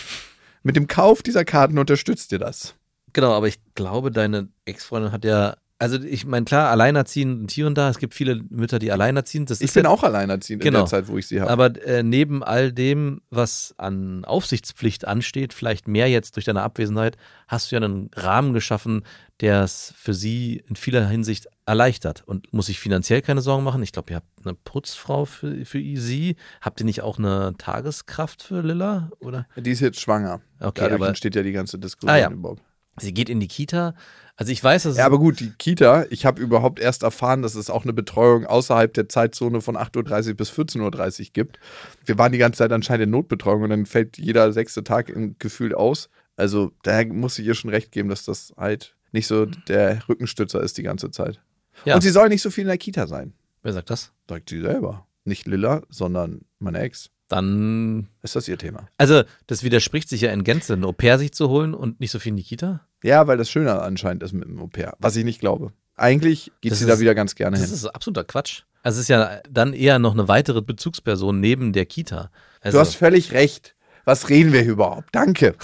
Mit 0.62 0.76
dem 0.76 0.88
Kauf 0.88 1.22
dieser 1.22 1.44
Karten 1.44 1.78
unterstützt 1.78 2.30
ihr 2.32 2.38
das. 2.38 2.74
Genau, 3.14 3.32
aber 3.32 3.48
ich 3.48 3.60
glaube, 3.74 4.10
deine 4.10 4.48
Ex-Freundin 4.66 5.12
hat 5.12 5.24
ja, 5.24 5.56
also 5.82 6.00
ich 6.00 6.24
meine, 6.24 6.44
klar, 6.44 6.70
alleinerziehend 6.70 7.40
und 7.40 7.50
hier 7.50 7.66
und 7.66 7.76
da, 7.76 7.90
es 7.90 7.98
gibt 7.98 8.14
viele 8.14 8.36
Mütter, 8.50 8.78
die 8.78 8.92
alleinerziehend, 8.92 9.50
das 9.50 9.60
Ich 9.60 9.72
bin 9.72 9.84
ja, 9.84 9.90
auch 9.90 10.02
alleinerziehend 10.02 10.62
in 10.62 10.70
Genau. 10.70 10.80
der 10.80 10.86
Zeit, 10.86 11.08
wo 11.08 11.18
ich 11.18 11.26
sie 11.26 11.40
habe. 11.40 11.50
aber 11.50 11.84
äh, 11.86 12.02
neben 12.02 12.42
all 12.42 12.72
dem, 12.72 13.20
was 13.30 13.74
an 13.78 14.24
Aufsichtspflicht 14.24 15.06
ansteht, 15.06 15.52
vielleicht 15.52 15.88
mehr 15.88 16.08
jetzt 16.08 16.36
durch 16.36 16.44
deine 16.44 16.62
Abwesenheit, 16.62 17.16
hast 17.48 17.70
du 17.70 17.76
ja 17.76 17.82
einen 17.82 18.10
Rahmen 18.14 18.52
geschaffen, 18.52 19.02
der 19.40 19.62
es 19.62 19.92
für 19.96 20.14
sie 20.14 20.62
in 20.68 20.76
vieler 20.76 21.06
Hinsicht 21.08 21.48
erleichtert 21.66 22.22
und 22.26 22.52
muss 22.52 22.66
sich 22.66 22.78
finanziell 22.78 23.22
keine 23.22 23.40
Sorgen 23.40 23.64
machen. 23.64 23.82
Ich 23.82 23.92
glaube, 23.92 24.12
ihr 24.12 24.16
habt 24.16 24.26
eine 24.44 24.54
Putzfrau 24.54 25.24
für, 25.24 25.64
für 25.64 25.78
sie. 25.96 26.36
Habt 26.60 26.80
ihr 26.80 26.86
nicht 26.86 27.02
auch 27.02 27.18
eine 27.18 27.54
Tageskraft 27.58 28.42
für 28.42 28.60
Lilla? 28.62 29.10
Oder? 29.20 29.46
Die 29.56 29.70
ist 29.72 29.80
jetzt 29.80 30.00
schwanger. 30.00 30.40
Okay, 30.60 30.80
Dadurch 30.82 30.94
aber 30.94 31.08
entsteht 31.08 31.34
ja 31.34 31.42
die 31.42 31.52
ganze 31.52 31.78
Diskussion 31.78 32.10
Ah, 32.10 32.18
ja. 32.18 32.30
überhaupt. 32.30 32.62
sie 32.98 33.12
geht 33.12 33.28
in 33.28 33.40
die 33.40 33.48
Kita. 33.48 33.94
Also 34.42 34.50
ich 34.50 34.64
weiß, 34.64 34.82
dass 34.82 34.96
Ja, 34.96 35.06
aber 35.06 35.20
gut, 35.20 35.38
die 35.38 35.50
Kita, 35.50 36.04
ich 36.10 36.26
habe 36.26 36.42
überhaupt 36.42 36.80
erst 36.80 37.04
erfahren, 37.04 37.42
dass 37.42 37.54
es 37.54 37.70
auch 37.70 37.84
eine 37.84 37.92
Betreuung 37.92 38.44
außerhalb 38.44 38.92
der 38.92 39.08
Zeitzone 39.08 39.60
von 39.60 39.76
8.30 39.76 40.30
Uhr 40.30 40.34
bis 40.34 40.50
14.30 40.50 41.20
Uhr 41.20 41.26
gibt. 41.32 41.60
Wir 42.04 42.18
waren 42.18 42.32
die 42.32 42.38
ganze 42.38 42.58
Zeit 42.58 42.72
anscheinend 42.72 43.04
in 43.04 43.10
Notbetreuung 43.10 43.62
und 43.62 43.70
dann 43.70 43.86
fällt 43.86 44.18
jeder 44.18 44.52
sechste 44.52 44.82
Tag 44.82 45.10
im 45.10 45.36
Gefühl 45.38 45.76
aus. 45.76 46.10
Also 46.34 46.72
daher 46.82 47.06
muss 47.06 47.38
ich 47.38 47.46
ihr 47.46 47.54
schon 47.54 47.70
recht 47.70 47.92
geben, 47.92 48.08
dass 48.08 48.24
das 48.24 48.52
halt 48.56 48.96
nicht 49.12 49.28
so 49.28 49.46
der 49.46 50.08
Rückenstützer 50.08 50.60
ist 50.60 50.76
die 50.76 50.82
ganze 50.82 51.12
Zeit. 51.12 51.40
Ja. 51.84 51.94
Und 51.94 52.00
sie 52.00 52.10
soll 52.10 52.28
nicht 52.28 52.42
so 52.42 52.50
viel 52.50 52.62
in 52.62 52.68
der 52.68 52.78
Kita 52.78 53.06
sein. 53.06 53.34
wer 53.62 53.72
sagt 53.72 53.90
das? 53.90 54.10
Sagt 54.28 54.50
sie 54.50 54.60
selber. 54.60 55.06
Nicht 55.22 55.46
Lilla, 55.46 55.82
sondern 55.88 56.40
meine 56.58 56.80
Ex. 56.80 57.10
Dann 57.28 58.08
Ist 58.22 58.34
das 58.34 58.48
ihr 58.48 58.58
Thema? 58.58 58.88
Also, 58.98 59.22
das 59.46 59.62
widerspricht 59.62 60.08
sich 60.08 60.22
ja 60.22 60.32
in 60.32 60.42
Gänze, 60.42 60.72
ein 60.72 60.84
Au-pair 60.84 61.20
sich 61.20 61.32
zu 61.32 61.48
holen 61.48 61.74
und 61.74 62.00
nicht 62.00 62.10
so 62.10 62.18
viel 62.18 62.30
in 62.30 62.38
die 62.38 62.42
Kita. 62.42 62.80
Ja, 63.02 63.26
weil 63.26 63.36
das 63.36 63.50
schöner 63.50 63.82
anscheinend 63.82 64.22
ist 64.22 64.32
mit 64.32 64.44
dem 64.44 64.60
Au-pair. 64.60 64.94
Was 64.98 65.16
ich 65.16 65.24
nicht 65.24 65.40
glaube. 65.40 65.72
Eigentlich 65.96 66.52
geht 66.60 66.72
Das 66.72 66.78
sie 66.78 66.84
ist- 66.86 66.90
da 66.90 67.00
wieder 67.00 67.14
ganz 67.14 67.34
gerne 67.34 67.56
Das 67.56 67.66
hin. 67.66 67.74
ist 67.74 67.86
absoluter 67.86 68.24
Quatsch. 68.24 68.62
Also, 68.82 68.96
es 68.98 69.02
ist 69.04 69.08
ja 69.08 69.40
dann 69.48 69.72
eher 69.74 69.98
noch 69.98 70.12
eine 70.12 70.26
weitere 70.28 70.60
Bezugsperson 70.62 71.38
neben 71.38 71.72
der 71.72 71.86
Kita. 71.86 72.30
Also, 72.60 72.76
Du 72.78 72.80
hast 72.80 72.94
völlig 72.96 73.32
recht. 73.32 73.74
Was 74.04 74.28
reden 74.28 74.52
wir 74.52 74.62
hier 74.62 74.72
überhaupt? 74.72 75.08
Danke. 75.12 75.54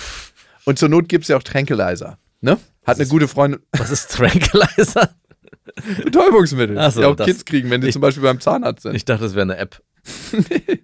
Und 0.65 0.79
zur 0.79 0.89
Not 0.89 1.09
gibt 1.09 1.23
es 1.25 1.29
ja 1.29 1.37
auch 1.37 1.43
Tranquilizer. 1.43 2.19
Ne? 2.41 2.59
Hat 2.85 2.97
eine 2.97 3.03
ist- 3.05 3.09
gute 3.09 3.27
Freundin. 3.27 3.61
was 3.73 3.91
ist 3.91 4.11
Tranquilizer? 4.13 5.11
Betäubungsmittel. 6.05 6.79
Ach 6.79 6.93
so, 6.93 7.01
die 7.01 7.07
auch 7.07 7.17
das- 7.17 7.27
Kids 7.27 7.45
kriegen, 7.45 7.71
wenn 7.71 7.81
die 7.81 7.89
ich- 7.89 7.93
zum 7.95 8.03
Beispiel 8.03 8.23
beim 8.23 8.41
Zahnarzt 8.41 8.83
sind. 8.83 8.95
Ich 8.95 9.05
dachte, 9.05 9.25
das 9.25 9.35
wäre 9.35 9.43
eine 9.43 9.57
App. 9.57 9.83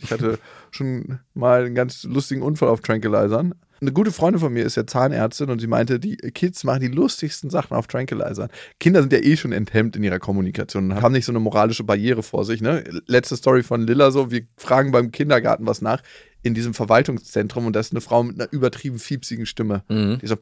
Ich 0.00 0.12
hatte 0.12 0.38
schon 0.70 1.18
mal 1.34 1.64
einen 1.64 1.74
ganz 1.74 2.04
lustigen 2.04 2.42
Unfall 2.42 2.68
auf 2.68 2.80
Tranquilizern. 2.80 3.54
Eine 3.80 3.92
gute 3.92 4.12
Freundin 4.12 4.40
von 4.40 4.52
mir 4.52 4.64
ist 4.64 4.76
ja 4.76 4.86
Zahnärztin 4.86 5.50
und 5.50 5.60
sie 5.60 5.66
meinte, 5.66 6.00
die 6.00 6.16
Kids 6.16 6.64
machen 6.64 6.80
die 6.80 6.88
lustigsten 6.88 7.50
Sachen 7.50 7.76
auf 7.76 7.86
Tranquilizern. 7.86 8.48
Kinder 8.80 9.00
sind 9.00 9.12
ja 9.12 9.20
eh 9.20 9.36
schon 9.36 9.52
enthemmt 9.52 9.96
in 9.96 10.02
ihrer 10.02 10.18
Kommunikation 10.18 10.90
und 10.90 11.02
haben 11.02 11.12
nicht 11.12 11.24
so 11.24 11.32
eine 11.32 11.40
moralische 11.40 11.84
Barriere 11.84 12.22
vor 12.22 12.44
sich. 12.44 12.60
Ne? 12.60 12.84
Letzte 13.06 13.36
Story 13.36 13.62
von 13.62 13.86
Lilla 13.86 14.10
so, 14.10 14.30
wir 14.30 14.42
fragen 14.56 14.90
beim 14.90 15.12
Kindergarten 15.12 15.66
was 15.66 15.82
nach 15.82 16.02
in 16.42 16.54
diesem 16.54 16.74
Verwaltungszentrum 16.74 17.66
und 17.66 17.74
da 17.74 17.80
ist 17.80 17.92
eine 17.92 18.00
Frau 18.00 18.22
mit 18.22 18.40
einer 18.40 18.52
übertrieben 18.52 18.98
fiepsigen 18.98 19.46
Stimme. 19.46 19.82
Mhm. 19.88 20.18
Die 20.20 20.26
so 20.26 20.36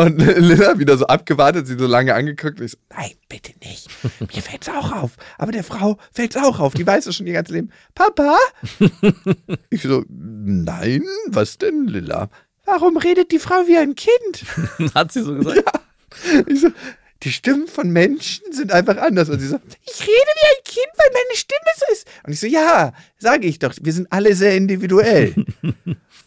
und 0.00 0.18
Lilla 0.18 0.78
wieder 0.78 0.96
so 0.96 1.06
abgewartet, 1.06 1.66
sie 1.66 1.78
so 1.78 1.86
lange 1.86 2.14
angeguckt. 2.14 2.60
Ich 2.60 2.72
so, 2.72 2.78
nein, 2.96 3.10
bitte 3.28 3.52
nicht. 3.62 3.88
Mir 4.20 4.42
fällt's 4.42 4.68
auch 4.68 4.92
auf. 4.92 5.12
Aber 5.38 5.52
der 5.52 5.64
Frau 5.64 5.98
fällt's 6.12 6.36
auch 6.36 6.58
auf. 6.58 6.74
Die 6.74 6.86
weiß 6.86 7.06
es 7.06 7.16
schon 7.16 7.26
ihr 7.26 7.34
ganzes 7.34 7.54
Leben. 7.54 7.70
Papa? 7.94 8.38
Ich 9.70 9.82
so, 9.82 10.04
nein, 10.08 11.04
was 11.28 11.58
denn, 11.58 11.86
Lilla? 11.86 12.28
Warum 12.64 12.96
redet 12.96 13.30
die 13.30 13.38
Frau 13.38 13.66
wie 13.66 13.76
ein 13.76 13.94
Kind? 13.94 14.44
Hat 14.94 15.12
sie 15.12 15.22
so 15.22 15.34
gesagt? 15.34 15.80
Ich 16.46 16.60
so, 16.60 16.68
die 17.22 17.32
Stimmen 17.32 17.68
von 17.68 17.90
Menschen 17.90 18.52
sind 18.52 18.72
einfach 18.72 18.96
anders. 18.96 19.28
Und 19.28 19.40
sie 19.40 19.48
so, 19.48 19.56
ich 19.56 20.00
rede 20.00 20.10
wie 20.10 20.48
ein 20.48 20.64
Kind, 20.64 20.88
weil 20.96 21.10
meine 21.12 21.36
Stimme 21.36 21.70
so 21.76 21.92
ist. 21.92 22.06
Und 22.24 22.32
ich 22.32 22.40
so, 22.40 22.46
ja, 22.46 22.92
sage 23.18 23.46
ich 23.46 23.58
doch, 23.58 23.74
wir 23.80 23.92
sind 23.92 24.10
alle 24.10 24.34
sehr 24.34 24.56
individuell. 24.56 25.34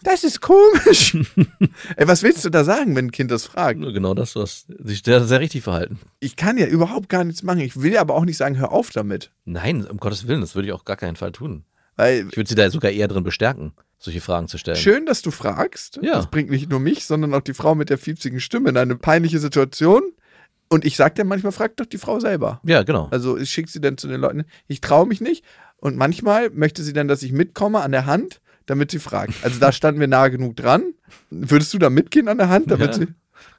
Das 0.03 0.23
ist 0.23 0.41
komisch. 0.41 1.15
Ey, 1.95 2.07
was 2.07 2.23
willst 2.23 2.43
du 2.45 2.49
da 2.49 2.63
sagen, 2.63 2.95
wenn 2.95 3.05
ein 3.05 3.11
Kind 3.11 3.31
das 3.31 3.45
fragt? 3.45 3.79
Nur 3.79 3.93
Genau 3.93 4.13
das, 4.13 4.35
was 4.35 4.65
sich 4.83 5.01
sehr, 5.03 5.23
sehr 5.25 5.39
richtig 5.39 5.63
verhalten. 5.63 5.99
Ich 6.19 6.35
kann 6.35 6.57
ja 6.57 6.65
überhaupt 6.67 7.09
gar 7.09 7.23
nichts 7.23 7.41
machen. 7.43 7.59
Ich 7.59 7.81
will 7.81 7.97
aber 7.97 8.13
auch 8.15 8.25
nicht 8.25 8.37
sagen, 8.37 8.57
hör 8.57 8.71
auf 8.71 8.89
damit. 8.91 9.31
Nein, 9.45 9.85
um 9.85 9.97
Gottes 9.97 10.27
Willen, 10.27 10.41
das 10.41 10.55
würde 10.55 10.67
ich 10.67 10.73
auch 10.73 10.85
gar 10.85 10.97
keinen 10.97 11.15
Fall 11.15 11.31
tun. 11.31 11.63
Weil 11.95 12.27
Ich 12.29 12.37
würde 12.37 12.49
sie 12.49 12.55
da 12.55 12.69
sogar 12.69 12.91
eher 12.91 13.07
drin 13.07 13.23
bestärken, 13.23 13.73
solche 13.97 14.19
Fragen 14.21 14.47
zu 14.47 14.57
stellen. 14.57 14.77
schön, 14.77 15.05
dass 15.05 15.21
du 15.21 15.31
fragst. 15.31 15.99
Ja. 16.01 16.15
Das 16.15 16.29
bringt 16.29 16.49
nicht 16.49 16.69
nur 16.69 16.79
mich, 16.79 17.05
sondern 17.05 17.33
auch 17.33 17.41
die 17.41 17.53
Frau 17.53 17.75
mit 17.75 17.89
der 17.89 17.97
fiepsigen 17.97 18.39
Stimme 18.39 18.69
in 18.69 18.77
eine 18.77 18.95
peinliche 18.95 19.39
Situation. 19.39 20.01
Und 20.69 20.85
ich 20.85 20.95
sag 20.95 21.15
dir 21.15 21.23
manchmal, 21.23 21.51
frag 21.51 21.77
doch 21.77 21.85
die 21.85 21.99
Frau 21.99 22.19
selber. 22.19 22.59
Ja, 22.65 22.81
genau. 22.83 23.07
Also 23.11 23.37
ich 23.37 23.51
schicke 23.51 23.69
sie 23.69 23.79
dann 23.79 23.97
zu 23.97 24.07
den 24.07 24.19
Leuten. 24.19 24.43
Ich 24.67 24.81
traue 24.81 25.05
mich 25.05 25.21
nicht. 25.21 25.45
Und 25.77 25.97
manchmal 25.97 26.49
möchte 26.49 26.81
sie 26.81 26.93
dann, 26.93 27.07
dass 27.07 27.21
ich 27.21 27.31
mitkomme 27.31 27.81
an 27.81 27.91
der 27.91 28.05
Hand, 28.05 28.41
damit 28.65 28.91
sie 28.91 28.99
fragt. 28.99 29.33
Also 29.43 29.59
da 29.59 29.71
standen 29.71 29.99
wir 29.99 30.07
nahe 30.07 30.31
genug 30.31 30.55
dran. 30.55 30.93
Würdest 31.29 31.73
du 31.73 31.79
da 31.79 31.89
mitgehen 31.89 32.27
an 32.27 32.37
der 32.37 32.49
Hand, 32.49 32.69
damit 32.71 32.87
Ja. 32.87 32.93
sie. 32.93 33.07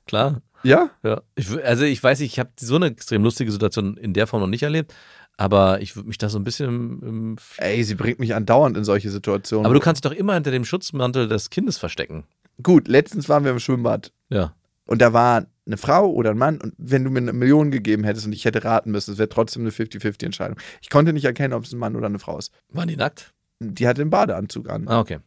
Klar. 0.06 0.42
Ja? 0.62 0.90
Ja. 1.02 1.22
Ich, 1.34 1.50
also 1.64 1.84
ich 1.84 2.02
weiß 2.02 2.20
nicht, 2.20 2.32
ich 2.32 2.38
habe 2.38 2.50
so 2.58 2.76
eine 2.76 2.86
extrem 2.86 3.22
lustige 3.22 3.52
Situation 3.52 3.96
in 3.96 4.14
der 4.14 4.26
Form 4.26 4.40
noch 4.40 4.48
nicht 4.48 4.62
erlebt, 4.62 4.94
aber 5.36 5.80
ich 5.82 5.94
würde 5.96 6.08
mich 6.08 6.16
da 6.18 6.28
so 6.28 6.38
ein 6.38 6.44
bisschen 6.44 6.68
im, 6.68 7.02
im 7.02 7.36
Ey, 7.58 7.84
sie 7.84 7.94
bringt 7.96 8.18
mich 8.18 8.34
andauernd 8.34 8.76
in 8.76 8.84
solche 8.84 9.10
Situationen. 9.10 9.66
Aber 9.66 9.74
du 9.74 9.80
kannst 9.80 10.02
dich 10.04 10.10
doch 10.10 10.16
immer 10.16 10.34
hinter 10.34 10.50
dem 10.50 10.64
Schutzmantel 10.64 11.28
des 11.28 11.50
Kindes 11.50 11.76
verstecken. 11.76 12.24
Gut, 12.62 12.88
letztens 12.88 13.28
waren 13.28 13.44
wir 13.44 13.50
im 13.50 13.58
Schwimmbad. 13.58 14.12
Ja. 14.30 14.54
Und 14.86 15.02
da 15.02 15.12
war 15.12 15.46
eine 15.66 15.76
Frau 15.76 16.10
oder 16.10 16.30
ein 16.30 16.38
Mann. 16.38 16.60
Und 16.60 16.74
wenn 16.78 17.04
du 17.04 17.10
mir 17.10 17.18
eine 17.18 17.32
Million 17.32 17.70
gegeben 17.70 18.04
hättest 18.04 18.26
und 18.26 18.32
ich 18.32 18.44
hätte 18.44 18.64
raten 18.64 18.90
müssen, 18.90 19.12
es 19.12 19.18
wäre 19.18 19.28
trotzdem 19.28 19.62
eine 19.62 19.70
50-50-Entscheidung. 19.70 20.56
Ich 20.80 20.88
konnte 20.90 21.12
nicht 21.12 21.24
erkennen, 21.24 21.52
ob 21.54 21.64
es 21.64 21.72
ein 21.72 21.78
Mann 21.78 21.96
oder 21.96 22.06
eine 22.06 22.18
Frau 22.18 22.38
ist. 22.38 22.52
Waren 22.70 22.88
die 22.88 22.96
nackt? 22.96 23.33
Die 23.60 23.86
hatte 23.86 24.02
einen 24.02 24.10
Badeanzug 24.10 24.68
an. 24.68 24.88
Ah, 24.88 25.00
okay. 25.00 25.18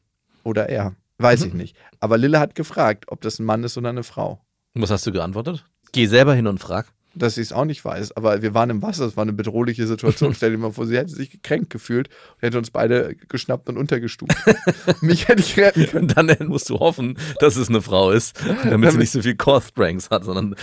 Oder 0.43 0.69
er. 0.69 0.95
Weiß 1.17 1.43
ich 1.43 1.53
nicht. 1.53 1.75
Aber 1.99 2.17
Lille 2.17 2.39
hat 2.39 2.53
gefragt, 2.53 3.05
ob 3.07 3.21
das 3.21 3.39
ein 3.39 3.45
Mann 3.45 3.63
ist 3.63 3.77
oder 3.77 3.89
eine 3.89 4.03
Frau. 4.03 4.39
Und 4.75 4.81
was 4.83 4.91
hast 4.91 5.07
du 5.07 5.11
geantwortet? 5.11 5.65
Geh 5.91 6.05
selber 6.05 6.35
hin 6.35 6.47
und 6.47 6.59
frag. 6.59 6.93
Dass 7.17 7.37
ich 7.37 7.43
es 7.47 7.51
auch 7.53 7.65
nicht 7.65 7.83
weiß. 7.83 8.15
Aber 8.15 8.41
wir 8.41 8.53
waren 8.53 8.69
im 8.69 8.81
Wasser, 8.81 9.05
es 9.05 9.17
war 9.17 9.23
eine 9.23 9.33
bedrohliche 9.33 9.87
Situation. 9.87 10.33
Stell 10.35 10.51
dir 10.51 10.57
mal 10.57 10.71
vor, 10.71 10.85
sie 10.85 10.97
hätte 10.97 11.13
sich 11.13 11.29
gekränkt 11.31 11.69
gefühlt 11.69 12.07
und 12.07 12.41
hätte 12.43 12.57
uns 12.57 12.71
beide 12.71 13.15
geschnappt 13.29 13.69
und 13.69 13.77
untergestuft. 13.77 14.31
Mich 15.01 15.27
hätte 15.27 15.41
ich 15.41 15.57
retten 15.57 15.85
können. 15.87 15.97
Und 16.07 16.15
dann 16.15 16.47
musst 16.47 16.69
du 16.69 16.79
hoffen, 16.79 17.17
dass 17.39 17.55
es 17.57 17.69
eine 17.69 17.81
Frau 17.81 18.11
ist, 18.11 18.35
damit 18.63 18.91
sie 18.91 18.97
nicht 18.97 19.11
so 19.11 19.21
viel 19.21 19.35
Core-Strengths 19.35 20.09
hat, 20.09 20.23
sondern 20.23 20.55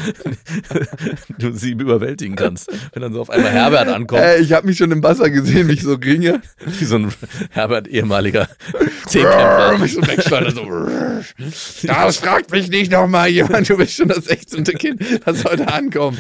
du 1.39 1.53
sie 1.53 1.73
überwältigen 1.73 2.37
kannst. 2.37 2.71
Wenn 2.93 3.03
dann 3.03 3.13
so 3.13 3.21
auf 3.21 3.31
einmal 3.31 3.51
Herbert 3.53 3.89
ankommt, 3.89 4.23
Äh, 4.23 4.41
ich 4.41 4.53
habe 4.53 4.67
mich 4.67 4.79
schon 4.79 4.91
im 4.93 5.03
Wasser 5.03 5.31
gesehen, 5.31 5.69
wie 5.69 5.73
ich 5.75 5.83
so 5.83 5.95
ringe. 5.95 6.41
wie 6.65 6.85
so 6.85 6.97
ein 6.97 7.13
Herbert 7.51 7.89
ehemaliger 7.89 8.49
Zehnkämpfer. 9.07 9.79
mich 9.79 9.95
so 9.95 10.07
wegschleudern. 10.07 10.55
So. 10.55 11.87
Das 11.87 12.17
fragt 12.19 12.51
mich 12.51 12.69
nicht 12.69 12.91
nochmal 12.93 13.29
jemand. 13.29 13.69
Du 13.69 13.77
bist 13.77 13.95
schon 13.95 14.09
das 14.09 14.25
16. 14.25 14.65
Kind, 14.65 15.03
das 15.25 15.45
heute 15.45 15.69
ankommt. 15.73 16.19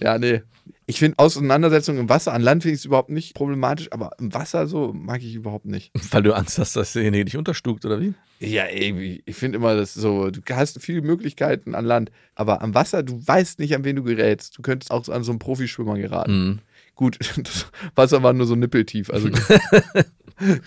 Ja, 0.00 0.18
nee. 0.18 0.42
Ich 0.86 1.00
finde 1.00 1.18
Auseinandersetzungen 1.18 2.00
im 2.00 2.08
Wasser, 2.08 2.32
an 2.32 2.42
Land 2.42 2.62
finde 2.62 2.74
ich 2.74 2.80
es 2.80 2.84
überhaupt 2.84 3.10
nicht 3.10 3.34
problematisch, 3.34 3.88
aber 3.90 4.10
im 4.18 4.32
Wasser 4.32 4.66
so 4.66 4.92
mag 4.92 5.20
ich 5.22 5.34
überhaupt 5.34 5.66
nicht. 5.66 5.90
Weil 6.10 6.22
du 6.22 6.32
Angst 6.32 6.58
hast, 6.58 6.76
dass 6.76 6.92
derjenige 6.92 7.24
dich 7.24 7.36
unterstuckt, 7.36 7.84
oder 7.84 8.00
wie? 8.00 8.14
Ja, 8.38 8.64
ey, 8.64 9.22
ich 9.24 9.36
finde 9.36 9.56
immer, 9.56 9.74
das 9.74 9.94
so, 9.94 10.30
du 10.30 10.40
hast 10.54 10.80
viele 10.80 11.02
Möglichkeiten 11.02 11.74
an 11.74 11.84
Land, 11.84 12.12
aber 12.34 12.62
am 12.62 12.74
Wasser, 12.74 13.02
du 13.02 13.20
weißt 13.26 13.58
nicht, 13.58 13.74
an 13.74 13.84
wen 13.84 13.96
du 13.96 14.02
gerätst. 14.02 14.56
Du 14.58 14.62
könntest 14.62 14.90
auch 14.90 15.08
an 15.08 15.24
so 15.24 15.32
einen 15.32 15.38
Profischwimmer 15.38 15.96
geraten. 15.96 16.48
Mhm. 16.48 16.58
Gut, 16.94 17.18
das 17.36 17.66
Wasser 17.94 18.22
war 18.22 18.32
nur 18.32 18.46
so 18.46 18.56
nippeltief. 18.56 19.10
Also 19.10 19.28
ich, 19.28 19.38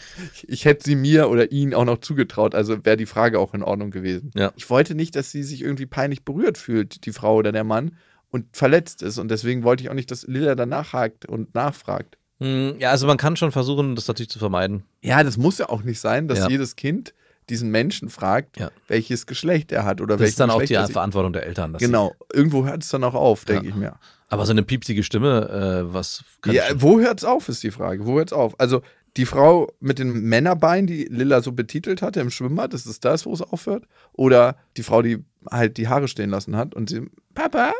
ich 0.47 0.65
hätte 0.65 0.83
sie 0.83 0.95
mir 0.95 1.29
oder 1.29 1.51
ihn 1.51 1.73
auch 1.73 1.85
noch 1.85 1.99
zugetraut. 1.99 2.55
Also 2.55 2.85
wäre 2.85 2.97
die 2.97 3.05
Frage 3.05 3.39
auch 3.39 3.53
in 3.53 3.63
Ordnung 3.63 3.91
gewesen. 3.91 4.31
Ja. 4.35 4.51
Ich 4.55 4.69
wollte 4.69 4.95
nicht, 4.95 5.15
dass 5.15 5.31
sie 5.31 5.43
sich 5.43 5.61
irgendwie 5.61 5.85
peinlich 5.85 6.23
berührt 6.23 6.57
fühlt, 6.57 7.05
die 7.05 7.13
Frau 7.13 7.35
oder 7.35 7.51
der 7.51 7.63
Mann, 7.63 7.97
und 8.31 8.45
verletzt 8.55 9.01
ist. 9.01 9.17
Und 9.17 9.29
deswegen 9.29 9.63
wollte 9.63 9.83
ich 9.83 9.89
auch 9.89 9.93
nicht, 9.95 10.11
dass 10.11 10.27
Lilla 10.27 10.55
danach 10.55 10.93
hakt 10.93 11.25
und 11.25 11.53
nachfragt. 11.55 12.17
Hm, 12.39 12.75
Ja, 12.79 12.91
also 12.91 13.05
man 13.07 13.17
kann 13.17 13.35
schon 13.35 13.51
versuchen, 13.51 13.95
das 13.95 14.07
natürlich 14.07 14.29
zu 14.29 14.39
vermeiden. 14.39 14.83
Ja, 15.01 15.23
das 15.23 15.37
muss 15.37 15.57
ja 15.57 15.69
auch 15.69 15.83
nicht 15.83 15.99
sein, 15.99 16.27
dass 16.27 16.39
Ja. 16.39 16.49
jedes 16.49 16.75
Kind 16.75 17.13
diesen 17.49 17.71
Menschen 17.71 18.09
fragt, 18.09 18.57
Ja. 18.59 18.69
welches 18.87 19.25
Geschlecht 19.25 19.71
er 19.71 19.83
hat 19.83 20.01
oder 20.01 20.17
Das 20.17 20.29
ist 20.29 20.39
dann 20.39 20.49
auch 20.51 20.55
Geschlecht 20.59 20.69
die 20.69 20.73
er 20.75 20.85
sich- 20.85 20.93
Verantwortung 20.93 21.33
der 21.33 21.45
Eltern. 21.47 21.73
Genau, 21.79 22.13
irgendwo 22.31 22.65
hört 22.65 22.83
es 22.83 22.89
dann 22.89 23.03
auch 23.03 23.15
auf, 23.15 23.43
denke 23.45 23.65
Ja. 23.65 23.69
ich 23.69 23.75
mir. 23.75 23.95
Aber 24.29 24.45
so 24.45 24.51
eine 24.51 24.61
piepsige 24.61 25.01
Stimme, 25.03 25.49
äh, 25.89 25.91
was 25.93 26.23
kann 26.41 26.53
Ja, 26.53 26.63
wo 26.75 26.99
hört's 26.99 27.23
auf, 27.23 27.49
ist 27.49 27.63
die 27.63 27.71
Frage. 27.71 28.05
Wo 28.05 28.17
hört's 28.17 28.31
auf? 28.33 28.59
Also, 28.59 28.83
die 29.17 29.25
Frau 29.25 29.73
mit 29.79 29.97
den 29.97 30.11
Männerbeinen, 30.21 30.85
die 30.85 31.05
Lilla 31.05 31.41
so 31.41 31.51
betitelt 31.51 32.03
hatte 32.03 32.19
im 32.21 32.29
Schwimmbad, 32.29 32.75
ist 32.75 32.85
es 32.85 32.99
das, 32.99 33.25
wo 33.25 33.33
es 33.33 33.41
aufhört? 33.41 33.85
Oder 34.13 34.55
die 34.77 34.83
Frau, 34.83 35.01
die 35.01 35.25
halt 35.49 35.77
die 35.77 35.87
Haare 35.87 36.07
stehen 36.07 36.29
lassen 36.29 36.55
hat 36.55 36.75
und 36.75 36.89
sie, 36.91 37.09
Papa? 37.33 37.73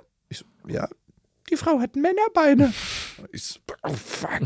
Ja, 0.70 0.88
die 1.50 1.58
Frau 1.58 1.80
hat 1.80 1.96
Männerbeine. 1.96 2.74
Ich 3.32 3.44
so, 3.44 3.60
oh 3.84 3.94
fuck. 3.94 4.42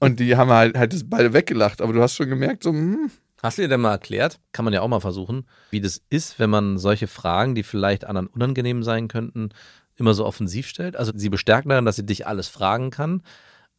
und 0.00 0.20
die 0.20 0.36
haben 0.36 0.50
halt, 0.50 0.76
halt 0.76 0.92
das 0.92 1.08
beide 1.08 1.32
weggelacht, 1.32 1.82
aber 1.82 1.92
du 1.92 2.00
hast 2.00 2.14
schon 2.14 2.28
gemerkt, 2.28 2.62
so, 2.62 2.70
hm, 2.70 3.10
Hast 3.44 3.58
du 3.58 3.62
dir 3.62 3.68
denn 3.68 3.82
mal 3.82 3.90
erklärt, 3.90 4.40
kann 4.52 4.64
man 4.64 4.72
ja 4.72 4.80
auch 4.80 4.88
mal 4.88 5.00
versuchen, 5.00 5.46
wie 5.68 5.82
das 5.82 6.00
ist, 6.08 6.38
wenn 6.38 6.48
man 6.48 6.78
solche 6.78 7.06
Fragen, 7.06 7.54
die 7.54 7.62
vielleicht 7.62 8.06
anderen 8.06 8.26
unangenehm 8.26 8.82
sein 8.82 9.06
könnten, 9.06 9.50
immer 9.96 10.14
so 10.14 10.24
offensiv 10.24 10.66
stellt? 10.66 10.96
Also 10.96 11.12
sie 11.14 11.28
bestärken 11.28 11.68
darin, 11.68 11.84
dass 11.84 11.96
sie 11.96 12.06
dich 12.06 12.26
alles 12.26 12.48
fragen 12.48 12.88
kann, 12.88 13.22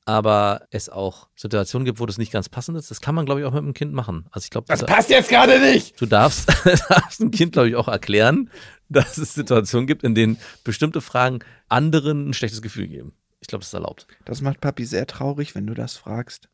aber 0.05 0.67
es 0.69 0.87
auch 0.87 1.27
Situationen 1.35 1.85
gibt, 1.85 1.99
wo 1.99 2.05
das 2.05 2.19
nicht 2.19 2.31
ganz 2.31 2.47
passend 2.47 2.77
ist. 2.77 2.91
Das 2.91 3.01
kann 3.01 3.15
man, 3.15 3.25
glaube 3.25 3.41
ich, 3.41 3.45
auch 3.45 3.51
mit 3.51 3.63
einem 3.63 3.73
Kind 3.73 3.91
machen. 3.91 4.27
Also 4.31 4.45
ich 4.45 4.51
glaube, 4.51 4.67
das 4.67 4.85
passt 4.85 5.09
jetzt 5.09 5.29
gerade 5.29 5.59
nicht. 5.59 5.99
du 5.99 6.05
darfst, 6.05 6.47
darfst 6.89 7.21
einem 7.21 7.31
Kind, 7.31 7.53
glaube 7.53 7.69
ich, 7.69 7.75
auch 7.75 7.87
erklären, 7.87 8.51
dass 8.87 9.17
es 9.17 9.33
Situationen 9.33 9.87
gibt, 9.87 10.03
in 10.03 10.13
denen 10.13 10.37
bestimmte 10.63 11.01
Fragen 11.01 11.39
anderen 11.69 12.29
ein 12.29 12.33
schlechtes 12.33 12.61
Gefühl 12.61 12.87
geben. 12.87 13.13
Ich 13.41 13.47
glaube, 13.47 13.61
das 13.61 13.69
ist 13.69 13.73
erlaubt. 13.73 14.07
Das 14.25 14.41
macht 14.41 14.61
Papi 14.61 14.85
sehr 14.85 15.07
traurig, 15.07 15.55
wenn 15.55 15.67
du 15.67 15.73
das 15.73 15.97
fragst. 15.97 16.49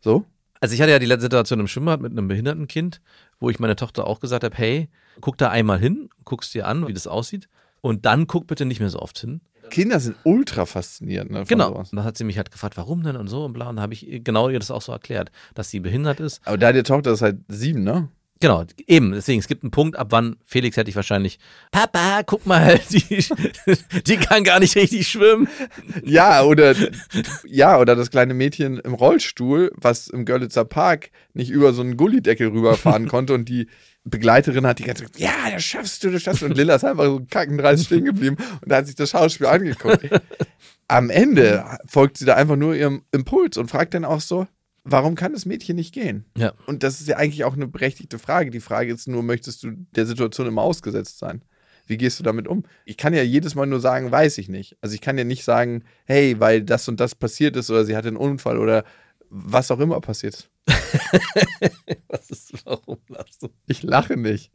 So? 0.00 0.26
Also 0.60 0.74
ich 0.74 0.80
hatte 0.80 0.92
ja 0.92 0.98
die 0.98 1.06
letzte 1.06 1.22
Situation 1.22 1.60
im 1.60 1.68
Schwimmbad 1.68 2.00
mit 2.00 2.12
einem 2.12 2.28
behinderten 2.28 2.68
Kind, 2.68 3.00
wo 3.40 3.50
ich 3.50 3.58
meiner 3.58 3.74
Tochter 3.74 4.06
auch 4.06 4.20
gesagt 4.20 4.44
habe, 4.44 4.56
hey, 4.56 4.88
guck 5.20 5.38
da 5.38 5.50
einmal 5.50 5.78
hin, 5.78 6.08
guckst 6.24 6.54
dir 6.54 6.68
an, 6.68 6.86
wie 6.86 6.92
das 6.92 7.06
aussieht 7.06 7.48
und 7.80 8.06
dann 8.06 8.26
guck 8.26 8.46
bitte 8.46 8.64
nicht 8.64 8.80
mehr 8.80 8.90
so 8.90 9.00
oft 9.00 9.18
hin. 9.18 9.40
Kinder 9.72 9.98
sind 9.98 10.16
ultra 10.22 10.66
faszinierend. 10.66 11.30
Ne, 11.32 11.44
Genau. 11.48 11.68
sowas. 11.70 11.90
Und 11.90 11.96
dann 11.96 12.04
hat 12.04 12.16
sie 12.16 12.24
mich 12.24 12.36
halt 12.36 12.52
gefragt, 12.52 12.76
warum 12.76 13.02
denn 13.02 13.16
und 13.16 13.26
so 13.28 13.44
und 13.44 13.54
bla. 13.54 13.68
Und 13.68 13.80
habe 13.80 13.94
ich 13.94 14.06
genau 14.22 14.48
ihr 14.48 14.58
das 14.60 14.70
auch 14.70 14.82
so 14.82 14.92
erklärt, 14.92 15.32
dass 15.54 15.70
sie 15.70 15.80
behindert 15.80 16.20
ist. 16.20 16.40
Aber 16.44 16.58
deine 16.58 16.82
Tochter 16.84 17.12
ist 17.12 17.22
halt 17.22 17.38
sieben, 17.48 17.82
ne? 17.82 18.08
Genau, 18.40 18.64
eben. 18.88 19.12
Deswegen, 19.12 19.38
es 19.38 19.46
gibt 19.46 19.62
einen 19.62 19.70
Punkt, 19.70 19.96
ab 19.96 20.08
wann 20.10 20.34
Felix 20.44 20.76
hätte 20.76 20.90
ich 20.90 20.96
wahrscheinlich, 20.96 21.38
Papa, 21.70 22.22
guck 22.26 22.44
mal, 22.44 22.80
die, 22.90 23.24
die 24.04 24.16
kann 24.16 24.42
gar 24.42 24.58
nicht 24.58 24.74
richtig 24.74 25.06
schwimmen. 25.08 25.46
Ja, 26.04 26.42
oder 26.42 26.74
ja, 27.46 27.78
oder 27.78 27.94
das 27.94 28.10
kleine 28.10 28.34
Mädchen 28.34 28.78
im 28.78 28.94
Rollstuhl, 28.94 29.70
was 29.76 30.08
im 30.08 30.24
Görlitzer 30.24 30.64
Park 30.64 31.10
nicht 31.34 31.50
über 31.50 31.72
so 31.72 31.82
einen 31.82 31.96
Gullideckel 31.96 32.48
rüberfahren 32.48 33.06
konnte 33.06 33.32
und 33.34 33.48
die 33.48 33.68
Begleiterin 34.04 34.66
hat 34.66 34.78
die 34.78 34.84
ganze 34.84 35.04
Zeit 35.04 35.12
gesagt, 35.12 35.34
ja, 35.34 35.50
das 35.50 35.62
schaffst 35.62 36.02
du, 36.02 36.10
das 36.10 36.22
schaffst 36.22 36.42
du. 36.42 36.46
Und 36.46 36.56
Lilla 36.56 36.74
ist 36.74 36.84
einfach 36.84 37.04
so 37.04 37.22
kackendreist 37.30 37.86
stehen 37.86 38.04
geblieben 38.04 38.36
und 38.60 38.72
hat 38.72 38.86
sich 38.86 38.96
das 38.96 39.10
Schauspiel 39.10 39.46
angeguckt. 39.46 40.08
Am 40.88 41.08
Ende 41.08 41.64
folgt 41.86 42.18
sie 42.18 42.24
da 42.24 42.34
einfach 42.34 42.56
nur 42.56 42.74
ihrem 42.74 43.02
Impuls 43.12 43.56
und 43.56 43.70
fragt 43.70 43.94
dann 43.94 44.04
auch 44.04 44.20
so, 44.20 44.46
warum 44.84 45.14
kann 45.14 45.32
das 45.32 45.46
Mädchen 45.46 45.76
nicht 45.76 45.94
gehen? 45.94 46.24
Ja. 46.36 46.52
Und 46.66 46.82
das 46.82 47.00
ist 47.00 47.08
ja 47.08 47.16
eigentlich 47.16 47.44
auch 47.44 47.54
eine 47.54 47.68
berechtigte 47.68 48.18
Frage. 48.18 48.50
Die 48.50 48.60
Frage 48.60 48.92
ist 48.92 49.06
nur, 49.06 49.22
möchtest 49.22 49.62
du 49.62 49.70
der 49.94 50.06
Situation 50.06 50.48
immer 50.48 50.62
ausgesetzt 50.62 51.18
sein? 51.18 51.42
Wie 51.86 51.96
gehst 51.96 52.18
du 52.18 52.24
damit 52.24 52.46
um? 52.48 52.64
Ich 52.84 52.96
kann 52.96 53.14
ja 53.14 53.22
jedes 53.22 53.54
Mal 53.54 53.66
nur 53.66 53.80
sagen, 53.80 54.10
weiß 54.10 54.38
ich 54.38 54.48
nicht. 54.48 54.76
Also 54.80 54.94
ich 54.94 55.00
kann 55.00 55.18
ja 55.18 55.24
nicht 55.24 55.44
sagen, 55.44 55.84
hey, 56.04 56.38
weil 56.38 56.62
das 56.62 56.88
und 56.88 57.00
das 57.00 57.14
passiert 57.14 57.56
ist 57.56 57.70
oder 57.70 57.84
sie 57.84 57.96
hatte 57.96 58.08
einen 58.08 58.16
Unfall 58.16 58.58
oder 58.58 58.84
was 59.32 59.70
auch 59.70 59.80
immer 59.80 60.00
passiert. 60.00 60.50
Was 62.08 62.30
ist, 62.30 62.64
warum 62.66 62.98
lachst 63.08 63.42
du? 63.42 63.48
Ich 63.66 63.82
lache 63.82 64.16
nicht. 64.16 64.52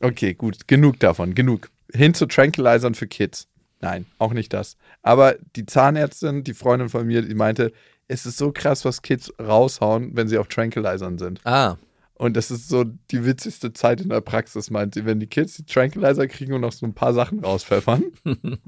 Okay, 0.00 0.34
gut, 0.34 0.68
genug 0.68 1.00
davon, 1.00 1.34
genug. 1.34 1.70
Hin 1.92 2.14
zu 2.14 2.26
Tranquilizern 2.26 2.94
für 2.94 3.06
Kids. 3.06 3.48
Nein, 3.80 4.06
auch 4.18 4.32
nicht 4.32 4.52
das. 4.52 4.76
Aber 5.02 5.36
die 5.56 5.66
Zahnärztin, 5.66 6.44
die 6.44 6.54
Freundin 6.54 6.90
von 6.90 7.06
mir, 7.06 7.22
die 7.22 7.34
meinte, 7.34 7.72
es 8.06 8.26
ist 8.26 8.36
so 8.36 8.52
krass, 8.52 8.84
was 8.84 9.02
Kids 9.02 9.32
raushauen, 9.40 10.14
wenn 10.14 10.28
sie 10.28 10.38
auf 10.38 10.48
Tranquilizern 10.48 11.18
sind. 11.18 11.40
Ah, 11.44 11.76
Und 12.18 12.34
das 12.34 12.50
ist 12.50 12.68
so 12.68 12.84
die 12.84 13.26
witzigste 13.26 13.74
Zeit 13.74 14.00
in 14.00 14.08
der 14.08 14.22
Praxis, 14.22 14.70
meint 14.70 14.94
sie, 14.94 15.04
wenn 15.04 15.20
die 15.20 15.26
Kids 15.26 15.56
die 15.56 15.66
Tranquilizer 15.66 16.26
kriegen 16.26 16.54
und 16.54 16.62
noch 16.62 16.72
so 16.72 16.86
ein 16.86 16.94
paar 16.94 17.12
Sachen 17.12 17.40
rauspfeffern. 17.40 18.04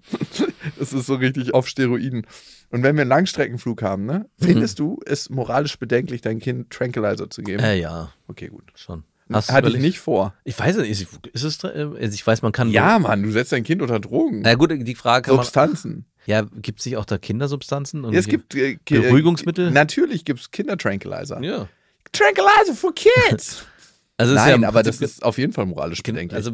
das 0.78 0.92
ist 0.92 1.06
so 1.06 1.14
richtig 1.14 1.54
auf 1.54 1.66
Steroiden. 1.66 2.26
Und 2.70 2.82
wenn 2.82 2.96
wir 2.96 3.02
einen 3.02 3.08
Langstreckenflug 3.08 3.82
haben, 3.82 4.04
ne, 4.04 4.28
findest 4.38 4.78
du 4.78 5.00
es 5.06 5.30
moralisch 5.30 5.78
bedenklich, 5.78 6.20
dein 6.20 6.40
Kind 6.40 6.68
Tranquilizer 6.68 7.30
zu 7.30 7.42
geben? 7.42 7.62
äh, 7.62 7.80
ja, 7.80 8.12
Okay, 8.28 8.48
gut. 8.48 8.64
schon. 8.74 9.04
Hast 9.32 9.52
Hatte 9.52 9.68
ich 9.68 9.78
nicht 9.78 9.98
vor. 9.98 10.34
Ich 10.44 10.58
weiß 10.58 10.78
nicht, 10.78 10.90
ist, 10.90 11.06
ist 11.32 11.42
es, 11.42 11.64
äh, 11.64 11.68
also 11.68 12.14
ich 12.14 12.26
weiß, 12.26 12.42
man 12.42 12.52
kann. 12.52 12.70
Ja, 12.70 12.98
Mann, 12.98 13.22
du 13.22 13.30
setzt 13.30 13.52
dein 13.52 13.62
Kind 13.62 13.82
unter 13.82 14.00
Drogen. 14.00 14.40
Na 14.40 14.54
gut, 14.54 14.70
die 14.72 14.94
Frage. 14.94 15.30
Substanzen. 15.30 16.06
Ja, 16.24 16.42
gibt 16.42 16.80
es 16.80 16.86
nicht 16.86 16.96
auch 16.96 17.04
da 17.04 17.18
Kindersubstanzen? 17.18 18.04
Ja, 18.04 18.18
es 18.18 18.26
gibt 18.26 18.54
äh, 18.54 18.78
Beruhigungsmittel? 18.84 19.70
Natürlich 19.70 20.24
gibt 20.24 20.40
es 20.40 20.50
Kindertranquilizer. 20.50 21.42
Ja. 21.42 21.68
Tranquilizer 22.12 22.74
for 22.74 22.92
kids. 22.94 23.64
Also 24.20 24.34
Nein, 24.34 24.62
ja 24.62 24.68
aber 24.68 24.82
das 24.82 25.00
ist 25.00 25.22
auf 25.22 25.38
jeden 25.38 25.52
Fall 25.52 25.66
moralisch 25.66 26.02
bedenklich. 26.02 26.34
Also, 26.34 26.50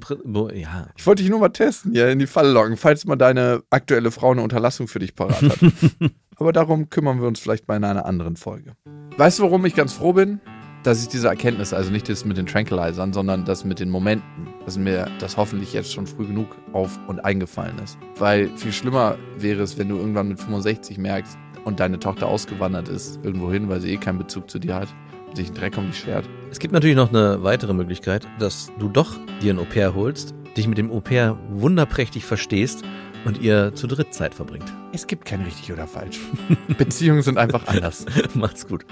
ja. 0.52 0.88
ich 0.96 1.06
wollte 1.06 1.22
dich 1.22 1.30
nur 1.30 1.40
mal 1.40 1.48
testen, 1.48 1.92
hier 1.92 2.10
in 2.10 2.18
die 2.18 2.26
Falle 2.26 2.52
locken, 2.52 2.76
falls 2.76 3.06
mal 3.06 3.16
deine 3.16 3.62
aktuelle 3.70 4.10
Frau 4.10 4.32
eine 4.32 4.42
Unterlassung 4.42 4.86
für 4.86 4.98
dich 4.98 5.14
parat 5.14 5.40
hat. 5.40 5.58
aber 6.36 6.52
darum 6.52 6.90
kümmern 6.90 7.22
wir 7.22 7.26
uns 7.26 7.40
vielleicht 7.40 7.66
mal 7.66 7.76
in 7.76 7.84
einer 7.84 8.04
anderen 8.04 8.36
Folge. 8.36 8.74
Weißt 9.16 9.38
du, 9.38 9.44
warum 9.44 9.64
ich 9.64 9.74
ganz 9.74 9.94
froh 9.94 10.12
bin? 10.12 10.40
Dass 10.82 11.00
ich 11.00 11.08
diese 11.08 11.28
Erkenntnis, 11.28 11.72
also 11.72 11.90
nicht 11.90 12.06
das 12.10 12.26
mit 12.26 12.36
den 12.36 12.44
Tranquilizern, 12.44 13.14
sondern 13.14 13.46
das 13.46 13.64
mit 13.64 13.80
den 13.80 13.88
Momenten, 13.88 14.46
dass 14.66 14.76
mir 14.76 15.10
das 15.18 15.38
hoffentlich 15.38 15.72
jetzt 15.72 15.90
schon 15.90 16.06
früh 16.06 16.26
genug 16.26 16.48
auf 16.74 17.00
und 17.06 17.24
eingefallen 17.24 17.78
ist. 17.78 17.96
Weil 18.18 18.50
viel 18.58 18.74
schlimmer 18.74 19.16
wäre 19.38 19.62
es, 19.62 19.78
wenn 19.78 19.88
du 19.88 19.96
irgendwann 19.96 20.28
mit 20.28 20.38
65 20.38 20.98
merkst 20.98 21.38
und 21.64 21.80
deine 21.80 21.98
Tochter 21.98 22.26
ausgewandert 22.26 22.90
ist, 22.90 23.20
irgendwo 23.24 23.50
hin, 23.50 23.70
weil 23.70 23.80
sie 23.80 23.94
eh 23.94 23.96
keinen 23.96 24.18
Bezug 24.18 24.50
zu 24.50 24.58
dir 24.58 24.74
hat 24.74 24.88
sich 25.36 25.52
Dreck 25.52 25.76
um 25.76 25.86
dich 25.86 25.98
schert. 25.98 26.28
Es 26.50 26.58
gibt 26.58 26.72
natürlich 26.72 26.96
noch 26.96 27.10
eine 27.10 27.42
weitere 27.42 27.72
Möglichkeit, 27.72 28.26
dass 28.38 28.70
du 28.78 28.88
doch 28.88 29.16
dir 29.42 29.54
ein 29.54 29.58
Au-pair 29.58 29.94
holst, 29.94 30.34
dich 30.56 30.68
mit 30.68 30.78
dem 30.78 30.90
Au-pair 30.90 31.36
wunderprächtig 31.50 32.24
verstehst 32.24 32.84
und 33.24 33.40
ihr 33.40 33.74
zu 33.74 33.86
dritt 33.86 34.14
Zeit 34.14 34.34
verbringt. 34.34 34.72
Es 34.92 35.06
gibt 35.06 35.24
kein 35.24 35.42
richtig 35.42 35.72
oder 35.72 35.86
falsch. 35.86 36.20
Beziehungen 36.78 37.22
sind 37.22 37.38
einfach 37.38 37.66
anders. 37.66 38.06
Macht's 38.34 38.66
gut. 38.66 38.84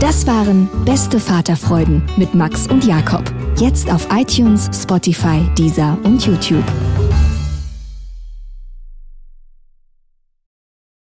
Das 0.00 0.26
waren 0.26 0.68
Beste 0.84 1.20
Vaterfreuden 1.20 2.02
mit 2.16 2.34
Max 2.34 2.66
und 2.66 2.84
Jakob. 2.84 3.22
Jetzt 3.56 3.90
auf 3.90 4.08
iTunes, 4.12 4.68
Spotify, 4.74 5.48
Deezer 5.56 5.96
und 6.02 6.26
YouTube. 6.26 6.64